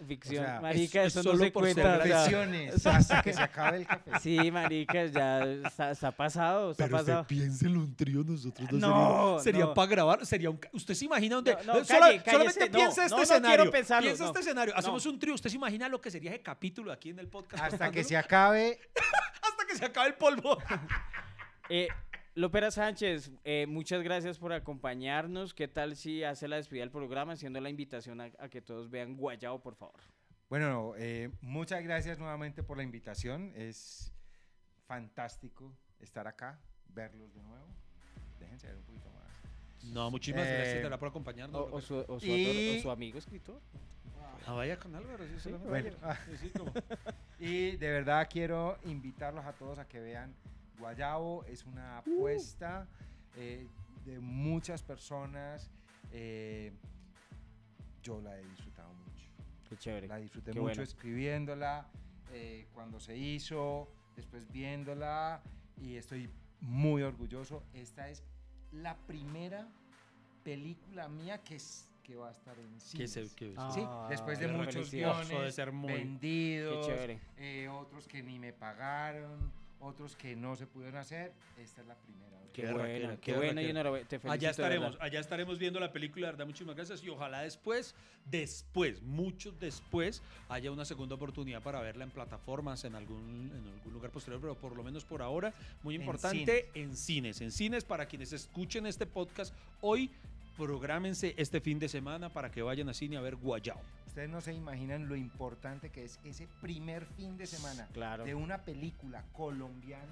ficción. 0.08 0.44
O 0.46 0.48
sea, 0.48 0.62
marica, 0.62 1.04
es- 1.04 1.08
es 1.08 1.18
eso 1.18 1.24
no 1.24 1.32
solo 1.32 1.44
se 1.44 1.52
cuenta. 1.52 2.00
Confesiones 2.00 2.86
hasta 2.88 3.22
que 3.22 3.34
se 3.34 3.42
acabe 3.42 3.78
el 3.78 3.86
café. 3.88 4.12
Sí, 4.22 4.50
marica, 4.52 5.06
ya 5.08 5.44
está, 5.44 5.92
está 5.92 6.12
pasado, 6.12 6.72
está 6.72 6.88
pasado. 6.88 7.28
piénselo 7.28 7.80
un 7.80 7.96
trío 7.96 8.24
nosotros 8.24 8.70
dos 8.70 8.80
No, 8.80 9.40
sería, 9.40 9.44
sería 9.44 9.66
no. 9.66 9.74
para 9.74 9.88
grabar, 9.90 10.26
sería 10.26 10.50
un 10.50 10.60
usted 10.72 10.94
se 10.94 11.06
imagina 11.06 11.36
dónde 11.36 11.58
No, 11.66 11.74
no, 11.80 11.86
Sola- 11.86 12.08
cállese, 12.24 12.32
solamente 12.32 12.70
no, 12.70 12.78
piensa 12.78 13.02
este 13.04 13.10
no, 13.12 13.18
no 13.18 13.24
escenario. 13.24 13.56
quiero 13.58 13.72
pensarlo, 13.72 14.06
piensa 14.08 14.24
no. 14.24 14.30
este 14.30 14.40
escenario, 14.40 14.78
hacemos 14.78 15.06
No. 15.06 15.12
un 15.12 15.20
trío, 15.20 15.34
usted 15.34 15.50
se 15.50 15.56
imagina 15.58 15.90
lo 15.90 16.00
que 16.00 16.12
sería 16.12 16.32
ese 16.32 16.42
capítulo 16.42 16.92
aquí 16.92 17.10
en 17.10 17.20
el 17.20 17.28
podcast 17.28 17.62
Hasta 17.64 17.92
que 17.92 18.04
se 18.04 18.16
acabe. 18.16 18.80
hasta 19.42 19.66
que 19.68 19.76
se 19.76 19.86
acabe 19.86 20.08
el 20.08 20.16
polvo. 20.16 20.58
Eh, 21.68 21.88
Lopera 22.38 22.70
Sánchez, 22.70 23.32
eh, 23.46 23.66
muchas 23.66 24.04
gracias 24.04 24.38
por 24.38 24.52
acompañarnos. 24.52 25.54
¿Qué 25.54 25.70
tal 25.70 25.96
si 25.96 26.24
hace 26.26 26.50
la 26.50 26.58
despedida 26.58 26.82
del 26.84 26.92
programa, 26.92 27.34
haciendo 27.34 27.62
la 27.62 27.70
invitación 27.70 28.20
a, 28.20 28.30
a 28.40 28.50
que 28.50 28.62
todos 28.62 28.90
vean 28.90 29.16
Guayao, 29.16 29.62
por 29.62 29.76
favor? 29.76 30.02
Bueno, 30.50 30.94
eh, 30.98 31.30
muchas 31.40 31.82
gracias 31.82 32.20
nuevamente 32.20 32.62
por 32.62 32.76
la 32.76 32.84
invitación. 32.84 33.54
Es 33.56 34.12
fantástico 34.86 35.72
estar 36.02 36.28
acá, 36.28 36.60
verlos 36.90 37.34
de 37.34 37.42
nuevo. 37.42 37.68
Déjense 38.40 38.68
ver 38.68 38.76
un 38.78 38.84
poquito 38.84 39.10
más. 39.12 39.94
No, 39.94 40.12
muchísimas 40.12 40.46
Eh, 40.46 40.56
gracias 40.82 41.00
por 41.00 41.08
acompañarnos. 41.08 41.62
O, 41.72 41.76
o 41.76 41.82
su, 41.82 41.96
o 42.06 42.20
su 42.20 42.26
Y- 42.26 42.46
autor- 42.74 42.80
o 42.80 42.82
su 42.82 42.92
amigo 42.92 43.18
escritor. 43.18 43.62
Ah, 44.46 44.52
vaya 44.54 44.78
con 44.78 44.94
Álvaro, 44.94 45.24
sí, 45.42 45.50
Bueno, 45.52 45.96
vaya. 46.02 46.20
Sí, 46.32 46.38
sí, 46.38 46.50
como- 46.50 46.74
Y 47.40 47.78
de 47.78 47.90
verdad 47.92 48.28
quiero 48.30 48.78
invitarlos 48.84 49.46
a 49.46 49.54
todos 49.54 49.80
a 49.80 49.88
que 49.88 50.00
vean 50.02 50.36
Guayabo. 50.80 51.44
Es 51.46 51.66
una 51.66 52.00
apuesta 52.00 52.88
eh, 53.36 53.68
de 54.06 54.20
muchas 54.20 54.84
personas. 54.84 55.70
eh, 56.12 56.72
yo 58.04 58.22
la 58.22 58.38
he 58.40 58.44
disfrutado 58.46 58.94
mucho. 58.94 59.26
Qué 59.68 59.78
chévere. 59.78 60.08
La 60.08 60.18
disfruté 60.18 60.52
Qué 60.52 60.60
mucho 60.60 60.70
bueno. 60.70 60.84
escribiéndola, 60.84 61.88
eh, 62.32 62.68
cuando 62.74 63.00
se 63.00 63.18
hizo, 63.18 63.90
después 64.16 64.48
viéndola 64.52 65.42
y 65.82 65.96
estoy 65.96 66.30
muy 66.62 67.02
orgulloso. 67.02 67.64
Esta 67.74 68.08
es 68.10 68.24
la 68.72 68.96
primera 69.08 69.68
película 70.44 71.10
mía 71.10 71.44
que, 71.44 71.56
es- 71.56 71.90
que 72.04 72.16
va 72.16 72.28
a 72.30 72.32
estar 72.32 72.58
en 72.60 72.80
cines. 72.80 73.12
se- 73.12 73.36
que- 73.36 73.56
Ah, 73.58 73.72
Sí, 73.74 73.82
después 74.10 74.38
de 74.38 74.48
muchos 74.50 74.92
guiones 74.92 75.28
debe 75.28 75.52
ser 75.52 75.72
muy- 75.72 75.92
vendidos, 75.92 76.88
eh, 77.38 77.68
otros 77.68 78.08
que 78.08 78.22
ni 78.22 78.38
me 78.38 78.54
pagaron, 78.54 79.52
otros 79.86 80.16
que 80.16 80.36
no 80.36 80.56
se 80.56 80.68
pudieron 80.68 80.98
hacer, 80.98 81.32
esta 81.58 81.82
es 81.82 81.88
la 81.88 81.96
primera. 81.96 82.36
Qué 82.54 82.62
berraquera, 82.64 83.16
qué 83.16 83.22
qué 83.22 83.32
bueno 83.34 83.46
y 83.46 83.48
berraquera. 83.48 83.70
enhorabuena. 83.70 84.08
Te 84.08 84.20
felicito, 84.20 84.32
Allá 84.32 84.50
estaremos, 84.50 84.98
allá 85.02 85.20
estaremos 85.20 85.60
viendo 85.60 85.80
la 85.80 85.92
película, 85.92 86.28
de 86.28 86.32
verdad, 86.34 86.46
muchísimas 86.46 86.76
gracias. 86.76 87.04
Y 87.04 87.10
ojalá 87.10 87.42
después, 87.42 87.96
después, 88.30 89.02
mucho 89.02 89.52
después, 89.52 90.22
haya 90.50 90.72
una 90.72 90.86
segunda 90.86 91.16
oportunidad 91.16 91.62
para 91.62 91.82
verla 91.82 92.06
en 92.06 92.12
plataformas, 92.12 92.86
en 92.86 92.96
algún, 92.96 93.52
en 93.54 93.74
algún 93.74 93.94
lugar 93.94 94.12
posterior, 94.12 94.40
pero 94.42 94.56
por 94.56 94.76
lo 94.76 94.84
menos 94.84 95.04
por 95.04 95.22
ahora, 95.22 95.54
muy 95.84 95.96
En 95.96 96.02
importante, 96.02 96.70
en 96.74 96.96
cines. 96.96 97.42
En 97.42 97.52
cines, 97.52 97.84
para 97.84 98.06
quienes 98.06 98.32
escuchen 98.32 98.86
este 98.86 99.06
podcast 99.06 99.54
hoy, 99.82 100.10
prográmense 100.58 101.34
este 101.38 101.60
fin 101.60 101.80
de 101.80 101.90
semana 101.90 102.30
para 102.30 102.50
que 102.50 102.62
vayan 102.62 102.88
a 102.88 102.94
cine 102.94 103.18
a 103.18 103.22
ver 103.22 103.36
Guayao. 103.36 103.82
Ustedes 104.16 104.30
no 104.30 104.40
se 104.40 104.54
imaginan 104.54 105.10
lo 105.10 105.18
importante 105.18 105.90
que 105.90 106.06
es 106.06 106.22
ese 106.24 106.48
primer 106.62 107.06
fin 107.06 107.38
de 107.38 107.46
semana 107.46 107.86
Claro. 107.92 108.24
de 108.24 108.34
una 108.34 108.60
película 108.60 109.22
colombiana. 109.34 110.06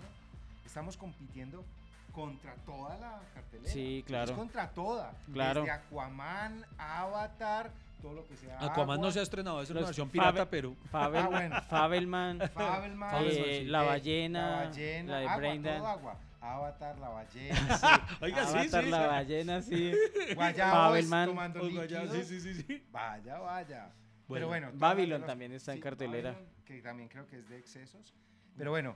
Estamos 0.65 0.97
compitiendo 0.97 1.63
contra 2.11 2.53
toda 2.65 2.97
la 2.97 3.21
cartelera. 3.33 3.71
Sí, 3.71 4.03
claro. 4.05 4.31
Es 4.31 4.37
contra 4.37 4.67
toda. 4.71 5.13
Claro. 5.31 5.61
Desde 5.61 5.71
Aquaman, 5.71 6.65
Avatar, 6.77 7.71
todo 8.01 8.15
lo 8.15 8.27
que 8.27 8.35
sea. 8.35 8.59
Aquaman 8.59 8.99
no 8.99 9.09
se 9.09 9.21
ha 9.21 9.23
estrenado, 9.23 9.61
es 9.61 9.69
una 9.69 9.79
Los 9.79 9.87
versión 9.87 10.09
pirata, 10.09 10.49
pero... 10.49 10.75
Fabel, 10.91 11.23
Ah, 11.23 11.29
bueno. 11.29 11.61
Fabelman, 11.69 12.39
Fabelman, 12.53 13.15
eh. 13.23 13.63
La 13.67 13.83
Ballena, 13.83 14.49
la 14.49 14.65
ballena, 14.65 15.13
la 15.13 15.19
de 15.19 15.27
agua, 15.29 15.77
todo 15.77 15.87
agua. 15.87 16.17
Avatar, 16.43 16.99
la 16.99 17.07
ballena, 17.09 17.57
Oiga, 18.21 18.45
sí, 18.45 18.53
Avatar, 18.57 18.83
sí, 18.83 18.89
La 18.89 18.97
sí. 19.01 19.07
Ballena, 19.07 19.61
sí. 19.61 19.91
Guayabos 20.35 21.09
tomando 21.09 21.61
Oh, 21.61 21.69
Guayao, 21.71 22.03
líquidos. 22.03 22.27
sí, 22.27 22.39
sí, 22.41 22.53
sí. 22.61 22.83
Vaya, 22.91 23.39
vaya. 23.39 23.93
Bueno, 24.27 24.27
Pero 24.27 24.47
bueno, 24.47 24.71
Babylon 24.73 25.21
los- 25.21 25.27
también 25.27 25.51
está 25.53 25.73
en 25.73 25.79
cartelera. 25.79 26.31
Babylon, 26.33 26.53
que 26.65 26.81
también 26.81 27.07
creo 27.09 27.27
que 27.27 27.37
es 27.37 27.47
de 27.47 27.57
excesos. 27.57 28.13
Pero 28.57 28.71
bueno, 28.71 28.95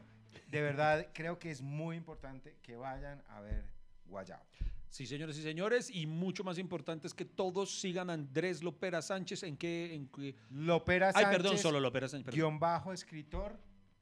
de 0.50 0.62
verdad 0.62 1.08
creo 1.14 1.40
que 1.40 1.50
es 1.52 1.62
muy 1.62 1.96
importante 1.96 2.58
que 2.62 2.76
vayan 2.76 3.24
a 3.30 3.40
ver 3.42 3.64
Guayabo. 4.06 4.44
Sí, 4.90 5.06
señores 5.06 5.38
y 5.38 5.44
señores, 5.44 5.90
y 5.90 6.06
mucho 6.06 6.44
más 6.46 6.58
importante 6.58 7.08
es 7.08 7.14
que 7.14 7.26
todos 7.26 7.80
sigan 7.80 8.10
a 8.10 8.14
Andrés 8.14 8.64
Lopera 8.64 9.02
Sánchez 9.02 9.44
en 9.44 9.58
qué... 9.58 9.94
En 9.94 10.08
qué- 10.08 10.36
Lopera 10.50 11.08
Ay, 11.14 11.24
Sánchez, 11.24 11.32
perdón, 11.32 11.58
solo 11.58 11.80
Lopera 11.80 12.08
Sánchez. 12.08 12.26
perdón. 12.26 12.38
guion 12.38 12.60
bajo 12.60 12.94
escritor. 12.94 13.60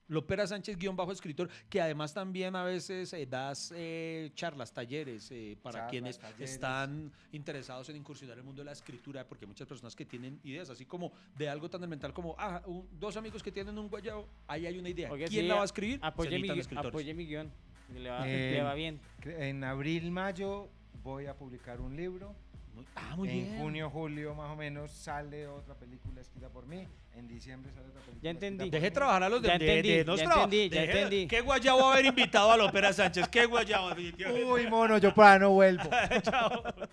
Lopera 0.08 0.46
Sánchez, 0.46 0.78
guion 0.78 0.96
bajo 0.96 1.12
escritor, 1.12 1.50
que 1.70 1.82
además 1.82 2.14
también 2.14 2.56
a 2.56 2.64
veces 2.64 3.12
eh, 3.14 3.26
das 3.26 3.74
eh, 3.76 4.32
charlas, 4.36 4.72
talleres 4.72 5.30
eh, 5.32 5.58
para 5.62 5.80
Charlas, 5.80 5.90
quienes 5.92 6.20
talleres. 6.20 6.52
están 6.52 7.12
interesados 7.32 7.90
en 7.90 7.96
incursionar 7.98 8.36
en 8.36 8.40
el 8.42 8.46
mundo 8.46 8.62
de 8.62 8.66
la 8.66 8.72
escritura, 8.74 9.28
porque 9.28 9.46
hay 9.46 9.50
muchas 9.50 9.68
personas 9.68 9.96
que 9.96 10.06
tienen 10.06 10.40
ideas, 10.44 10.70
así 10.70 10.86
como 10.86 11.12
de 11.38 11.50
algo 11.50 11.70
tan 11.70 11.82
elemental 11.82 12.14
como, 12.14 12.36
ah, 12.38 12.62
un- 12.66 12.88
dos 13.00 13.18
amigos 13.18 13.42
que 13.42 13.52
tienen 13.52 13.78
un 13.80 13.90
guayabo, 13.90 14.28
ahí 14.48 14.66
hay 14.68 14.78
una 14.78 14.90
idea. 14.90 15.10
¿Quién 15.10 15.28
sí, 15.30 15.42
la 15.42 15.56
va 15.56 15.62
a- 15.62 15.66
escribir? 15.66 16.00
Apoye 16.04 16.38
mi, 16.40 16.50
apoye 16.76 17.14
mi 17.14 17.26
guion. 17.26 17.52
Le 17.94 18.10
va, 18.10 18.28
Eh, 18.28 18.52
le 18.54 18.62
va 18.64 18.74
bien. 18.74 19.00
En 19.24 19.64
abril, 19.64 20.12
mayo 20.12 20.70
voy 21.04 21.26
a 21.28 21.36
publicar 21.36 21.82
un 21.82 21.96
libro. 21.96 22.36
Muy- 22.76 22.86
ah, 22.96 23.14
muy 23.16 23.30
en 23.30 23.36
bien. 23.46 23.58
junio, 23.58 23.90
julio 23.90 24.36
más 24.36 24.52
o 24.52 24.56
menos 24.56 24.92
sale 24.92 25.48
otra 25.48 25.74
película 25.76 26.20
escrita 26.22 26.50
por 26.50 26.66
mí. 26.68 26.86
En 27.16 27.28
diciembre 27.28 27.72
sale 27.74 27.88
otra 27.88 28.02
película. 28.02 28.22
Ya 28.22 28.30
entendí. 28.32 28.70
Deje 28.70 28.92
trabajar 28.92 29.24
a 29.24 29.30
los 29.30 29.42
de, 29.42 29.48
Ya 29.48 29.58
de- 29.58 29.66
entendí, 29.66 29.90
de 29.90 29.96
ya 30.18 30.24
entendí, 30.24 30.70
ya 30.70 30.82
deje- 30.82 30.92
entendí. 30.92 31.28
¿Qué 31.28 31.42
guayabo 31.42 31.90
haber 31.90 32.06
invitado 32.06 32.52
a 32.52 32.58
Lopera 32.58 32.92
Sánchez? 32.92 33.28
¿Qué 33.30 33.46
guayabo? 33.46 33.96
Uy, 34.52 34.68
mono, 34.68 34.98
yo 34.98 35.14
para 35.16 35.40
no 35.40 35.52
vuelvo. 35.52 35.90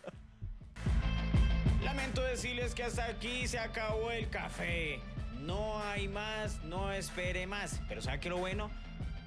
Lamento 1.85 2.23
decirles 2.23 2.75
que 2.75 2.85
hasta 2.85 3.05
aquí 3.07 3.47
se 3.49 3.59
acabó 3.59 4.11
el 4.13 4.29
café. 4.29 5.01
No 5.41 5.81
hay 5.83 6.07
más, 6.09 6.63
no 6.65 6.93
espere 6.93 7.47
más. 7.47 7.81
Pero 7.89 8.01
¿sabe 8.01 8.21
qué 8.21 8.29
lo 8.29 8.39
bueno? 8.39 8.71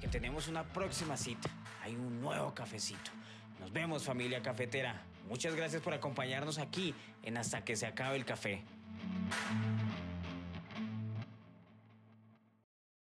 Que 0.00 0.08
tenemos 0.08 0.48
una 0.48 0.64
próxima 0.64 1.16
cita. 1.16 1.50
Hay 1.82 1.94
un 1.94 2.20
nuevo 2.22 2.54
cafecito. 2.54 3.10
Nos 3.60 3.70
vemos 3.72 4.02
familia 4.04 4.40
cafetera. 4.42 5.02
Muchas 5.28 5.54
gracias 5.54 5.82
por 5.82 5.94
acompañarnos 5.94 6.58
aquí 6.58 6.94
en 7.22 7.36
Hasta 7.36 7.64
que 7.64 7.76
se 7.76 7.86
acabe 7.86 8.16
el 8.16 8.24
café. 8.24 8.62